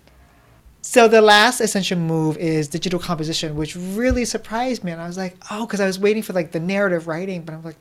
So 0.81 1.07
the 1.07 1.21
last 1.21 1.61
essential 1.61 1.97
move 1.97 2.37
is 2.37 2.67
digital 2.67 2.99
composition, 2.99 3.55
which 3.55 3.75
really 3.75 4.25
surprised 4.25 4.83
me. 4.83 4.91
And 4.91 5.01
I 5.01 5.07
was 5.07 5.17
like, 5.17 5.37
oh, 5.51 5.65
because 5.65 5.79
I 5.81 5.85
was 5.87 5.97
waiting 5.99 6.23
for 6.23 6.33
like 6.33 6.51
the 6.51 6.59
narrative 6.59 7.07
writing, 7.07 7.43
but 7.45 7.53
I'm 7.55 7.63
like, 7.63 7.77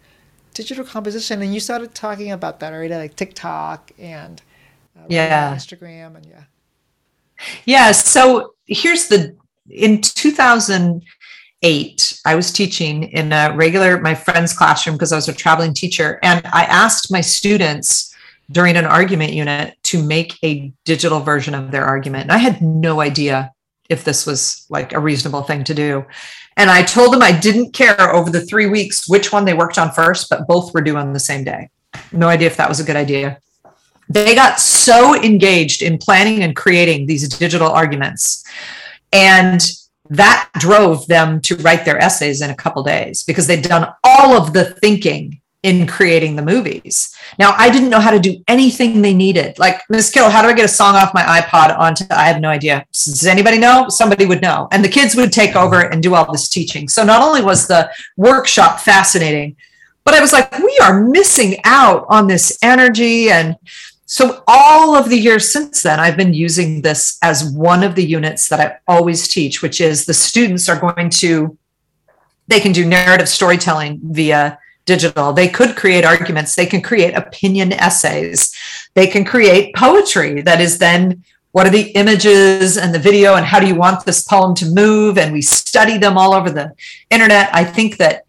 digital 0.54 0.84
composition. 0.84 1.42
And 1.42 1.52
you 1.54 1.60
started 1.60 1.94
talking 1.94 2.30
about 2.32 2.60
that 2.60 2.72
already, 2.72 2.94
like 2.94 3.16
TikTok 3.16 3.92
and 3.98 4.40
uh, 4.98 5.08
Yeah. 5.08 5.50
Instagram, 5.50 6.16
and 6.16 6.26
yeah, 6.26 6.44
Yeah. 7.66 7.92
So 7.92 8.54
here's 8.66 9.08
the 9.08 9.36
in 9.70 10.00
2008, 10.00 12.20
I 12.26 12.34
was 12.34 12.52
teaching 12.52 13.04
in 13.04 13.32
a 13.32 13.54
regular 13.56 14.00
my 14.00 14.14
friend's 14.14 14.52
classroom 14.52 14.96
because 14.96 15.12
I 15.12 15.16
was 15.16 15.28
a 15.28 15.32
traveling 15.32 15.74
teacher, 15.74 16.18
and 16.22 16.42
I 16.52 16.64
asked 16.64 17.10
my 17.12 17.20
students 17.20 18.11
during 18.50 18.76
an 18.76 18.84
argument 18.84 19.32
unit 19.32 19.76
to 19.84 20.02
make 20.02 20.38
a 20.44 20.72
digital 20.84 21.20
version 21.20 21.54
of 21.54 21.70
their 21.70 21.84
argument. 21.84 22.24
And 22.24 22.32
I 22.32 22.38
had 22.38 22.60
no 22.60 23.00
idea 23.00 23.52
if 23.88 24.04
this 24.04 24.26
was 24.26 24.66
like 24.68 24.92
a 24.92 25.00
reasonable 25.00 25.42
thing 25.42 25.64
to 25.64 25.74
do. 25.74 26.04
And 26.56 26.70
I 26.70 26.82
told 26.82 27.12
them 27.12 27.22
I 27.22 27.38
didn't 27.38 27.72
care 27.72 28.14
over 28.14 28.30
the 28.30 28.42
three 28.42 28.66
weeks 28.66 29.08
which 29.08 29.32
one 29.32 29.44
they 29.44 29.54
worked 29.54 29.78
on 29.78 29.90
first, 29.90 30.28
but 30.28 30.46
both 30.46 30.74
were 30.74 30.82
due 30.82 30.96
on 30.96 31.12
the 31.12 31.20
same 31.20 31.44
day. 31.44 31.70
No 32.12 32.28
idea 32.28 32.46
if 32.46 32.56
that 32.56 32.68
was 32.68 32.80
a 32.80 32.84
good 32.84 32.96
idea 32.96 33.38
they 34.12 34.34
got 34.34 34.60
so 34.60 35.20
engaged 35.22 35.82
in 35.82 35.98
planning 35.98 36.42
and 36.42 36.54
creating 36.54 37.06
these 37.06 37.28
digital 37.28 37.68
arguments 37.68 38.44
and 39.12 39.72
that 40.10 40.50
drove 40.58 41.06
them 41.06 41.40
to 41.40 41.56
write 41.56 41.84
their 41.84 41.98
essays 41.98 42.42
in 42.42 42.50
a 42.50 42.54
couple 42.54 42.82
days 42.82 43.22
because 43.22 43.46
they'd 43.46 43.62
done 43.62 43.88
all 44.04 44.36
of 44.36 44.52
the 44.52 44.64
thinking 44.64 45.40
in 45.62 45.86
creating 45.86 46.34
the 46.34 46.42
movies. 46.42 47.14
Now 47.38 47.54
i 47.56 47.70
didn't 47.70 47.90
know 47.90 48.00
how 48.00 48.10
to 48.10 48.18
do 48.18 48.42
anything 48.48 49.00
they 49.00 49.14
needed. 49.14 49.58
Like 49.58 49.80
miss 49.88 50.10
Kittle 50.10 50.30
how 50.30 50.42
do 50.42 50.48
i 50.48 50.52
get 50.52 50.64
a 50.64 50.68
song 50.68 50.96
off 50.96 51.14
my 51.14 51.22
ipod 51.22 51.78
onto 51.78 52.04
i 52.10 52.24
have 52.24 52.40
no 52.40 52.48
idea. 52.48 52.84
Does 52.92 53.26
anybody 53.26 53.58
know? 53.58 53.88
Somebody 53.88 54.26
would 54.26 54.42
know. 54.42 54.68
And 54.72 54.84
the 54.84 54.88
kids 54.88 55.14
would 55.14 55.32
take 55.32 55.54
over 55.54 55.80
and 55.80 56.02
do 56.02 56.14
all 56.14 56.30
this 56.30 56.48
teaching. 56.48 56.88
So 56.88 57.04
not 57.04 57.22
only 57.22 57.42
was 57.42 57.66
the 57.66 57.90
workshop 58.16 58.80
fascinating 58.80 59.56
but 60.04 60.14
i 60.14 60.20
was 60.20 60.32
like 60.32 60.50
we 60.58 60.78
are 60.82 61.02
missing 61.04 61.56
out 61.64 62.06
on 62.08 62.26
this 62.26 62.58
energy. 62.62 63.30
And 63.30 63.56
so 64.04 64.42
all 64.46 64.96
of 64.96 65.08
the 65.08 65.18
years 65.18 65.50
since 65.52 65.82
then 65.82 65.98
i've 66.00 66.18
been 66.18 66.34
using 66.34 66.82
this 66.82 67.18
as 67.22 67.44
one 67.44 67.82
of 67.82 67.94
the 67.94 68.04
units 68.04 68.48
that 68.48 68.60
i 68.60 68.78
always 68.86 69.26
teach 69.26 69.62
which 69.62 69.80
is 69.80 70.04
the 70.04 70.12
students 70.12 70.68
are 70.68 70.78
going 70.78 71.08
to 71.08 71.56
they 72.48 72.60
can 72.60 72.72
do 72.72 72.84
narrative 72.84 73.28
storytelling 73.28 74.00
via 74.02 74.58
digital. 74.84 75.32
They 75.32 75.48
could 75.48 75.76
create 75.76 76.04
arguments. 76.04 76.54
They 76.54 76.66
can 76.66 76.82
create 76.82 77.14
opinion 77.14 77.72
essays. 77.72 78.54
They 78.94 79.06
can 79.06 79.24
create 79.24 79.74
poetry 79.74 80.42
that 80.42 80.60
is 80.60 80.78
then 80.78 81.24
what 81.52 81.66
are 81.66 81.70
the 81.70 81.90
images 81.92 82.78
and 82.78 82.94
the 82.94 82.98
video 82.98 83.34
and 83.34 83.44
how 83.44 83.60
do 83.60 83.66
you 83.66 83.74
want 83.74 84.04
this 84.04 84.22
poem 84.22 84.54
to 84.56 84.66
move? 84.66 85.18
And 85.18 85.32
we 85.32 85.42
study 85.42 85.98
them 85.98 86.16
all 86.16 86.34
over 86.34 86.50
the 86.50 86.72
internet. 87.10 87.50
I 87.52 87.64
think 87.64 87.98
that 87.98 88.24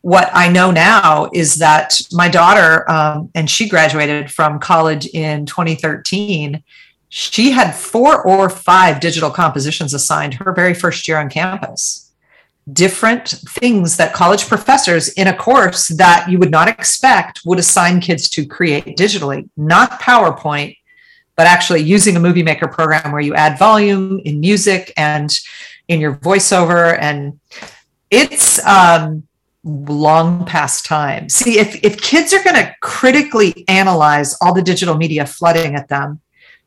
what 0.00 0.30
I 0.32 0.48
know 0.48 0.70
now 0.70 1.30
is 1.32 1.56
that 1.56 2.00
my 2.12 2.28
daughter, 2.28 2.90
um, 2.90 3.30
and 3.34 3.48
she 3.48 3.68
graduated 3.68 4.32
from 4.32 4.58
college 4.58 5.06
in 5.06 5.46
2013. 5.46 6.62
She 7.08 7.50
had 7.50 7.72
four 7.74 8.26
or 8.26 8.48
five 8.48 9.00
digital 9.00 9.30
compositions 9.30 9.92
assigned 9.92 10.34
her 10.34 10.52
very 10.52 10.74
first 10.74 11.06
year 11.06 11.18
on 11.18 11.28
campus. 11.28 12.01
Different 12.70 13.28
things 13.28 13.96
that 13.96 14.12
college 14.12 14.46
professors 14.46 15.08
in 15.14 15.26
a 15.26 15.36
course 15.36 15.88
that 15.88 16.30
you 16.30 16.38
would 16.38 16.50
not 16.50 16.68
expect 16.68 17.40
would 17.44 17.58
assign 17.58 18.00
kids 18.00 18.28
to 18.30 18.46
create 18.46 18.96
digitally, 18.96 19.48
not 19.56 20.00
PowerPoint, 20.00 20.76
but 21.34 21.46
actually 21.46 21.80
using 21.80 22.16
a 22.16 22.20
movie 22.20 22.42
maker 22.42 22.68
program 22.68 23.10
where 23.10 23.20
you 23.20 23.34
add 23.34 23.58
volume 23.58 24.20
in 24.24 24.38
music 24.38 24.92
and 24.96 25.36
in 25.88 26.00
your 26.00 26.14
voiceover. 26.16 26.96
And 27.00 27.40
it's, 28.10 28.64
um, 28.64 29.26
long 29.64 30.44
past 30.44 30.84
time. 30.84 31.28
See, 31.28 31.58
if, 31.58 31.82
if 31.84 32.00
kids 32.00 32.32
are 32.32 32.42
going 32.42 32.56
to 32.56 32.74
critically 32.80 33.64
analyze 33.68 34.36
all 34.40 34.52
the 34.52 34.62
digital 34.62 34.96
media 34.96 35.24
flooding 35.24 35.74
at 35.74 35.88
them, 35.88 36.20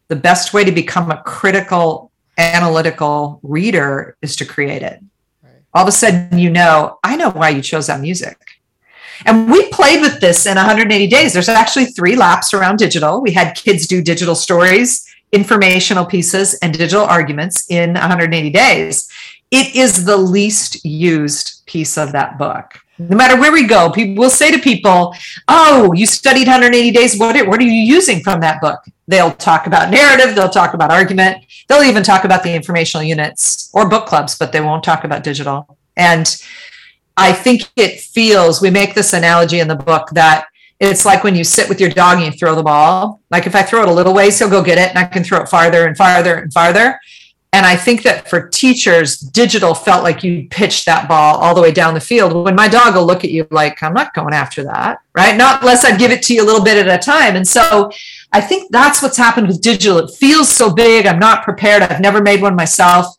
the 0.08 0.16
best 0.16 0.54
way 0.54 0.64
to 0.64 0.72
become 0.72 1.12
a 1.12 1.22
critical, 1.24 2.12
analytical 2.38 3.40
reader 3.44 4.18
is 4.22 4.36
to 4.38 4.46
create 4.46 4.82
it. 4.82 5.02
All 5.76 5.84
of 5.84 5.90
a 5.90 5.92
sudden, 5.92 6.40
you 6.40 6.50
know, 6.50 6.98
I 7.04 7.18
know 7.18 7.30
why 7.30 7.50
you 7.50 7.62
chose 7.62 7.88
that 7.88 8.00
music. 8.00 8.38
And 9.26 9.52
we 9.52 9.70
played 9.70 10.02
with 10.02 10.22
this 10.22 10.46
in 10.46 10.56
180 10.56 11.08
days. 11.08 11.34
There's 11.34 11.50
actually 11.50 11.86
three 11.86 12.16
laps 12.16 12.54
around 12.54 12.78
digital. 12.78 13.22
We 13.22 13.34
had 13.34 13.56
kids 13.56 13.86
do 13.86 14.02
digital 14.02 14.36
stories, 14.36 15.06
informational 15.32 16.06
pieces, 16.06 16.54
and 16.56 16.74
digital 16.74 17.04
arguments 17.04 17.70
in 17.70 17.94
180 17.94 18.50
days. 18.50 19.10
It 19.52 19.76
is 19.76 20.06
the 20.06 20.18
least 20.18 20.84
used 20.86 21.66
piece 21.66 21.98
of 21.98 22.14
that 22.14 22.38
book 22.38 22.80
no 22.98 23.18
matter 23.18 23.40
where 23.40 23.52
we 23.52 23.68
go, 23.68 23.90
people 23.90 24.22
will 24.24 24.30
say 24.30 24.52
to 24.52 24.60
people, 24.60 25.16
"Oh, 25.48 25.92
you 25.94 26.06
studied 26.06 26.48
180 26.48 26.92
days. 26.92 27.18
What 27.20 27.36
are, 27.36 27.48
what 27.48 27.60
are 27.60 27.64
you 27.64 27.72
using 27.72 28.22
from 28.22 28.40
that 28.42 28.62
book?" 28.62 28.80
They'll 29.08 29.32
talk 29.32 29.68
about 29.68 29.92
narrative. 29.92 30.36
They'll 30.36 30.50
talk 30.50 30.74
about 30.74 30.92
argument. 30.92 31.46
They'll 31.68 31.84
even 31.84 32.04
talk 32.04 32.24
about 32.24 32.44
the 32.44 32.54
informational 32.54 33.04
units 33.04 33.70
or 33.74 33.88
book 33.90 34.08
clubs, 34.08 34.38
but 34.38 34.52
they 34.52 34.62
won't 34.62 34.84
talk 34.84 35.04
about 35.04 35.24
digital. 35.24 35.78
And 35.96 36.36
I 37.18 37.32
think 37.32 37.70
it 37.76 38.00
feels. 38.00 38.62
We 38.62 38.70
make 38.70 38.96
this 38.96 39.14
analogy 39.14 39.60
in 39.60 39.68
the 39.68 39.76
book 39.76 40.10
that 40.12 40.48
it's 40.80 41.06
like 41.06 41.24
when 41.24 41.36
you 41.36 41.44
sit 41.44 41.70
with 41.70 41.80
your 41.80 41.90
dog 41.90 42.18
and 42.18 42.26
you 42.26 42.38
throw 42.38 42.56
the 42.56 42.64
ball. 42.64 43.22
Like 43.32 43.48
if 43.48 43.56
I 43.56 43.62
throw 43.62 43.84
it 43.84 43.88
a 43.88 43.94
little 43.94 44.14
ways, 44.14 44.38
he'll 44.40 44.50
go 44.50 44.64
get 44.64 44.78
it, 44.78 44.90
and 44.90 44.98
I 44.98 45.06
can 45.06 45.24
throw 45.24 45.40
it 45.40 45.50
farther 45.50 45.88
and 45.88 45.96
farther 45.96 46.36
and 46.36 46.52
farther. 46.52 47.00
And 47.56 47.66
I 47.66 47.78
think 47.78 48.04
that 48.04 48.28
for 48.28 48.50
teachers, 48.50 49.18
digital 49.18 49.74
felt 49.74 50.04
like 50.04 50.26
you 50.26 50.46
pitched 50.50 50.86
that 50.88 51.08
ball 51.08 51.38
all 51.38 51.56
the 51.56 51.62
way 51.62 51.72
down 51.72 51.94
the 51.94 52.02
field. 52.02 52.34
When 52.34 52.54
my 52.54 52.68
dog 52.68 52.96
will 52.96 53.06
look 53.06 53.24
at 53.24 53.32
you 53.32 53.48
like, 53.50 53.82
I'm 53.82 53.94
not 53.94 54.14
going 54.14 54.34
after 54.34 54.62
that, 54.66 54.98
right? 55.14 55.38
Not 55.38 55.62
unless 55.62 55.86
I 55.86 55.96
give 55.96 56.12
it 56.12 56.22
to 56.24 56.34
you 56.34 56.44
a 56.44 56.46
little 56.46 56.66
bit 56.66 56.86
at 56.86 56.94
a 56.94 57.02
time. 57.02 57.38
And 57.38 57.48
so 57.48 57.90
I 58.34 58.42
think 58.42 58.74
that's 58.74 59.02
what's 59.02 59.16
happened 59.16 59.48
with 59.48 59.62
digital. 59.62 60.00
It 60.00 60.12
feels 60.12 60.50
so 60.50 60.74
big. 60.74 61.08
I'm 61.08 61.18
not 61.18 61.46
prepared. 61.46 61.82
I've 61.82 62.02
never 62.02 62.22
made 62.22 62.42
one 62.42 62.58
myself. 62.58 63.16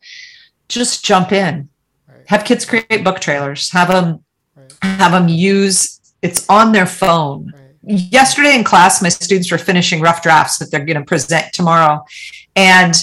Just 0.69 1.03
jump 1.03 1.33
in. 1.33 1.71
right, 2.07 2.29
Have 2.29 2.45
kids 2.45 2.67
create 2.67 3.05
book 3.05 3.21
trailers. 3.21 3.71
Have 3.71 3.89
them 3.89 4.23
right, 4.55 4.71
have 4.83 5.13
them 5.13 5.29
use 5.29 5.99
it's 6.21 6.47
on 6.51 6.73
their 6.73 6.87
phone 6.87 7.55
right. 7.55 7.73
yesterday 7.85 8.55
in 8.55 8.65
class, 8.65 9.01
my 9.01 9.09
students 9.09 9.51
were 9.51 9.57
finishing 9.57 10.03
rough 10.03 10.23
drafts 10.23 10.59
that 10.59 10.71
they're 10.71 10.85
going 10.85 10.99
to 10.99 11.05
present 11.05 11.55
tomorrow. 11.55 12.05
And 12.55 12.95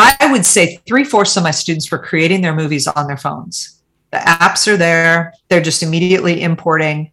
I 0.00 0.30
would 0.30 0.46
say 0.46 0.76
three 0.86 1.02
fourths 1.02 1.36
of 1.36 1.42
my 1.42 1.50
students 1.50 1.90
were 1.90 1.98
creating 1.98 2.40
their 2.40 2.54
movies 2.54 2.86
on 2.86 3.08
their 3.08 3.16
phones. 3.16 3.80
The 4.12 4.18
apps 4.18 4.68
are 4.72 4.76
there, 4.76 5.34
they're 5.48 5.60
just 5.60 5.82
immediately 5.82 6.42
importing. 6.42 7.10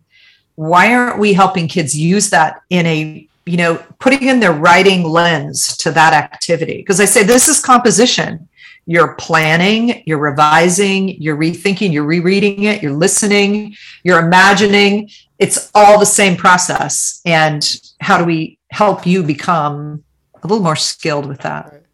Why 0.54 0.94
aren't 0.94 1.18
we 1.18 1.34
helping 1.34 1.68
kids 1.68 1.98
use 1.98 2.30
that 2.30 2.62
in 2.70 2.86
a, 2.86 3.28
you 3.48 3.58
know, 3.58 3.84
putting 4.00 4.28
in 4.28 4.40
their 4.40 4.54
writing 4.54 5.04
lens 5.04 5.76
to 5.78 5.92
that 5.94 6.14
activity? 6.14 6.78
Because 6.78 7.00
I 7.00 7.06
say 7.06 7.24
this 7.24 7.48
is 7.48 7.60
composition. 7.60 8.48
You're 8.86 9.16
planning, 9.16 10.04
you're 10.06 10.20
revising, 10.20 11.20
you're 11.20 11.38
rethinking, 11.38 11.92
you're 11.92 12.06
rereading 12.06 12.66
it, 12.66 12.84
you're 12.84 12.94
listening, 12.94 13.76
you're 14.04 14.24
imagining, 14.24 15.10
it's 15.40 15.72
all 15.74 15.98
the 15.98 16.06
same 16.06 16.38
process 16.38 17.20
and 17.26 17.68
how 18.00 18.20
do 18.20 18.26
we 18.26 18.60
help 18.70 19.08
you 19.08 19.24
become 19.24 20.04
a 20.44 20.48
little 20.48 20.64
more 20.64 20.76
skilled 20.76 21.26
with 21.26 21.42
that. 21.42 21.85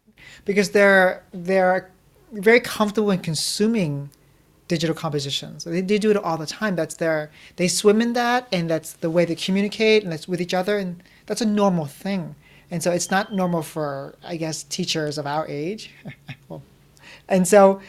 Because 0.44 0.70
they're 0.70 1.24
they're 1.32 1.90
very 2.32 2.60
comfortable 2.60 3.10
in 3.10 3.20
consuming 3.20 4.10
digital 4.68 4.94
compositions. 4.94 5.64
They, 5.64 5.82
they 5.82 5.98
do 5.98 6.10
it 6.10 6.16
all 6.16 6.38
the 6.38 6.46
time. 6.46 6.76
That's 6.76 6.94
their 6.94 7.30
they 7.56 7.68
swim 7.68 8.00
in 8.00 8.12
that, 8.14 8.48
and 8.52 8.68
that's 8.70 8.94
the 8.94 9.10
way 9.10 9.24
they 9.24 9.34
communicate, 9.34 10.02
and 10.02 10.12
that's 10.12 10.26
with 10.28 10.40
each 10.40 10.54
other, 10.54 10.78
and 10.78 11.02
that's 11.26 11.40
a 11.40 11.46
normal 11.46 11.86
thing. 11.86 12.34
And 12.70 12.82
so 12.82 12.90
it's 12.90 13.10
not 13.10 13.34
normal 13.34 13.62
for 13.62 14.16
I 14.24 14.36
guess 14.36 14.62
teachers 14.62 15.18
of 15.18 15.26
our 15.26 15.46
age, 15.46 15.90
Well, 16.48 16.62
and 17.28 17.46
so 17.46 17.80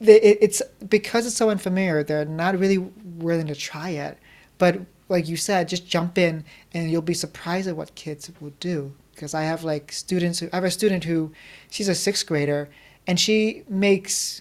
they, 0.00 0.20
it, 0.20 0.38
it's 0.40 0.62
because 0.88 1.26
it's 1.26 1.36
so 1.36 1.50
unfamiliar. 1.50 2.02
They're 2.02 2.24
not 2.24 2.58
really 2.58 2.78
willing 2.78 3.46
to 3.48 3.54
try 3.54 3.90
it. 3.90 4.18
But 4.58 4.80
like 5.08 5.28
you 5.28 5.36
said, 5.36 5.68
just 5.68 5.86
jump 5.86 6.18
in, 6.18 6.44
and 6.72 6.90
you'll 6.90 7.02
be 7.02 7.14
surprised 7.14 7.68
at 7.68 7.76
what 7.76 7.94
kids 7.94 8.30
will 8.40 8.52
do. 8.60 8.92
Because 9.20 9.34
I 9.34 9.42
have 9.42 9.64
like 9.64 9.92
students 9.92 10.38
who 10.38 10.48
I 10.50 10.56
have 10.56 10.64
a 10.64 10.70
student 10.70 11.04
who 11.04 11.30
she's 11.70 11.88
a 11.88 11.94
sixth 11.94 12.26
grader, 12.26 12.70
and 13.06 13.20
she 13.20 13.64
makes 13.68 14.40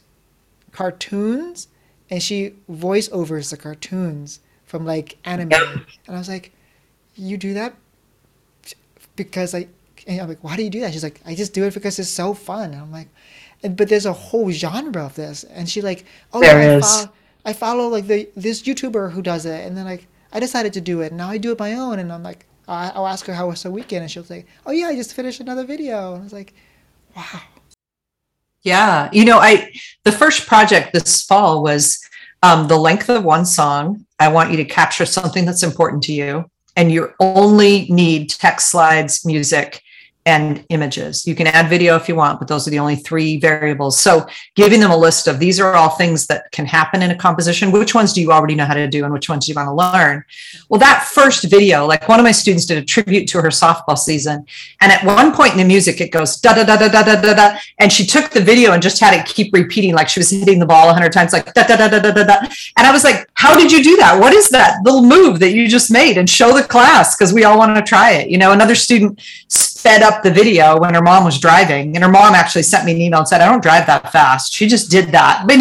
cartoons, 0.72 1.68
and 2.10 2.24
she 2.24 2.54
voice 2.70 3.10
overs 3.12 3.50
the 3.50 3.58
cartoons 3.58 4.40
from 4.66 4.86
like 4.86 5.18
anime. 5.26 5.52
And 6.08 6.16
I 6.16 6.18
was 6.18 6.30
like, 6.30 6.54
you 7.16 7.36
do 7.38 7.54
that 7.54 7.76
because 9.18 9.54
I. 9.54 9.68
And 10.08 10.22
I'm 10.22 10.30
like, 10.30 10.44
why 10.46 10.56
do 10.56 10.64
you 10.64 10.70
do 10.70 10.80
that? 10.80 10.94
She's 10.94 11.04
like, 11.04 11.20
I 11.26 11.36
just 11.36 11.54
do 11.54 11.66
it 11.66 11.74
because 11.74 12.00
it's 12.00 12.10
so 12.10 12.34
fun. 12.34 12.72
And 12.72 12.82
I'm 12.82 12.92
like, 12.92 13.10
but 13.62 13.90
there's 13.90 14.06
a 14.06 14.14
whole 14.14 14.50
genre 14.50 15.06
of 15.06 15.16
this. 15.16 15.44
And 15.44 15.70
she 15.70 15.82
like, 15.82 16.06
oh 16.32 16.40
There 16.40 16.58
I, 16.58 16.76
is. 16.78 16.86
follow, 16.86 17.10
I 17.44 17.52
follow 17.54 17.88
like 17.90 18.08
the 18.08 18.30
this 18.38 18.62
YouTuber 18.64 19.12
who 19.12 19.22
does 19.22 19.46
it, 19.46 19.68
and 19.68 19.76
then 19.76 19.84
like 19.84 20.08
I 20.32 20.40
decided 20.40 20.72
to 20.74 20.82
do 20.82 21.02
it. 21.02 21.08
And 21.08 21.18
now 21.18 21.30
I 21.30 21.38
do 21.38 21.52
it 21.52 21.60
my 21.60 21.74
own, 21.74 22.00
and 22.00 22.14
I'm 22.14 22.24
like, 22.24 22.46
I'll 22.70 23.08
ask 23.08 23.26
her 23.26 23.34
how 23.34 23.48
was 23.48 23.64
her 23.64 23.72
weekend, 23.72 24.04
and 24.04 24.12
she'll 24.12 24.24
say, 24.24 24.46
oh 24.66 24.72
yeah, 24.72 24.88
I 24.88 24.96
just 24.96 25.14
finished 25.14 25.40
another 25.40 25.66
video. 25.66 26.14
And 26.14 26.22
I 26.22 26.24
was 26.24 26.34
like, 26.34 26.54
wow. 27.16 27.42
Yeah. 28.62 29.10
You 29.12 29.26
know, 29.26 29.40
I 29.40 29.72
the 30.04 30.12
first 30.12 30.48
project 30.48 30.94
this 30.94 31.24
fall 31.24 31.64
was 31.64 32.00
um, 32.44 32.68
the 32.68 32.78
length 32.78 33.10
of 33.10 33.24
one 33.24 33.46
song. 33.46 34.06
I 34.20 34.28
want 34.28 34.52
you 34.52 34.58
to 34.58 34.66
capture 34.66 35.06
something 35.06 35.46
that's 35.46 35.64
important 35.64 36.04
to 36.04 36.14
you, 36.14 36.50
and 36.76 36.92
you 36.92 37.14
only 37.20 37.88
need 37.90 38.30
text 38.30 38.70
slides, 38.70 39.26
music, 39.26 39.82
and 40.26 40.66
images. 40.70 41.26
You 41.26 41.34
can 41.34 41.48
add 41.48 41.70
video 41.70 41.96
if 41.96 42.08
you 42.08 42.16
want, 42.16 42.40
but 42.40 42.48
those 42.48 42.68
are 42.68 42.72
the 42.72 42.80
only 42.80 42.98
three 42.98 43.40
variables. 43.40 43.98
So 44.00 44.28
giving 44.56 44.80
them 44.80 44.92
a 44.92 44.98
list 44.98 45.28
of 45.28 45.40
these 45.40 45.60
are 45.60 45.76
all 45.76 45.90
things 45.90 46.28
that 46.28 46.52
can 46.52 46.66
happen 46.66 47.02
in 47.02 47.10
a 47.10 47.16
composition. 47.16 47.72
Which 47.72 47.96
ones 47.96 48.14
do 48.14 48.22
you 48.22 48.32
already 48.32 48.54
know 48.54 48.66
how 48.66 48.74
to 48.74 48.88
do 48.88 49.06
and 49.06 49.14
which 49.14 49.30
ones 49.30 49.46
do 49.46 49.52
you 49.52 49.56
want 49.56 49.70
to 49.70 49.74
learn? 49.74 50.24
Well, 50.68 50.80
that 50.82 51.10
first 51.12 51.50
video, 51.50 51.86
like 51.88 52.08
one 52.08 52.20
of 52.20 52.26
my 52.26 52.32
students 52.32 52.66
did 52.66 52.78
a 52.78 52.86
tribute 52.86 53.28
to 53.30 53.42
her 53.42 53.48
softball 53.48 53.98
season. 53.98 54.46
And 54.82 54.92
at 54.92 55.04
one 55.06 55.34
point 55.34 55.54
in 55.54 55.58
the 55.58 55.66
music, 55.66 56.02
it 56.02 56.12
goes 56.12 56.36
da 56.38 56.54
da 56.54 56.64
da 56.64 56.76
da 56.76 56.90
da 56.90 57.04
da 57.04 57.22
da 57.22 57.34
da. 57.34 57.58
And 57.80 57.92
she 57.92 58.06
took 58.06 58.30
the 58.30 58.42
video 58.42 58.74
and 58.74 58.84
just 58.84 59.00
had 59.00 59.14
it 59.14 59.26
keep 59.26 59.54
repeating 59.54 59.96
like 59.96 60.10
she 60.10 60.20
was 60.20 60.30
hitting 60.30 60.60
the 60.60 60.66
ball 60.66 60.90
a 60.90 60.94
hundred 60.94 61.14
times, 61.14 61.34
like 61.34 61.52
da 61.54 61.64
da 61.64 61.78
da 61.78 61.88
da 61.88 62.00
da 62.00 62.12
da 62.12 62.24
da. 62.24 62.48
And 62.78 62.86
I 62.86 62.92
was 62.92 63.04
like, 63.04 63.28
how 63.34 63.58
did 63.58 63.72
you 63.72 63.82
do 63.82 63.96
that? 63.98 64.20
What 64.20 64.34
is 64.34 64.50
that 64.50 64.80
little 64.84 65.04
move 65.04 65.40
that 65.40 65.54
you 65.54 65.68
just 65.68 65.90
made? 65.90 66.18
And 66.18 66.30
show 66.30 66.54
the 66.54 66.64
class 66.64 67.16
because 67.16 67.34
we 67.34 67.46
all 67.46 67.58
want 67.58 67.76
to 67.76 67.82
try 67.82 68.12
it. 68.12 68.30
You 68.30 68.38
know, 68.38 68.52
another 68.52 68.76
student 68.76 69.22
sped 69.80 70.04
up 70.04 70.24
the 70.24 70.32
video 70.32 70.78
when 70.78 70.94
her 70.94 71.02
mom 71.02 71.24
was 71.24 71.40
driving. 71.40 71.96
And 71.96 72.04
her 72.04 72.12
mom 72.12 72.36
actually 72.36 72.64
sent 72.64 72.86
me 72.86 72.92
an 72.92 73.02
email 73.02 73.20
and 73.20 73.28
said 73.28 73.42
i 73.42 73.50
don't 73.50 73.64
drive 73.64 73.86
that 73.88 74.12
fast. 74.12 74.54
She 74.54 74.68
just 74.68 74.92
did 74.92 75.08
that. 75.10 75.46
But 75.50 75.60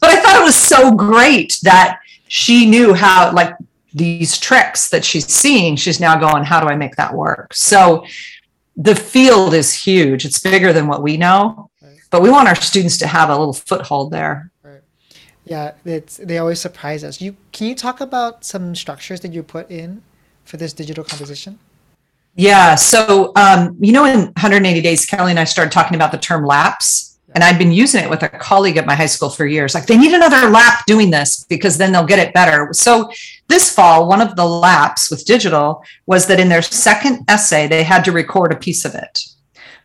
but 0.00 0.10
i 0.10 0.16
thought 0.20 0.40
it 0.40 0.44
was 0.44 0.56
so 0.56 0.92
great 0.92 1.58
that 1.62 2.00
she 2.28 2.68
knew 2.68 2.94
how 2.94 3.32
like 3.32 3.54
these 3.92 4.38
tricks 4.38 4.90
that 4.90 5.04
she's 5.04 5.26
seeing 5.26 5.74
she's 5.76 5.98
now 5.98 6.14
going 6.18 6.44
how 6.44 6.60
do 6.60 6.66
i 6.66 6.76
make 6.76 6.96
that 6.96 7.14
work? 7.14 7.52
So 7.54 8.04
the 8.76 8.94
field 8.94 9.54
is 9.54 9.72
huge. 9.72 10.24
It's 10.24 10.38
bigger 10.38 10.72
than 10.72 10.86
what 10.86 11.02
we 11.02 11.16
know. 11.16 11.70
But 12.10 12.22
we 12.22 12.30
want 12.30 12.48
our 12.48 12.54
students 12.54 12.96
to 12.98 13.06
have 13.06 13.28
a 13.28 13.36
little 13.36 13.52
foothold 13.52 14.12
there. 14.12 14.50
Yeah, 15.44 15.72
it's 15.84 16.18
they 16.18 16.38
always 16.38 16.60
surprise 16.60 17.02
us. 17.04 17.20
You 17.20 17.36
can 17.52 17.68
you 17.68 17.74
talk 17.74 18.00
about 18.00 18.44
some 18.44 18.74
structures 18.74 19.20
that 19.20 19.32
you 19.32 19.42
put 19.42 19.70
in 19.70 20.02
for 20.44 20.56
this 20.58 20.72
digital 20.74 21.04
composition? 21.04 21.58
Yeah. 22.38 22.76
So, 22.76 23.32
um, 23.34 23.76
you 23.80 23.90
know, 23.90 24.04
in 24.04 24.20
180 24.20 24.80
days, 24.80 25.04
Kelly 25.04 25.32
and 25.32 25.40
I 25.40 25.44
started 25.44 25.72
talking 25.72 25.96
about 25.96 26.12
the 26.12 26.18
term 26.18 26.46
laps. 26.46 27.18
And 27.34 27.44
I'd 27.44 27.58
been 27.58 27.72
using 27.72 28.02
it 28.02 28.08
with 28.08 28.22
a 28.22 28.28
colleague 28.28 28.78
at 28.78 28.86
my 28.86 28.94
high 28.94 29.06
school 29.06 29.28
for 29.28 29.44
years. 29.44 29.74
Like, 29.74 29.86
they 29.86 29.98
need 29.98 30.14
another 30.14 30.48
lap 30.48 30.84
doing 30.86 31.10
this 31.10 31.44
because 31.44 31.76
then 31.76 31.92
they'll 31.92 32.06
get 32.06 32.18
it 32.18 32.32
better. 32.32 32.70
So, 32.72 33.10
this 33.48 33.74
fall, 33.74 34.08
one 34.08 34.22
of 34.22 34.34
the 34.34 34.46
laps 34.46 35.10
with 35.10 35.26
digital 35.26 35.84
was 36.06 36.26
that 36.28 36.40
in 36.40 36.48
their 36.48 36.62
second 36.62 37.28
essay, 37.28 37.66
they 37.66 37.82
had 37.82 38.02
to 38.06 38.12
record 38.12 38.52
a 38.52 38.56
piece 38.56 38.86
of 38.86 38.94
it. 38.94 39.26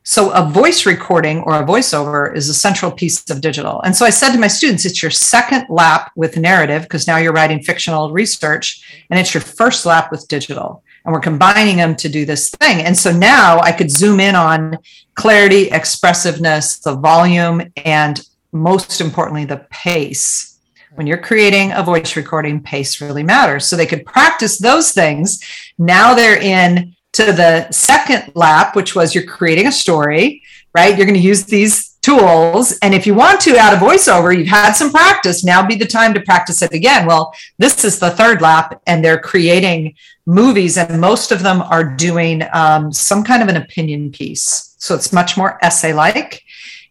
So, 0.04 0.32
a 0.32 0.47
voice 0.47 0.86
recording 0.86 1.39
or 1.39 1.56
a 1.56 1.66
voiceover 1.66 2.34
is 2.34 2.47
a 2.47 2.54
central 2.54 2.91
piece 2.91 3.30
of 3.30 3.41
digital. 3.41 3.82
And 3.82 3.93
so, 3.93 4.06
I 4.06 4.10
said 4.10 4.32
to 4.32 4.39
my 4.39 4.47
students, 4.47 4.86
it's 4.86 5.01
your 5.01 5.12
second 5.12 5.66
lap 5.70 6.12
with 6.16 6.38
narrative 6.38 6.84
because 6.84 7.08
now 7.08 7.18
you're 7.18 7.34
writing 7.34 7.62
fictional 7.62 8.14
research, 8.14 9.06
and 9.10 9.20
it's 9.20 9.34
your 9.34 9.41
first 9.41 9.86
lap 9.86 10.12
with 10.12 10.28
digital 10.30 10.82
and 11.06 11.14
we're 11.14 11.20
combining 11.20 11.78
them 11.78 11.95
to 11.97 12.10
do 12.10 12.26
this 12.26 12.49
thing. 12.49 12.82
And 12.82 12.97
so 12.97 13.12
now 13.12 13.60
I 13.60 13.72
could 13.72 13.91
zoom 13.91 14.20
in 14.20 14.36
on 14.36 14.78
clarity, 15.16 15.70
expressiveness, 15.70 16.80
the 16.80 16.95
volume, 16.95 17.72
and 17.86 18.26
most 18.51 19.01
importantly, 19.01 19.45
the 19.45 19.66
pace. 19.70 20.60
When 20.95 21.08
you're 21.08 21.18
creating 21.18 21.72
a 21.72 21.84
voice 21.84 22.16
recording, 22.16 22.62
pace 22.62 23.01
really 23.01 23.24
matters. 23.24 23.66
So 23.66 23.76
they 23.76 23.88
could 23.88 24.06
practice 24.06 24.60
those 24.60 24.91
things. 24.91 25.43
Now 25.78 26.14
they're 26.14 26.39
in 26.39 26.95
to 27.14 27.26
the 27.26 27.70
second 27.72 28.32
lap, 28.36 28.76
which 28.76 28.95
was 28.95 29.14
you're 29.14 29.26
creating 29.26 29.68
a 29.68 29.72
story, 29.72 30.43
right? 30.76 30.95
You're 30.95 31.08
going 31.08 31.20
to 31.20 31.28
use 31.28 31.45
these 31.45 31.93
tools. 32.04 32.78
And 32.84 32.93
if 32.93 33.08
you 33.08 33.16
want 33.16 33.41
to 33.41 33.58
add 33.58 33.74
a 33.74 33.78
voiceover, 33.78 34.38
you've 34.38 34.47
had 34.47 34.74
some 34.74 34.91
practice. 34.91 35.43
Now 35.43 35.66
be 35.66 35.76
the 35.76 35.86
time 35.86 36.14
to 36.14 36.22
practice 36.22 36.62
it 36.62 36.74
again. 36.74 37.08
Well, 37.08 37.34
this 37.58 37.84
is 37.84 37.97
the 37.97 38.12
third 38.12 38.41
lap, 38.41 38.82
and 38.86 39.04
they're 39.04 39.20
creating 39.20 39.95
movies, 40.26 40.78
and 40.78 41.01
most 41.01 41.32
of 41.32 41.41
them 41.41 41.62
are 41.62 41.84
doing 41.84 42.43
um, 42.54 42.91
some 42.91 43.24
kind 43.24 43.41
of 43.41 43.47
an 43.47 43.58
opinion 43.58 44.12
piece. 44.12 44.76
So 44.78 44.93
it's 44.93 45.14
much 45.14 45.38
more 45.38 45.58
essay 45.64 45.93
like. 45.93 46.43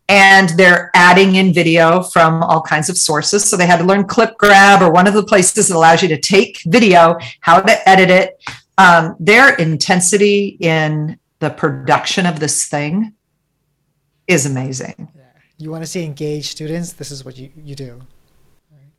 And 0.08 0.48
they're 0.50 0.90
adding 0.94 1.36
in 1.36 1.52
video 1.52 2.02
from 2.02 2.42
all 2.42 2.60
kinds 2.60 2.90
of 2.90 2.98
sources. 2.98 3.48
So 3.48 3.56
they 3.56 3.66
had 3.66 3.78
to 3.78 3.84
learn 3.84 4.04
ClipGrab 4.04 4.80
or 4.80 4.90
one 4.90 5.06
of 5.06 5.14
the 5.14 5.22
places 5.22 5.68
that 5.68 5.76
allows 5.76 6.02
you 6.02 6.08
to 6.08 6.18
take 6.18 6.60
video, 6.66 7.18
how 7.40 7.60
to 7.60 7.88
edit 7.88 8.10
it. 8.10 8.42
Um, 8.76 9.16
their 9.20 9.54
intensity 9.54 10.56
in 10.60 11.18
the 11.38 11.50
production 11.50 12.26
of 12.26 12.40
this 12.40 12.66
thing 12.66 13.14
is 14.26 14.46
amazing. 14.46 15.08
Yeah. 15.14 15.22
You 15.58 15.70
want 15.70 15.82
to 15.82 15.86
see 15.86 16.04
engaged 16.04 16.50
students? 16.50 16.92
This 16.92 17.10
is 17.10 17.24
what 17.24 17.36
you, 17.36 17.50
you 17.56 17.74
do. 17.74 18.00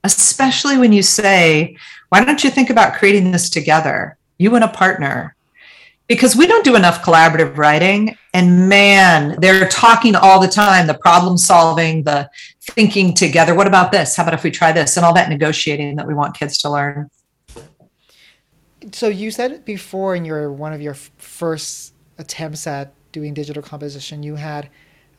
Especially 0.04 0.78
when 0.78 0.92
you 0.92 1.02
say, 1.02 1.78
why 2.10 2.24
don't 2.24 2.44
you 2.44 2.50
think 2.50 2.70
about 2.70 2.96
creating 2.96 3.32
this 3.32 3.50
together, 3.50 4.18
you 4.38 4.54
and 4.56 4.64
a 4.64 4.68
partner? 4.68 5.36
Because 6.08 6.36
we 6.36 6.46
don't 6.46 6.66
do 6.66 6.76
enough 6.76 7.02
collaborative 7.02 7.56
writing. 7.56 8.18
And 8.34 8.68
man, 8.68 9.40
they're 9.40 9.70
talking 9.70 10.16
all 10.16 10.42
the 10.42 10.50
time 10.50 10.88
the 10.88 10.94
problem 10.94 11.38
solving, 11.38 12.04
the 12.04 12.30
thinking 12.62 13.14
together. 13.14 13.56
What 13.56 13.68
about 13.68 13.94
this? 13.94 14.18
How 14.18 14.24
about 14.24 14.34
if 14.34 14.44
we 14.44 14.52
try 14.52 14.74
this? 14.74 14.98
And 14.98 15.06
all 15.06 15.14
that 15.14 15.30
negotiating 15.30 15.96
that 15.96 16.06
we 16.06 16.14
want 16.14 16.38
kids 16.38 16.58
to 16.60 16.70
learn. 16.70 17.10
So 18.92 19.08
you 19.08 19.32
said 19.32 19.52
it 19.54 19.64
before 19.64 20.16
in 20.16 20.26
your 20.26 20.52
one 20.52 20.74
of 20.74 20.82
your 20.82 20.94
first 20.94 21.94
attempts 22.18 22.68
at 22.68 22.94
doing 23.14 23.34
digital 23.34 23.64
composition, 23.64 24.24
you 24.24 24.36
had 24.36 24.70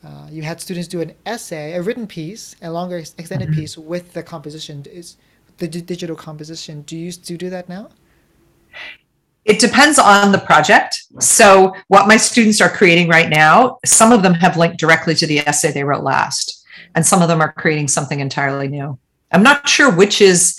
uh, 0.05 0.27
you 0.31 0.43
had 0.43 0.61
students 0.61 0.89
do 0.89 1.01
an 1.01 1.13
essay, 1.25 1.73
a 1.75 1.83
written 1.83 2.07
piece, 2.07 2.57
a 2.63 2.71
longer 2.71 2.99
ex- 2.99 3.15
extended 3.19 3.49
Mhm. 3.51 3.55
piece 3.55 3.79
with 3.79 4.13
the 4.13 4.23
composition. 4.23 4.85
Is 4.93 5.17
the 5.59 5.69
d- 5.69 5.81
digital 5.81 6.17
composition? 6.17 6.83
Do 6.83 6.97
you 6.97 7.13
do 7.13 7.33
you 7.35 7.39
do 7.39 7.51
that 7.51 7.69
now? 7.69 7.89
It 9.45 9.59
depends 9.59 9.99
on 9.99 10.33
the 10.33 10.39
project. 10.39 11.03
So, 11.21 11.75
what 11.89 12.09
my 12.09 12.17
students 12.17 12.61
are 12.63 12.71
creating 12.71 13.09
right 13.09 13.29
now, 13.29 13.79
some 13.85 14.11
of 14.11 14.23
them 14.23 14.35
have 14.35 14.57
linked 14.57 14.79
directly 14.79 15.15
to 15.17 15.27
the 15.27 15.41
essay 15.41 15.71
they 15.71 15.85
wrote 15.85 16.03
last, 16.03 16.65
and 16.95 17.05
some 17.05 17.21
of 17.21 17.29
them 17.29 17.43
are 17.43 17.53
creating 17.53 17.89
something 17.89 18.21
entirely 18.21 18.69
new. 18.69 18.99
I'm 19.33 19.43
not 19.43 19.69
sure 19.69 19.91
which 19.91 20.21
is 20.23 20.59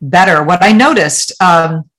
better. 0.00 0.44
What 0.44 0.62
I 0.62 0.70
noticed, 0.72 1.32
um, 1.42 1.89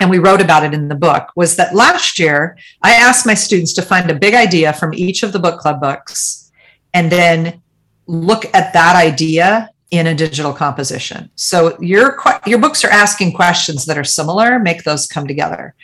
and 0.00 0.10
we 0.10 0.18
wrote 0.18 0.40
about 0.40 0.64
it 0.64 0.74
in 0.74 0.88
the 0.88 0.94
book, 0.94 1.28
was 1.36 1.56
that 1.56 1.74
last 1.74 2.18
year 2.18 2.56
I 2.82 2.94
asked 2.94 3.26
my 3.26 3.34
students 3.34 3.72
to 3.74 3.82
find 3.82 4.10
a 4.10 4.14
big 4.14 4.34
idea 4.34 4.72
from 4.72 4.94
each 4.94 5.22
of 5.22 5.32
the 5.32 5.38
book 5.38 5.60
club 5.60 5.80
books 5.80 6.50
and 6.92 7.10
then 7.10 7.62
look 8.06 8.44
at 8.54 8.72
that 8.72 8.96
idea 8.96 9.70
in 9.90 10.08
a 10.08 10.14
digital 10.14 10.52
composition. 10.52 11.30
So 11.36 11.76
your 11.80 12.18
your 12.46 12.58
books 12.58 12.84
are 12.84 12.90
asking 12.90 13.32
questions 13.32 13.84
that 13.86 13.98
are 13.98 14.04
similar, 14.04 14.58
make 14.58 14.82
those 14.82 15.06
come 15.06 15.26
together. 15.26 15.74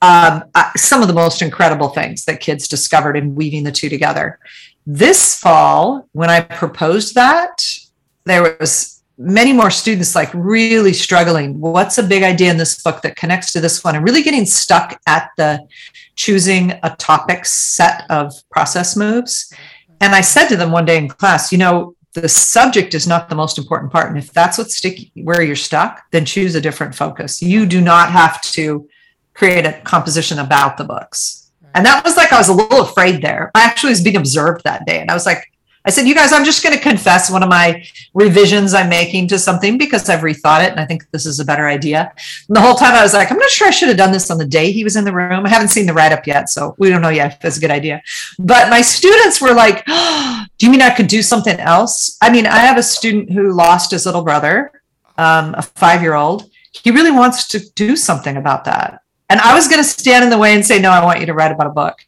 Um, 0.00 0.44
some 0.76 1.00
of 1.00 1.08
the 1.08 1.14
most 1.14 1.42
incredible 1.42 1.90
things 1.90 2.24
that 2.24 2.40
kids 2.40 2.66
discovered 2.66 3.16
in 3.16 3.34
weaving 3.34 3.62
the 3.62 3.70
two 3.70 3.88
together. 3.88 4.40
This 4.84 5.38
fall, 5.38 6.08
when 6.10 6.28
I 6.28 6.40
proposed 6.40 7.14
that, 7.14 7.64
there 8.24 8.56
was 8.58 8.91
many 9.22 9.52
more 9.52 9.70
students 9.70 10.14
like 10.14 10.30
really 10.34 10.92
struggling. 10.92 11.60
What's 11.60 11.98
a 11.98 12.02
big 12.02 12.22
idea 12.22 12.50
in 12.50 12.56
this 12.56 12.82
book 12.82 13.02
that 13.02 13.16
connects 13.16 13.52
to 13.52 13.60
this 13.60 13.82
one? 13.84 13.94
And 13.94 14.04
really 14.04 14.22
getting 14.22 14.44
stuck 14.44 15.00
at 15.06 15.30
the 15.36 15.66
choosing 16.16 16.72
a 16.82 16.94
topic 16.98 17.44
set 17.46 18.04
of 18.10 18.32
process 18.50 18.96
moves. 18.96 19.52
And 20.00 20.14
I 20.14 20.20
said 20.20 20.48
to 20.48 20.56
them 20.56 20.72
one 20.72 20.84
day 20.84 20.98
in 20.98 21.08
class, 21.08 21.52
you 21.52 21.58
know, 21.58 21.94
the 22.14 22.28
subject 22.28 22.94
is 22.94 23.06
not 23.06 23.28
the 23.28 23.34
most 23.34 23.56
important 23.56 23.90
part. 23.90 24.08
And 24.08 24.18
if 24.18 24.32
that's 24.32 24.58
what's 24.58 24.76
sticky 24.76 25.10
where 25.14 25.42
you're 25.42 25.56
stuck, 25.56 26.02
then 26.10 26.24
choose 26.24 26.54
a 26.54 26.60
different 26.60 26.94
focus. 26.94 27.40
You 27.40 27.64
do 27.64 27.80
not 27.80 28.10
have 28.10 28.42
to 28.42 28.88
create 29.34 29.64
a 29.64 29.80
composition 29.84 30.38
about 30.38 30.76
the 30.76 30.84
books. 30.84 31.50
And 31.74 31.86
that 31.86 32.04
was 32.04 32.16
like 32.16 32.32
I 32.32 32.38
was 32.38 32.48
a 32.48 32.52
little 32.52 32.82
afraid 32.82 33.22
there. 33.22 33.50
I 33.54 33.64
actually 33.64 33.90
was 33.90 34.02
being 34.02 34.16
observed 34.16 34.64
that 34.64 34.84
day. 34.84 35.00
And 35.00 35.10
I 35.10 35.14
was 35.14 35.24
like, 35.24 35.51
I 35.84 35.90
said, 35.90 36.06
you 36.06 36.14
guys, 36.14 36.32
I'm 36.32 36.44
just 36.44 36.62
going 36.62 36.76
to 36.76 36.80
confess 36.80 37.30
one 37.30 37.42
of 37.42 37.48
my 37.48 37.84
revisions 38.14 38.72
I'm 38.72 38.88
making 38.88 39.28
to 39.28 39.38
something 39.38 39.78
because 39.78 40.08
I've 40.08 40.20
rethought 40.20 40.64
it 40.64 40.70
and 40.70 40.78
I 40.78 40.84
think 40.84 41.10
this 41.10 41.26
is 41.26 41.40
a 41.40 41.44
better 41.44 41.66
idea. 41.66 42.12
And 42.48 42.56
the 42.56 42.60
whole 42.60 42.76
time 42.76 42.94
I 42.94 43.02
was 43.02 43.14
like, 43.14 43.32
I'm 43.32 43.38
not 43.38 43.50
sure 43.50 43.66
I 43.66 43.70
should 43.72 43.88
have 43.88 43.96
done 43.96 44.12
this 44.12 44.30
on 44.30 44.38
the 44.38 44.46
day 44.46 44.70
he 44.70 44.84
was 44.84 44.94
in 44.94 45.04
the 45.04 45.12
room. 45.12 45.44
I 45.44 45.48
haven't 45.48 45.68
seen 45.68 45.86
the 45.86 45.92
write 45.92 46.12
up 46.12 46.26
yet, 46.26 46.48
so 46.48 46.76
we 46.78 46.88
don't 46.88 47.02
know 47.02 47.08
yet 47.08 47.32
if 47.32 47.40
that's 47.40 47.56
a 47.56 47.60
good 47.60 47.70
idea. 47.72 48.00
But 48.38 48.70
my 48.70 48.80
students 48.80 49.40
were 49.40 49.54
like, 49.54 49.82
oh, 49.88 50.44
Do 50.58 50.66
you 50.66 50.70
mean 50.70 50.82
I 50.82 50.90
could 50.90 51.08
do 51.08 51.22
something 51.22 51.58
else? 51.58 52.16
I 52.22 52.30
mean, 52.30 52.46
I 52.46 52.58
have 52.58 52.78
a 52.78 52.84
student 52.84 53.32
who 53.32 53.52
lost 53.52 53.90
his 53.90 54.06
little 54.06 54.22
brother, 54.22 54.70
um, 55.18 55.56
a 55.58 55.62
five 55.62 56.02
year 56.02 56.14
old. 56.14 56.48
He 56.70 56.92
really 56.92 57.10
wants 57.10 57.48
to 57.48 57.58
do 57.74 57.96
something 57.96 58.36
about 58.36 58.64
that. 58.66 59.00
And 59.28 59.40
I 59.40 59.54
was 59.54 59.66
going 59.66 59.82
to 59.82 59.88
stand 59.88 60.22
in 60.22 60.30
the 60.30 60.38
way 60.38 60.54
and 60.54 60.64
say, 60.64 60.78
No, 60.78 60.90
I 60.90 61.04
want 61.04 61.18
you 61.18 61.26
to 61.26 61.34
write 61.34 61.50
about 61.50 61.66
a 61.66 61.70
book, 61.70 61.98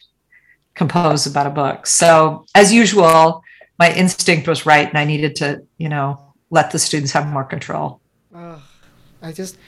compose 0.75 1.27
about 1.27 1.49
a 1.49 1.51
book. 1.51 1.87
So, 1.87 2.47
as 2.55 2.73
usual, 2.73 3.43
my 3.79 3.93
instinct 3.93 4.47
was 4.47 4.67
right 4.67 4.89
and 4.89 4.97
I 4.99 5.05
needed 5.05 5.37
to, 5.37 5.65
you 5.79 5.89
know, 5.89 6.35
let 6.51 6.71
the 6.71 6.79
students 6.79 7.13
have 7.13 7.27
more 7.27 7.45
control. 7.45 8.01
Ugh, 8.35 8.61
I 9.23 9.33
just, 9.33 9.59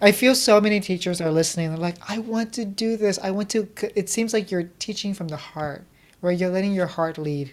I 0.00 0.12
feel 0.12 0.34
so 0.34 0.60
many 0.60 0.80
teachers 0.80 1.20
are 1.20 1.30
listening. 1.30 1.68
They're 1.68 1.78
like, 1.78 1.96
I 2.08 2.18
want 2.18 2.52
to 2.54 2.64
do 2.64 2.96
this. 2.96 3.18
I 3.22 3.30
want 3.30 3.50
to. 3.50 3.68
It 3.94 4.08
seems 4.08 4.32
like 4.32 4.50
you're 4.50 4.70
teaching 4.78 5.14
from 5.14 5.28
the 5.28 5.36
heart, 5.36 5.84
where 6.20 6.32
you're 6.32 6.50
letting 6.50 6.72
your 6.72 6.86
heart 6.86 7.18
lead 7.18 7.52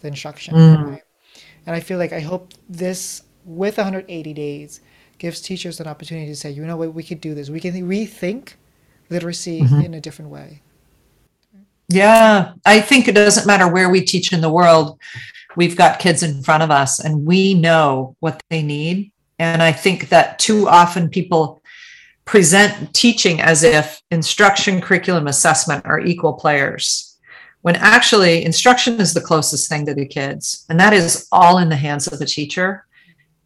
the 0.00 0.08
instruction. 0.08 0.54
Mm. 0.54 0.90
Right? 0.90 1.02
And 1.66 1.76
I 1.76 1.80
feel 1.80 1.98
like 1.98 2.12
I 2.12 2.20
hope 2.20 2.52
this 2.68 3.22
with 3.44 3.76
180 3.76 4.32
days 4.32 4.80
gives 5.18 5.40
teachers 5.40 5.80
an 5.80 5.86
opportunity 5.86 6.26
to 6.26 6.36
say, 6.36 6.50
you 6.50 6.64
know 6.64 6.76
what, 6.76 6.94
we 6.94 7.02
could 7.02 7.20
do 7.20 7.34
this. 7.34 7.50
We 7.50 7.60
can 7.60 7.72
rethink 7.88 8.54
literacy 9.10 9.60
Mhm. 9.60 9.84
in 9.84 9.94
a 9.94 10.00
different 10.00 10.30
way. 10.30 10.62
Yeah, 11.88 12.54
I 12.64 12.80
think 12.80 13.08
it 13.08 13.14
doesn't 13.14 13.46
matter 13.46 13.68
where 13.68 13.90
we 13.90 14.00
teach 14.00 14.32
in 14.32 14.40
the 14.40 14.50
world. 14.50 14.98
We've 15.56 15.76
got 15.76 15.98
kids 15.98 16.22
in 16.22 16.42
front 16.42 16.62
of 16.62 16.70
us 16.70 17.00
and 17.00 17.24
we 17.24 17.54
know 17.54 18.16
what 18.20 18.42
they 18.50 18.62
need. 18.62 19.12
And 19.38 19.62
I 19.62 19.72
think 19.72 20.08
that 20.10 20.38
too 20.38 20.68
often 20.68 21.08
people 21.08 21.62
present 22.24 22.94
teaching 22.94 23.40
as 23.40 23.62
if 23.62 24.00
instruction, 24.10 24.80
curriculum, 24.80 25.26
assessment 25.26 25.84
are 25.84 26.00
equal 26.00 26.32
players, 26.34 27.18
when 27.62 27.76
actually 27.76 28.44
instruction 28.44 29.00
is 29.00 29.14
the 29.14 29.20
closest 29.20 29.68
thing 29.68 29.86
to 29.86 29.94
the 29.94 30.06
kids. 30.06 30.64
And 30.68 30.78
that 30.80 30.92
is 30.92 31.26
all 31.32 31.58
in 31.58 31.68
the 31.68 31.76
hands 31.76 32.06
of 32.06 32.18
the 32.18 32.26
teacher. 32.26 32.86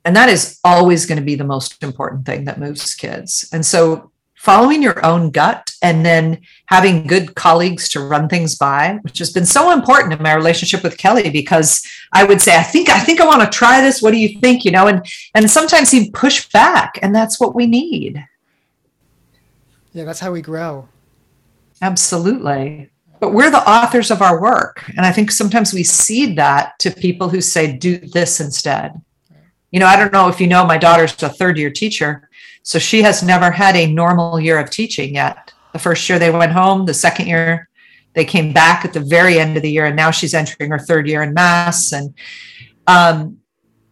And 0.05 0.15
that 0.17 0.29
is 0.29 0.59
always 0.65 1.07
going 1.07 1.19
to 1.19 1.25
be 1.25 1.35
the 1.35 1.45
most 1.45 1.83
important 1.83 2.25
thing 2.25 2.45
that 2.45 2.61
moves 2.61 2.95
kids. 2.95 3.49
And 3.53 3.65
so 3.65 4.11
following 4.39 4.83
your 4.83 5.05
own 5.05 5.31
gut 5.31 5.73
and 5.83 6.07
then 6.07 6.41
having 6.67 7.07
good 7.07 7.35
colleagues 7.35 7.89
to 7.89 8.01
run 8.01 8.29
things 8.29 8.57
by 8.57 8.99
which 9.03 9.19
has 9.19 9.33
been 9.33 9.45
so 9.45 9.73
important 9.73 10.13
in 10.13 10.23
my 10.23 10.33
relationship 10.33 10.83
with 10.83 10.97
kelly 10.97 11.29
because 11.29 11.85
i 12.13 12.23
would 12.23 12.41
say 12.41 12.57
i 12.57 12.63
think 12.63 12.89
i 12.89 13.01
think 13.01 13.21
i 13.21 13.27
want 13.27 13.43
to 13.43 13.59
try 13.59 13.81
this. 13.81 14.01
What 14.01 14.13
do 14.13 14.17
you 14.17 14.41
think? 14.41 14.65
You 14.65 14.71
know 14.71 14.87
and 14.87 15.05
and 15.35 15.51
sometimes 15.51 15.91
he'd 15.91 16.15
push 16.15 16.49
back 16.51 16.99
and 17.03 17.15
that's 17.15 17.41
what 17.41 17.55
we 17.55 17.67
need. 17.67 18.25
Yeah, 19.93 20.05
that's 20.05 20.21
how 20.21 20.33
we 20.33 20.43
grow. 20.43 20.89
absolutely. 21.83 22.91
But 23.21 23.33
we're 23.33 23.51
the 23.51 23.69
authors 23.69 24.13
of 24.13 24.23
our 24.23 24.41
work 24.41 24.85
and 24.97 25.05
i 25.05 25.11
think 25.11 25.31
sometimes 25.31 25.75
we 25.75 25.83
cede 25.83 26.37
that 26.37 26.79
to 26.79 26.91
people 26.91 27.29
who 27.29 27.41
say 27.41 27.77
do 27.77 27.99
this 27.99 28.41
instead. 28.41 29.01
You 29.73 29.81
know 29.81 29.87
i 29.87 29.97
don't 29.97 30.13
know 30.13 30.29
if 30.29 30.41
you 30.41 30.47
know 30.47 30.65
my 30.65 30.79
daughter's 30.79 31.21
a 31.23 31.29
third 31.29 31.59
year 31.59 31.71
teacher 31.71 32.28
so 32.63 32.79
she 32.79 33.03
has 33.03 33.23
never 33.23 33.51
had 33.51 33.77
a 33.77 33.87
normal 33.87 34.39
year 34.39 34.59
of 34.59 34.71
teaching 34.71 35.15
yet. 35.15 35.53
The 35.73 35.79
first 35.79 36.09
year 36.09 36.19
they 36.19 36.31
went 36.31 36.53
home 36.53 36.87
the 36.87 36.95
second 36.95 37.29
year 37.29 37.69
they 38.19 38.25
came 38.25 38.53
back 38.53 38.85
at 38.85 38.93
the 38.93 39.01
very 39.01 39.39
end 39.39 39.57
of 39.57 39.63
the 39.63 39.71
year 39.71 39.87
and 39.87 39.95
now 39.95 40.11
she's 40.11 40.35
entering 40.35 40.73
her 40.73 40.79
third 40.79 41.07
year 41.07 41.23
in 41.23 41.35
mass. 41.35 41.93
And 41.93 42.15
um, 42.89 43.39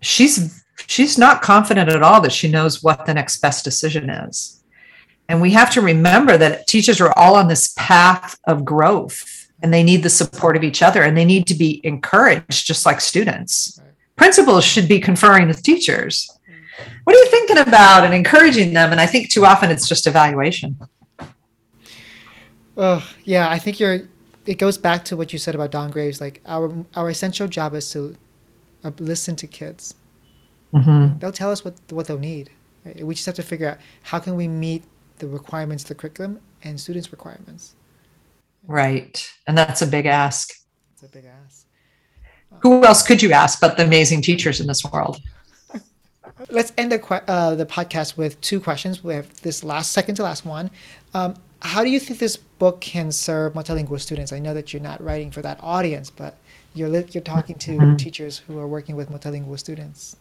she's 0.00 0.64
she's 0.86 1.16
not 1.16 1.42
confident 1.42 1.88
at 1.88 2.02
all 2.02 2.20
that 2.20 2.32
she 2.32 2.50
knows 2.50 2.82
what 2.82 3.06
the 3.06 3.14
next 3.14 3.40
best 3.40 3.64
decision 3.64 4.10
is. 4.10 4.64
And 5.28 5.40
we 5.40 5.52
have 5.52 5.70
to 5.72 5.80
remember 5.80 6.36
that 6.38 6.66
teachers 6.66 7.00
are 7.00 7.16
all 7.16 7.36
on 7.36 7.46
this 7.46 7.72
path 7.76 8.36
of 8.48 8.64
growth 8.64 9.48
and 9.62 9.72
they 9.72 9.84
need 9.84 10.02
the 10.02 10.10
support 10.10 10.56
of 10.56 10.64
each 10.64 10.82
other 10.82 11.02
and 11.02 11.16
they 11.16 11.24
need 11.24 11.46
to 11.46 11.54
be 11.54 11.80
encouraged 11.84 12.66
just 12.66 12.84
like 12.84 13.00
students. 13.00 13.78
Right. 13.80 13.94
principals 14.16 14.64
should 14.64 14.88
be 14.88 14.98
conferring 14.98 15.46
with 15.46 15.62
teachers 15.62 16.35
what 17.04 17.14
are 17.16 17.18
you 17.18 17.26
thinking 17.30 17.58
about 17.58 18.04
and 18.04 18.12
encouraging 18.14 18.72
them 18.74 18.92
and 18.92 19.00
i 19.00 19.06
think 19.06 19.30
too 19.30 19.44
often 19.46 19.70
it's 19.70 19.88
just 19.88 20.06
evaluation 20.06 20.76
Oh, 22.78 23.02
yeah, 23.24 23.48
I 23.48 23.58
think 23.58 23.80
you're. 23.80 24.00
It 24.44 24.58
goes 24.58 24.78
back 24.78 25.02
to 25.06 25.16
what 25.16 25.32
you 25.32 25.38
said 25.38 25.54
about 25.54 25.70
Don 25.70 25.90
Graves. 25.90 26.20
Like 26.20 26.40
our 26.46 26.72
our 26.94 27.08
essential 27.08 27.48
job 27.48 27.74
is 27.74 27.90
to 27.92 28.14
uh, 28.84 28.90
listen 28.98 29.34
to 29.36 29.46
kids. 29.46 29.94
Mhm. 30.74 31.18
They'll 31.18 31.32
tell 31.32 31.50
us 31.50 31.64
what 31.64 31.74
what 31.90 32.06
they'll 32.06 32.18
need. 32.18 32.50
right? 32.84 33.04
We 33.04 33.14
just 33.14 33.26
have 33.26 33.34
to 33.36 33.42
figure 33.42 33.70
out 33.70 33.78
how 34.02 34.18
can 34.18 34.36
we 34.36 34.46
meet 34.46 34.84
the 35.18 35.26
requirements 35.26 35.84
of 35.84 35.88
the 35.88 35.94
curriculum 35.94 36.40
and 36.64 36.78
students' 36.78 37.10
requirements. 37.12 37.74
right 38.68 39.32
and 39.46 39.56
that's 39.56 39.80
a 39.80 39.86
big 39.86 40.06
ask 40.06 40.52
It's 40.92 41.02
a 41.04 41.08
big 41.08 41.24
ask. 41.24 41.66
who 42.62 42.84
else 42.84 43.02
could 43.06 43.22
you 43.22 43.32
ask 43.32 43.60
but 43.60 43.76
the 43.76 43.84
amazing 43.84 44.20
teachers 44.22 44.60
in 44.60 44.66
this 44.66 44.84
world 44.84 45.20
Let's 46.50 46.72
end 46.76 46.92
the 46.92 47.22
uh, 47.28 47.54
the 47.54 47.64
podcast 47.66 48.16
with 48.16 48.38
two 48.42 48.60
questions. 48.60 49.02
We 49.02 49.14
have 49.14 49.40
this 49.40 49.64
last 49.64 49.92
second 49.92 50.16
to 50.16 50.22
last 50.22 50.44
one. 50.44 50.70
Um, 51.14 51.34
how 51.62 51.82
do 51.82 51.88
you 51.88 51.98
think 51.98 52.18
this 52.18 52.36
book 52.36 52.80
can 52.82 53.10
serve 53.10 53.54
multilingual 53.54 53.98
students? 54.00 54.32
I 54.32 54.38
know 54.38 54.52
that 54.52 54.72
you're 54.72 54.82
not 54.82 55.02
writing 55.02 55.30
for 55.30 55.40
that 55.42 55.58
audience, 55.62 56.10
but 56.10 56.36
you're 56.74 56.88
you're 56.88 57.22
talking 57.22 57.56
to 57.56 57.78
Mhm. 57.78 57.98
teachers 57.98 58.42
who 58.46 58.58
are 58.58 58.66
working 58.68 58.96
with 58.96 59.10
multilingual 59.10 59.58
students. 59.58 60.16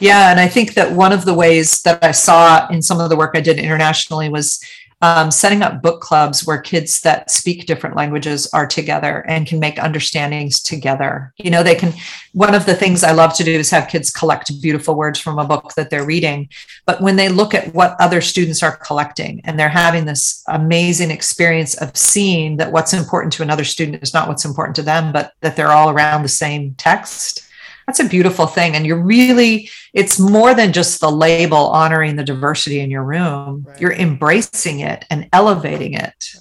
Yeah, 0.00 0.30
and 0.30 0.40
I 0.40 0.48
think 0.48 0.74
that 0.74 0.92
one 0.92 1.12
of 1.12 1.24
the 1.24 1.34
ways 1.34 1.82
that 1.82 2.02
I 2.02 2.10
saw 2.12 2.66
in 2.68 2.82
some 2.82 2.98
of 3.00 3.10
the 3.10 3.16
work 3.16 3.32
I 3.34 3.40
did 3.40 3.58
internationally 3.58 4.28
was 4.28 4.58
um, 5.02 5.30
setting 5.30 5.62
up 5.62 5.82
book 5.82 6.00
clubs 6.00 6.46
where 6.46 6.60
kids 6.60 7.00
that 7.00 7.30
speak 7.30 7.66
different 7.66 7.96
languages 7.96 8.48
are 8.52 8.66
together 8.66 9.24
and 9.28 9.46
can 9.46 9.58
make 9.58 9.82
understandings 9.82 10.62
together. 10.62 11.32
You 11.38 11.50
know, 11.50 11.62
they 11.62 11.74
can. 11.74 11.94
One 12.32 12.54
of 12.54 12.66
the 12.66 12.74
things 12.74 13.02
I 13.02 13.12
love 13.12 13.34
to 13.34 13.44
do 13.44 13.52
is 13.52 13.70
have 13.70 13.88
kids 13.88 14.10
collect 14.10 14.60
beautiful 14.60 14.94
words 14.94 15.18
from 15.18 15.38
a 15.38 15.46
book 15.46 15.72
that 15.74 15.90
they're 15.90 16.04
reading. 16.04 16.48
But 16.86 17.00
when 17.00 17.16
they 17.16 17.28
look 17.28 17.54
at 17.54 17.74
what 17.74 17.96
other 17.98 18.20
students 18.20 18.62
are 18.62 18.76
collecting 18.76 19.40
and 19.44 19.58
they're 19.58 19.68
having 19.68 20.04
this 20.04 20.44
amazing 20.48 21.10
experience 21.10 21.74
of 21.74 21.96
seeing 21.96 22.58
that 22.58 22.72
what's 22.72 22.92
important 22.92 23.32
to 23.34 23.42
another 23.42 23.64
student 23.64 24.02
is 24.02 24.14
not 24.14 24.28
what's 24.28 24.44
important 24.44 24.76
to 24.76 24.82
them, 24.82 25.12
but 25.12 25.32
that 25.40 25.56
they're 25.56 25.72
all 25.72 25.90
around 25.90 26.22
the 26.22 26.28
same 26.28 26.74
text 26.74 27.49
that's 27.90 27.98
a 27.98 28.08
beautiful 28.08 28.46
thing. 28.46 28.76
And 28.76 28.86
you're 28.86 29.02
really 29.02 29.68
it's 29.92 30.20
more 30.20 30.54
than 30.54 30.72
just 30.72 31.00
the 31.00 31.10
label 31.10 31.66
honoring 31.70 32.14
the 32.14 32.22
diversity 32.22 32.78
in 32.78 32.88
your 32.88 33.02
room. 33.02 33.66
Right. 33.66 33.80
you're 33.80 33.92
embracing 33.92 34.78
it 34.78 35.04
and 35.10 35.28
elevating 35.32 35.94
it. 35.94 36.34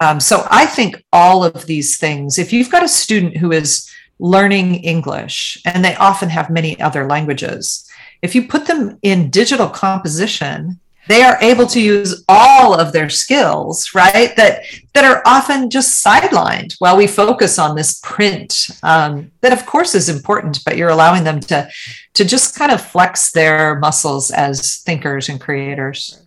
Um, 0.00 0.18
so 0.18 0.44
i 0.50 0.66
think 0.66 1.02
all 1.12 1.44
of 1.44 1.66
these 1.66 1.96
things 1.96 2.36
if 2.36 2.52
you've 2.52 2.70
got 2.70 2.82
a 2.82 2.88
student 2.88 3.36
who 3.36 3.52
is 3.52 3.88
learning 4.18 4.74
english 4.82 5.56
and 5.64 5.84
they 5.84 5.94
often 5.94 6.28
have 6.28 6.50
many 6.50 6.78
other 6.80 7.06
languages 7.06 7.88
if 8.20 8.34
you 8.34 8.48
put 8.48 8.66
them 8.66 8.98
in 9.02 9.30
digital 9.30 9.68
composition 9.68 10.80
they 11.08 11.22
are 11.22 11.38
able 11.40 11.66
to 11.66 11.80
use 11.80 12.24
all 12.28 12.74
of 12.74 12.92
their 12.92 13.08
skills 13.08 13.94
right 13.94 14.34
that 14.36 14.62
that 14.94 15.04
are 15.04 15.22
often 15.26 15.70
just 15.70 16.04
sidelined 16.04 16.74
while 16.78 16.96
we 16.96 17.06
focus 17.06 17.58
on 17.58 17.76
this 17.76 18.00
print 18.02 18.68
um, 18.82 19.30
that 19.40 19.52
of 19.52 19.66
course 19.66 19.94
is 19.94 20.08
important 20.08 20.60
but 20.64 20.76
you're 20.76 20.90
allowing 20.90 21.24
them 21.24 21.40
to 21.40 21.68
to 22.14 22.24
just 22.24 22.56
kind 22.56 22.72
of 22.72 22.80
flex 22.80 23.32
their 23.32 23.78
muscles 23.78 24.30
as 24.30 24.78
thinkers 24.78 25.28
and 25.28 25.40
creators 25.40 26.24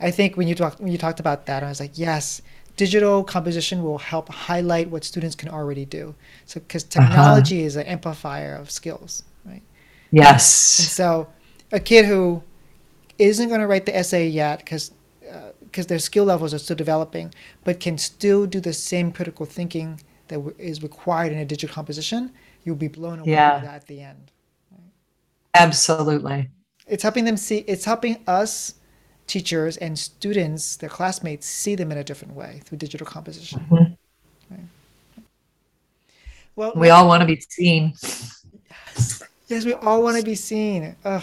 I 0.00 0.10
think 0.10 0.36
when 0.36 0.46
you 0.48 0.54
talked 0.54 0.80
when 0.80 0.92
you 0.92 0.98
talked 0.98 1.20
about 1.20 1.46
that, 1.46 1.62
I 1.62 1.68
was 1.68 1.80
like, 1.80 1.92
yes, 1.94 2.40
digital 2.76 3.24
composition 3.24 3.82
will 3.82 3.98
help 3.98 4.28
highlight 4.28 4.88
what 4.88 5.04
students 5.04 5.34
can 5.34 5.48
already 5.48 5.84
do. 5.84 6.14
So 6.46 6.60
because 6.60 6.84
technology 6.84 7.62
is 7.62 7.76
an 7.76 7.86
amplifier 7.86 8.54
of 8.54 8.70
skills, 8.70 9.24
right? 9.44 9.54
And 9.54 9.62
yes 10.12 10.46
so 10.46 11.28
a 11.72 11.80
kid 11.80 12.06
who 12.06 12.42
isn't 13.18 13.48
going 13.48 13.60
to 13.60 13.66
write 13.66 13.86
the 13.86 13.96
essay 13.96 14.26
yet 14.28 14.58
because 14.60 14.92
because 15.62 15.86
their 15.86 15.98
skill 15.98 16.24
levels 16.24 16.54
are 16.54 16.58
still 16.58 16.76
developing, 16.76 17.32
but 17.62 17.78
can 17.80 17.98
still 17.98 18.46
do 18.46 18.60
the 18.60 18.72
same 18.72 19.12
critical 19.12 19.44
thinking 19.44 20.00
that 20.28 20.36
w- 20.36 20.54
is 20.58 20.82
required 20.82 21.30
in 21.32 21.38
a 21.38 21.44
digital 21.44 21.74
composition, 21.74 22.32
you'll 22.64 22.74
be 22.76 22.88
blown 22.88 23.18
away 23.18 23.32
Yeah. 23.32 23.62
at 23.70 23.86
the 23.86 24.00
end. 24.00 24.30
absolutely 25.54 26.48
It's 26.86 27.02
helping 27.02 27.24
them 27.26 27.36
see. 27.36 27.58
It's 27.66 27.84
helping 27.84 28.18
us, 28.26 28.74
teachers 29.26 29.76
and 29.76 29.98
students, 29.98 30.76
their 30.76 30.88
classmates, 30.88 31.46
see 31.46 31.74
them 31.74 31.92
in 31.92 31.98
a 31.98 32.04
different 32.04 32.34
way 32.34 32.62
through 32.64 32.78
digital 32.78 33.06
composition. 33.06 33.66
Mhm. 33.70 33.96
Right. 34.50 34.60
Well, 36.56 36.72
we 36.74 36.88
all 36.88 37.06
want 37.06 37.20
to 37.20 37.26
be 37.26 37.38
seen 37.40 37.92
yes, 39.48 39.64
we 39.64 39.74
all 39.74 40.02
want 40.02 40.16
to 40.18 40.22
be 40.24 40.34
seen. 40.34 40.96
Ugh. 41.04 41.22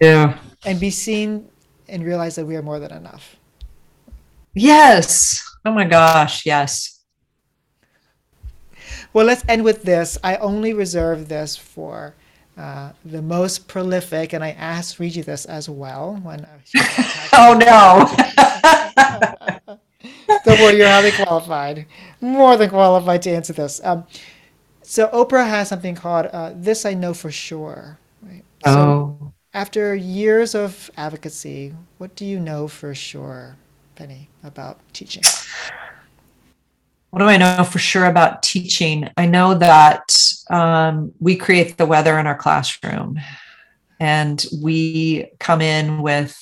yeah 0.00 0.38
and 0.64 0.80
be 0.80 0.90
seen 0.90 1.48
and 1.88 2.04
realize 2.04 2.36
that 2.36 2.46
we 2.46 2.56
are 2.56 2.62
more 2.62 2.78
than 2.78 2.92
enough. 2.92 3.36
yes 4.54 5.42
oh 5.64 5.72
my 5.72 5.84
gosh 5.84 6.44
yes 6.46 7.00
Well, 9.12 9.26
let's 9.26 9.44
end 9.48 9.64
with 9.64 9.82
this. 9.82 10.16
I 10.24 10.36
only 10.36 10.72
reserve 10.72 11.28
this 11.28 11.56
for 11.56 12.14
uh, 12.56 12.92
the 13.04 13.22
most 13.22 13.68
prolific, 13.68 14.32
and 14.32 14.42
I 14.44 14.50
asked 14.52 14.98
Regie 14.98 15.22
this 15.22 15.44
as 15.44 15.68
well. 15.68 16.18
When 16.22 16.46
I, 16.46 17.28
oh 17.34 17.54
no 17.54 18.06
Don't 20.44 20.60
worry, 20.60 20.76
you're 20.76 20.88
highly 20.88 21.12
qualified, 21.12 21.86
more 22.20 22.56
than 22.56 22.70
qualified 22.70 23.22
to 23.22 23.30
answer 23.30 23.52
this. 23.52 23.80
Um, 23.84 24.04
so 24.82 25.08
Oprah 25.08 25.46
has 25.46 25.68
something 25.68 25.94
called 25.94 26.26
uh, 26.32 26.52
"This 26.54 26.84
I 26.84 26.94
Know 26.94 27.14
for 27.14 27.30
Sure." 27.30 27.98
Right? 28.22 28.44
So 28.64 28.70
oh 28.70 29.32
after 29.54 29.94
years 29.94 30.54
of 30.54 30.90
advocacy, 30.96 31.74
what 31.98 32.16
do 32.16 32.24
you 32.24 32.40
know 32.40 32.68
for 32.68 32.94
sure, 32.94 33.56
Penny, 33.94 34.28
about 34.42 34.78
teaching? 34.92 35.22
What 37.10 37.18
do 37.18 37.26
I 37.26 37.36
know 37.36 37.62
for 37.64 37.78
sure 37.78 38.06
about 38.06 38.42
teaching? 38.42 39.10
I 39.18 39.26
know 39.26 39.54
that 39.54 40.16
um, 40.48 41.12
we 41.20 41.36
create 41.36 41.76
the 41.76 41.84
weather 41.84 42.18
in 42.18 42.26
our 42.26 42.36
classroom 42.36 43.20
and 44.00 44.44
we 44.62 45.30
come 45.38 45.60
in 45.60 46.00
with 46.00 46.38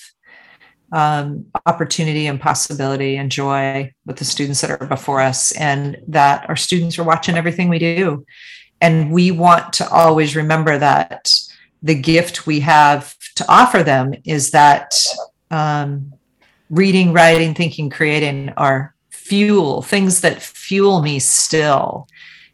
um, 0.92 1.46
opportunity 1.66 2.26
and 2.26 2.40
possibility 2.40 3.16
and 3.16 3.30
joy 3.30 3.92
with 4.06 4.16
the 4.16 4.24
students 4.24 4.60
that 4.60 4.70
are 4.70 4.86
before 4.86 5.20
us, 5.20 5.52
and 5.52 5.96
that 6.08 6.48
our 6.48 6.56
students 6.56 6.98
are 6.98 7.04
watching 7.04 7.36
everything 7.36 7.68
we 7.68 7.78
do. 7.78 8.24
And 8.80 9.12
we 9.12 9.30
want 9.30 9.72
to 9.74 9.88
always 9.88 10.34
remember 10.34 10.78
that 10.78 11.32
the 11.82 11.94
gift 11.94 12.46
we 12.46 12.60
have 12.60 13.14
to 13.36 13.44
offer 13.48 13.82
them 13.82 14.14
is 14.24 14.50
that 14.50 14.94
um, 15.50 16.12
reading, 16.68 17.12
writing, 17.12 17.54
thinking, 17.54 17.90
creating 17.90 18.50
are 18.56 18.94
fuel, 19.10 19.82
things 19.82 20.20
that 20.20 20.42
fuel 20.42 21.02
me 21.02 21.18
still 21.18 22.06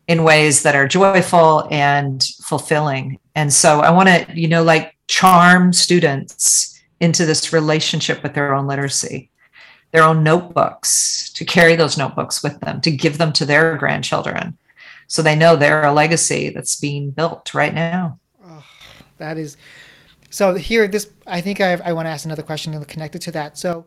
in 0.08 0.24
ways 0.24 0.62
that 0.62 0.76
are 0.76 0.86
joyful 0.86 1.66
and 1.70 2.22
fulfilling. 2.44 3.18
And 3.34 3.52
so 3.52 3.80
I 3.80 3.90
want 3.90 4.08
to, 4.08 4.26
you 4.34 4.48
know, 4.48 4.62
like 4.62 4.96
charm 5.08 5.72
students 5.72 6.80
into 7.00 7.26
this 7.26 7.52
relationship 7.52 8.22
with 8.22 8.34
their 8.34 8.54
own 8.54 8.66
literacy, 8.66 9.30
their 9.90 10.02
own 10.02 10.22
notebooks, 10.22 11.32
to 11.34 11.44
carry 11.44 11.76
those 11.76 11.98
notebooks 11.98 12.42
with 12.42 12.58
them, 12.60 12.80
to 12.82 12.90
give 12.90 13.18
them 13.18 13.32
to 13.32 13.44
their 13.44 13.76
grandchildren. 13.76 14.56
So 15.08 15.22
they 15.22 15.36
know 15.36 15.56
they're 15.56 15.84
a 15.84 15.92
legacy 15.92 16.50
that's 16.50 16.80
being 16.80 17.10
built 17.10 17.54
right 17.54 17.74
now. 17.74 18.18
That 19.18 19.38
is 19.38 19.56
so 20.30 20.54
here 20.54 20.88
this 20.88 21.10
I 21.26 21.40
think 21.40 21.60
I, 21.60 21.74
I 21.84 21.92
want 21.92 22.06
to 22.06 22.10
ask 22.10 22.24
another 22.24 22.42
question 22.42 22.84
connected 22.84 23.22
to 23.22 23.30
that. 23.32 23.58
So 23.58 23.86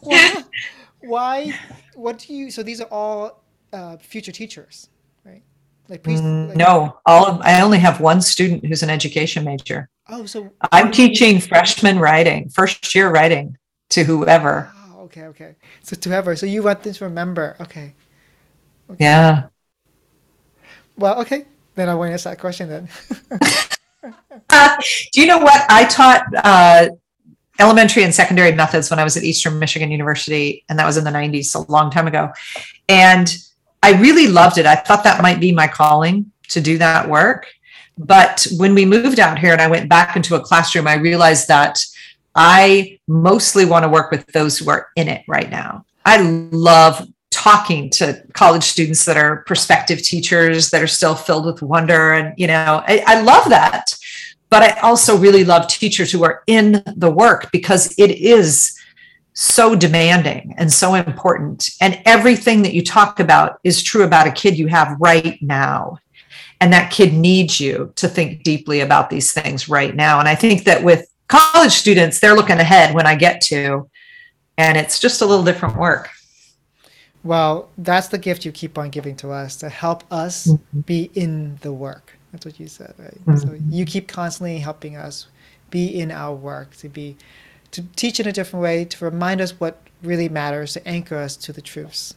why, 0.00 0.44
why 1.00 1.54
what 1.94 2.18
do 2.18 2.34
you 2.34 2.50
so 2.50 2.62
these 2.62 2.80
are 2.80 2.88
all 2.90 3.42
uh, 3.72 3.96
future 3.96 4.32
teachers, 4.32 4.88
right? 5.24 5.42
Like 5.88 6.02
please 6.02 6.20
mm, 6.20 6.48
like, 6.48 6.56
No, 6.56 6.98
all 7.06 7.26
of 7.26 7.40
I 7.40 7.60
only 7.62 7.78
have 7.78 8.00
one 8.00 8.20
student 8.20 8.64
who's 8.66 8.82
an 8.82 8.90
education 8.90 9.44
major. 9.44 9.88
Oh, 10.08 10.26
so 10.26 10.50
I'm 10.70 10.92
teaching 10.92 11.40
freshman 11.40 11.98
writing, 11.98 12.48
first 12.50 12.94
year 12.94 13.10
writing 13.10 13.56
to 13.90 14.04
whoever. 14.04 14.70
Oh, 14.76 15.00
okay, 15.04 15.24
okay. 15.24 15.56
So 15.82 15.96
to 15.96 16.08
whoever. 16.08 16.36
So 16.36 16.46
you 16.46 16.62
want 16.62 16.82
this 16.82 17.00
remember. 17.00 17.56
Okay. 17.60 17.94
okay. 18.90 19.04
Yeah. 19.04 19.46
Well, 20.96 21.20
okay. 21.22 21.46
Then 21.74 21.88
I 21.88 21.94
want 21.94 22.10
to 22.10 22.14
ask 22.14 22.24
that 22.24 22.38
question 22.38 22.68
then. 22.68 22.88
do 25.12 25.20
you 25.20 25.26
know 25.26 25.38
what? 25.38 25.64
I 25.70 25.84
taught 25.84 26.24
uh, 26.42 26.88
elementary 27.58 28.02
and 28.02 28.14
secondary 28.14 28.52
methods 28.52 28.90
when 28.90 28.98
I 28.98 29.04
was 29.04 29.16
at 29.16 29.22
Eastern 29.22 29.58
Michigan 29.58 29.90
University, 29.90 30.64
and 30.68 30.78
that 30.78 30.86
was 30.86 30.96
in 30.96 31.04
the 31.04 31.10
90s, 31.10 31.54
a 31.54 31.70
long 31.70 31.90
time 31.90 32.06
ago. 32.06 32.32
And 32.88 33.34
I 33.82 33.92
really 33.92 34.26
loved 34.26 34.58
it. 34.58 34.66
I 34.66 34.76
thought 34.76 35.04
that 35.04 35.22
might 35.22 35.40
be 35.40 35.52
my 35.52 35.68
calling 35.68 36.32
to 36.48 36.60
do 36.60 36.78
that 36.78 37.08
work. 37.08 37.46
But 37.96 38.46
when 38.56 38.74
we 38.74 38.84
moved 38.84 39.20
out 39.20 39.38
here 39.38 39.52
and 39.52 39.62
I 39.62 39.68
went 39.68 39.88
back 39.88 40.16
into 40.16 40.34
a 40.34 40.40
classroom, 40.40 40.88
I 40.88 40.94
realized 40.94 41.48
that 41.48 41.78
I 42.34 42.98
mostly 43.06 43.64
want 43.64 43.84
to 43.84 43.88
work 43.88 44.10
with 44.10 44.26
those 44.28 44.58
who 44.58 44.68
are 44.70 44.88
in 44.96 45.08
it 45.08 45.22
right 45.28 45.48
now. 45.48 45.84
I 46.04 46.20
love 46.20 47.06
talking 47.44 47.90
to 47.90 48.22
college 48.32 48.62
students 48.62 49.04
that 49.04 49.18
are 49.18 49.42
prospective 49.42 50.00
teachers 50.00 50.70
that 50.70 50.82
are 50.82 50.86
still 50.86 51.14
filled 51.14 51.44
with 51.44 51.60
wonder. 51.60 52.14
And, 52.14 52.32
you 52.38 52.46
know, 52.46 52.82
I, 52.86 53.04
I 53.06 53.20
love 53.20 53.50
that. 53.50 53.94
But 54.48 54.62
I 54.62 54.80
also 54.80 55.18
really 55.18 55.44
love 55.44 55.68
teachers 55.68 56.10
who 56.10 56.24
are 56.24 56.42
in 56.46 56.82
the 56.96 57.10
work 57.10 57.52
because 57.52 57.94
it 57.98 58.12
is 58.12 58.74
so 59.34 59.74
demanding 59.74 60.54
and 60.56 60.72
so 60.72 60.94
important. 60.94 61.68
And 61.82 62.00
everything 62.06 62.62
that 62.62 62.72
you 62.72 62.82
talk 62.82 63.20
about 63.20 63.60
is 63.62 63.82
true 63.82 64.04
about 64.04 64.26
a 64.26 64.32
kid 64.32 64.56
you 64.58 64.68
have 64.68 64.96
right 64.98 65.36
now 65.42 65.98
and 66.62 66.72
that 66.72 66.90
kid 66.90 67.12
needs 67.12 67.60
you 67.60 67.92
to 67.96 68.08
think 68.08 68.42
deeply 68.42 68.80
about 68.80 69.10
these 69.10 69.32
things 69.32 69.68
right 69.68 69.96
now 69.96 70.20
and 70.20 70.28
i 70.28 70.36
think 70.36 70.62
that 70.64 70.84
with 70.84 71.10
college 71.26 71.72
students 71.72 72.20
they're 72.20 72.36
looking 72.36 72.60
ahead 72.60 72.94
when 72.94 73.08
i 73.08 73.16
get 73.16 73.40
to 73.40 73.90
and 74.56 74.78
it's 74.78 75.00
just 75.00 75.20
a 75.20 75.26
little 75.26 75.44
different 75.44 75.76
work 75.76 76.08
well 77.24 77.68
that's 77.78 78.08
the 78.08 78.18
gift 78.18 78.44
you 78.44 78.52
keep 78.52 78.78
on 78.78 78.90
giving 78.90 79.16
to 79.16 79.30
us 79.30 79.56
to 79.56 79.68
help 79.68 80.04
us 80.12 80.46
mm-hmm. 80.46 80.80
be 80.80 81.10
in 81.14 81.58
the 81.62 81.72
work. 81.72 82.16
That's 82.30 82.44
what 82.46 82.60
you 82.60 82.68
said 82.68 82.94
right? 82.98 83.26
Mm-hmm. 83.26 83.36
so 83.36 83.58
you 83.68 83.84
keep 83.84 84.06
constantly 84.08 84.58
helping 84.58 84.96
us 84.96 85.26
be 85.70 85.86
in 85.86 86.12
our 86.12 86.34
work 86.34 86.76
to 86.76 86.88
be 86.88 87.16
to 87.72 87.82
teach 87.96 88.20
in 88.20 88.28
a 88.28 88.32
different 88.32 88.62
way 88.62 88.84
to 88.84 89.04
remind 89.04 89.40
us 89.40 89.58
what 89.58 89.80
really 90.02 90.28
matters 90.28 90.74
to 90.74 90.86
anchor 90.86 91.16
us 91.16 91.34
to 91.34 91.52
the 91.52 91.60
truths. 91.60 92.14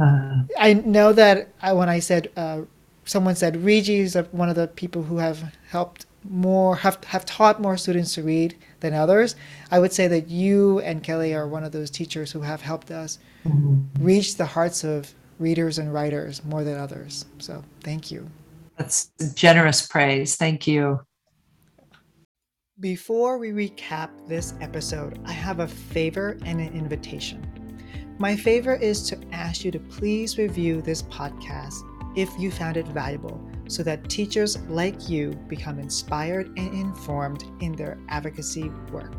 Uh, 0.00 0.44
I 0.58 0.74
know 0.74 1.12
that 1.12 1.48
I, 1.60 1.72
when 1.72 1.88
I 1.88 1.98
said 1.98 2.30
uh, 2.36 2.62
someone 3.04 3.34
said 3.34 3.64
Regie 3.64 4.00
is 4.00 4.16
one 4.30 4.48
of 4.48 4.54
the 4.54 4.68
people 4.68 5.02
who 5.02 5.18
have 5.18 5.54
helped 5.70 6.06
more 6.28 6.76
have 6.76 7.02
have 7.04 7.24
taught 7.24 7.60
more 7.60 7.76
students 7.76 8.14
to 8.14 8.22
read 8.22 8.54
than 8.80 8.94
others. 8.94 9.36
I 9.70 9.78
would 9.78 9.92
say 9.92 10.08
that 10.08 10.28
you 10.28 10.80
and 10.80 11.02
Kelly 11.02 11.34
are 11.34 11.48
one 11.48 11.64
of 11.64 11.72
those 11.72 11.90
teachers 11.90 12.32
who 12.32 12.40
have 12.40 12.60
helped 12.60 12.90
us 12.90 13.18
mm-hmm. 13.44 13.82
reach 14.02 14.36
the 14.36 14.46
hearts 14.46 14.84
of 14.84 15.12
readers 15.38 15.78
and 15.78 15.92
writers 15.92 16.44
more 16.44 16.64
than 16.64 16.76
others. 16.76 17.24
So 17.38 17.62
thank 17.82 18.10
you. 18.10 18.28
That's 18.76 19.10
generous 19.34 19.86
praise. 19.86 20.36
Thank 20.36 20.66
you. 20.66 21.00
Before 22.80 23.38
we 23.38 23.50
recap 23.50 24.10
this 24.28 24.54
episode, 24.60 25.18
I 25.24 25.32
have 25.32 25.58
a 25.58 25.66
favor 25.66 26.38
and 26.44 26.60
an 26.60 26.72
invitation. 26.72 27.44
My 28.18 28.36
favor 28.36 28.74
is 28.74 29.02
to 29.08 29.18
ask 29.32 29.64
you 29.64 29.72
to 29.72 29.80
please 29.80 30.38
review 30.38 30.80
this 30.80 31.02
podcast 31.02 31.82
if 32.16 32.30
you 32.38 32.50
found 32.50 32.76
it 32.76 32.86
valuable 32.88 33.47
so 33.68 33.82
that 33.82 34.08
teachers 34.08 34.58
like 34.68 35.08
you 35.08 35.30
become 35.46 35.78
inspired 35.78 36.48
and 36.58 36.74
informed 36.74 37.44
in 37.60 37.72
their 37.72 37.98
advocacy 38.08 38.70
work. 38.90 39.12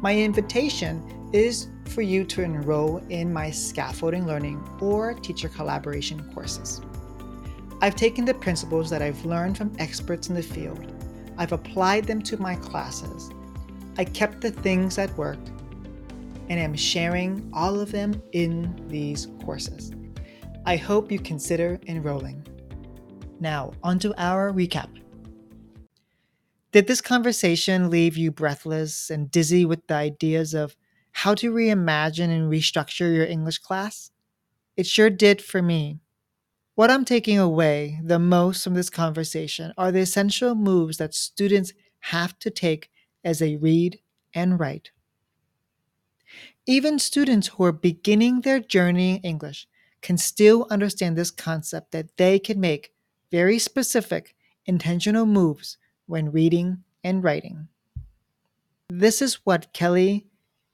My 0.00 0.14
invitation 0.16 1.02
is 1.32 1.68
for 1.86 2.02
you 2.02 2.24
to 2.24 2.42
enroll 2.42 2.98
in 3.08 3.32
my 3.32 3.50
scaffolding 3.50 4.26
learning 4.26 4.62
or 4.80 5.14
teacher 5.14 5.48
collaboration 5.48 6.30
courses. 6.32 6.80
I've 7.80 7.94
taken 7.94 8.24
the 8.24 8.34
principles 8.34 8.90
that 8.90 9.02
I've 9.02 9.24
learned 9.24 9.58
from 9.58 9.72
experts 9.78 10.28
in 10.28 10.34
the 10.34 10.42
field, 10.42 10.92
I've 11.38 11.52
applied 11.52 12.04
them 12.04 12.22
to 12.22 12.38
my 12.38 12.56
classes, 12.56 13.30
I 13.98 14.04
kept 14.04 14.40
the 14.40 14.50
things 14.50 14.96
that 14.96 15.16
worked, 15.16 15.50
and 16.48 16.60
am 16.60 16.74
sharing 16.74 17.50
all 17.52 17.80
of 17.80 17.92
them 17.92 18.22
in 18.32 18.74
these 18.88 19.28
courses. 19.44 19.92
I 20.64 20.76
hope 20.76 21.12
you 21.12 21.18
consider 21.18 21.78
enrolling. 21.86 22.46
Now, 23.40 23.72
onto 23.82 24.12
our 24.16 24.52
recap. 24.52 24.88
Did 26.72 26.86
this 26.86 27.00
conversation 27.00 27.90
leave 27.90 28.16
you 28.16 28.30
breathless 28.30 29.10
and 29.10 29.30
dizzy 29.30 29.64
with 29.64 29.86
the 29.86 29.94
ideas 29.94 30.54
of 30.54 30.76
how 31.12 31.34
to 31.36 31.52
reimagine 31.52 32.28
and 32.28 32.50
restructure 32.50 33.14
your 33.14 33.24
English 33.24 33.58
class? 33.58 34.10
It 34.76 34.86
sure 34.86 35.10
did 35.10 35.40
for 35.40 35.62
me. 35.62 36.00
What 36.74 36.90
I'm 36.90 37.06
taking 37.06 37.38
away 37.38 38.00
the 38.02 38.18
most 38.18 38.62
from 38.62 38.74
this 38.74 38.90
conversation 38.90 39.72
are 39.78 39.90
the 39.90 40.00
essential 40.00 40.54
moves 40.54 40.98
that 40.98 41.14
students 41.14 41.72
have 42.00 42.38
to 42.40 42.50
take 42.50 42.90
as 43.24 43.38
they 43.38 43.56
read 43.56 43.98
and 44.34 44.60
write. 44.60 44.90
Even 46.66 46.98
students 46.98 47.48
who 47.48 47.64
are 47.64 47.72
beginning 47.72 48.40
their 48.40 48.60
journey 48.60 49.14
in 49.16 49.22
English 49.22 49.66
can 50.02 50.18
still 50.18 50.66
understand 50.70 51.16
this 51.16 51.30
concept 51.30 51.92
that 51.92 52.16
they 52.18 52.38
can 52.38 52.60
make 52.60 52.92
very 53.30 53.58
specific, 53.58 54.34
intentional 54.66 55.26
moves 55.26 55.78
when 56.06 56.32
reading 56.32 56.84
and 57.02 57.22
writing. 57.22 57.68
This 58.88 59.20
is 59.20 59.40
what 59.44 59.72
Kelly 59.72 60.26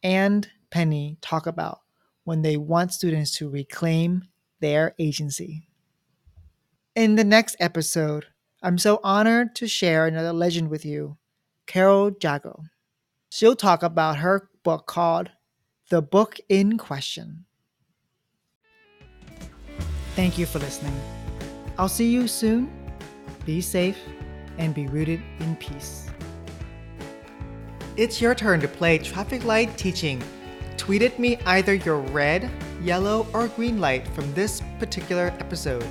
and 0.02 0.48
Penny 0.70 1.16
talk 1.20 1.46
about 1.46 1.80
when 2.24 2.42
they 2.42 2.56
want 2.56 2.92
students 2.92 3.36
to 3.38 3.48
reclaim 3.48 4.22
their 4.60 4.94
agency. 4.98 5.68
In 6.94 7.16
the 7.16 7.24
next 7.24 7.56
episode, 7.58 8.26
I'm 8.62 8.78
so 8.78 9.00
honored 9.02 9.54
to 9.56 9.66
share 9.66 10.06
another 10.06 10.32
legend 10.32 10.68
with 10.68 10.84
you, 10.84 11.16
Carol 11.66 12.12
Jago. 12.22 12.64
She'll 13.30 13.56
talk 13.56 13.82
about 13.82 14.18
her 14.18 14.50
book 14.62 14.86
called 14.86 15.30
The 15.88 16.02
Book 16.02 16.38
in 16.48 16.78
Question. 16.78 17.46
Thank 20.14 20.36
you 20.36 20.44
for 20.44 20.58
listening. 20.58 21.00
I'll 21.78 21.88
see 21.88 22.10
you 22.10 22.28
soon. 22.28 22.70
Be 23.44 23.60
safe 23.60 23.98
and 24.58 24.74
be 24.74 24.86
rooted 24.86 25.20
in 25.40 25.56
peace. 25.56 26.08
It's 27.96 28.20
your 28.20 28.34
turn 28.34 28.60
to 28.60 28.68
play 28.68 28.98
traffic 28.98 29.44
light 29.44 29.76
teaching. 29.76 30.22
Tweet 30.76 31.02
at 31.02 31.18
me 31.18 31.38
either 31.46 31.74
your 31.74 31.98
red, 31.98 32.50
yellow, 32.82 33.26
or 33.34 33.48
green 33.48 33.80
light 33.80 34.06
from 34.08 34.32
this 34.34 34.62
particular 34.78 35.34
episode. 35.38 35.86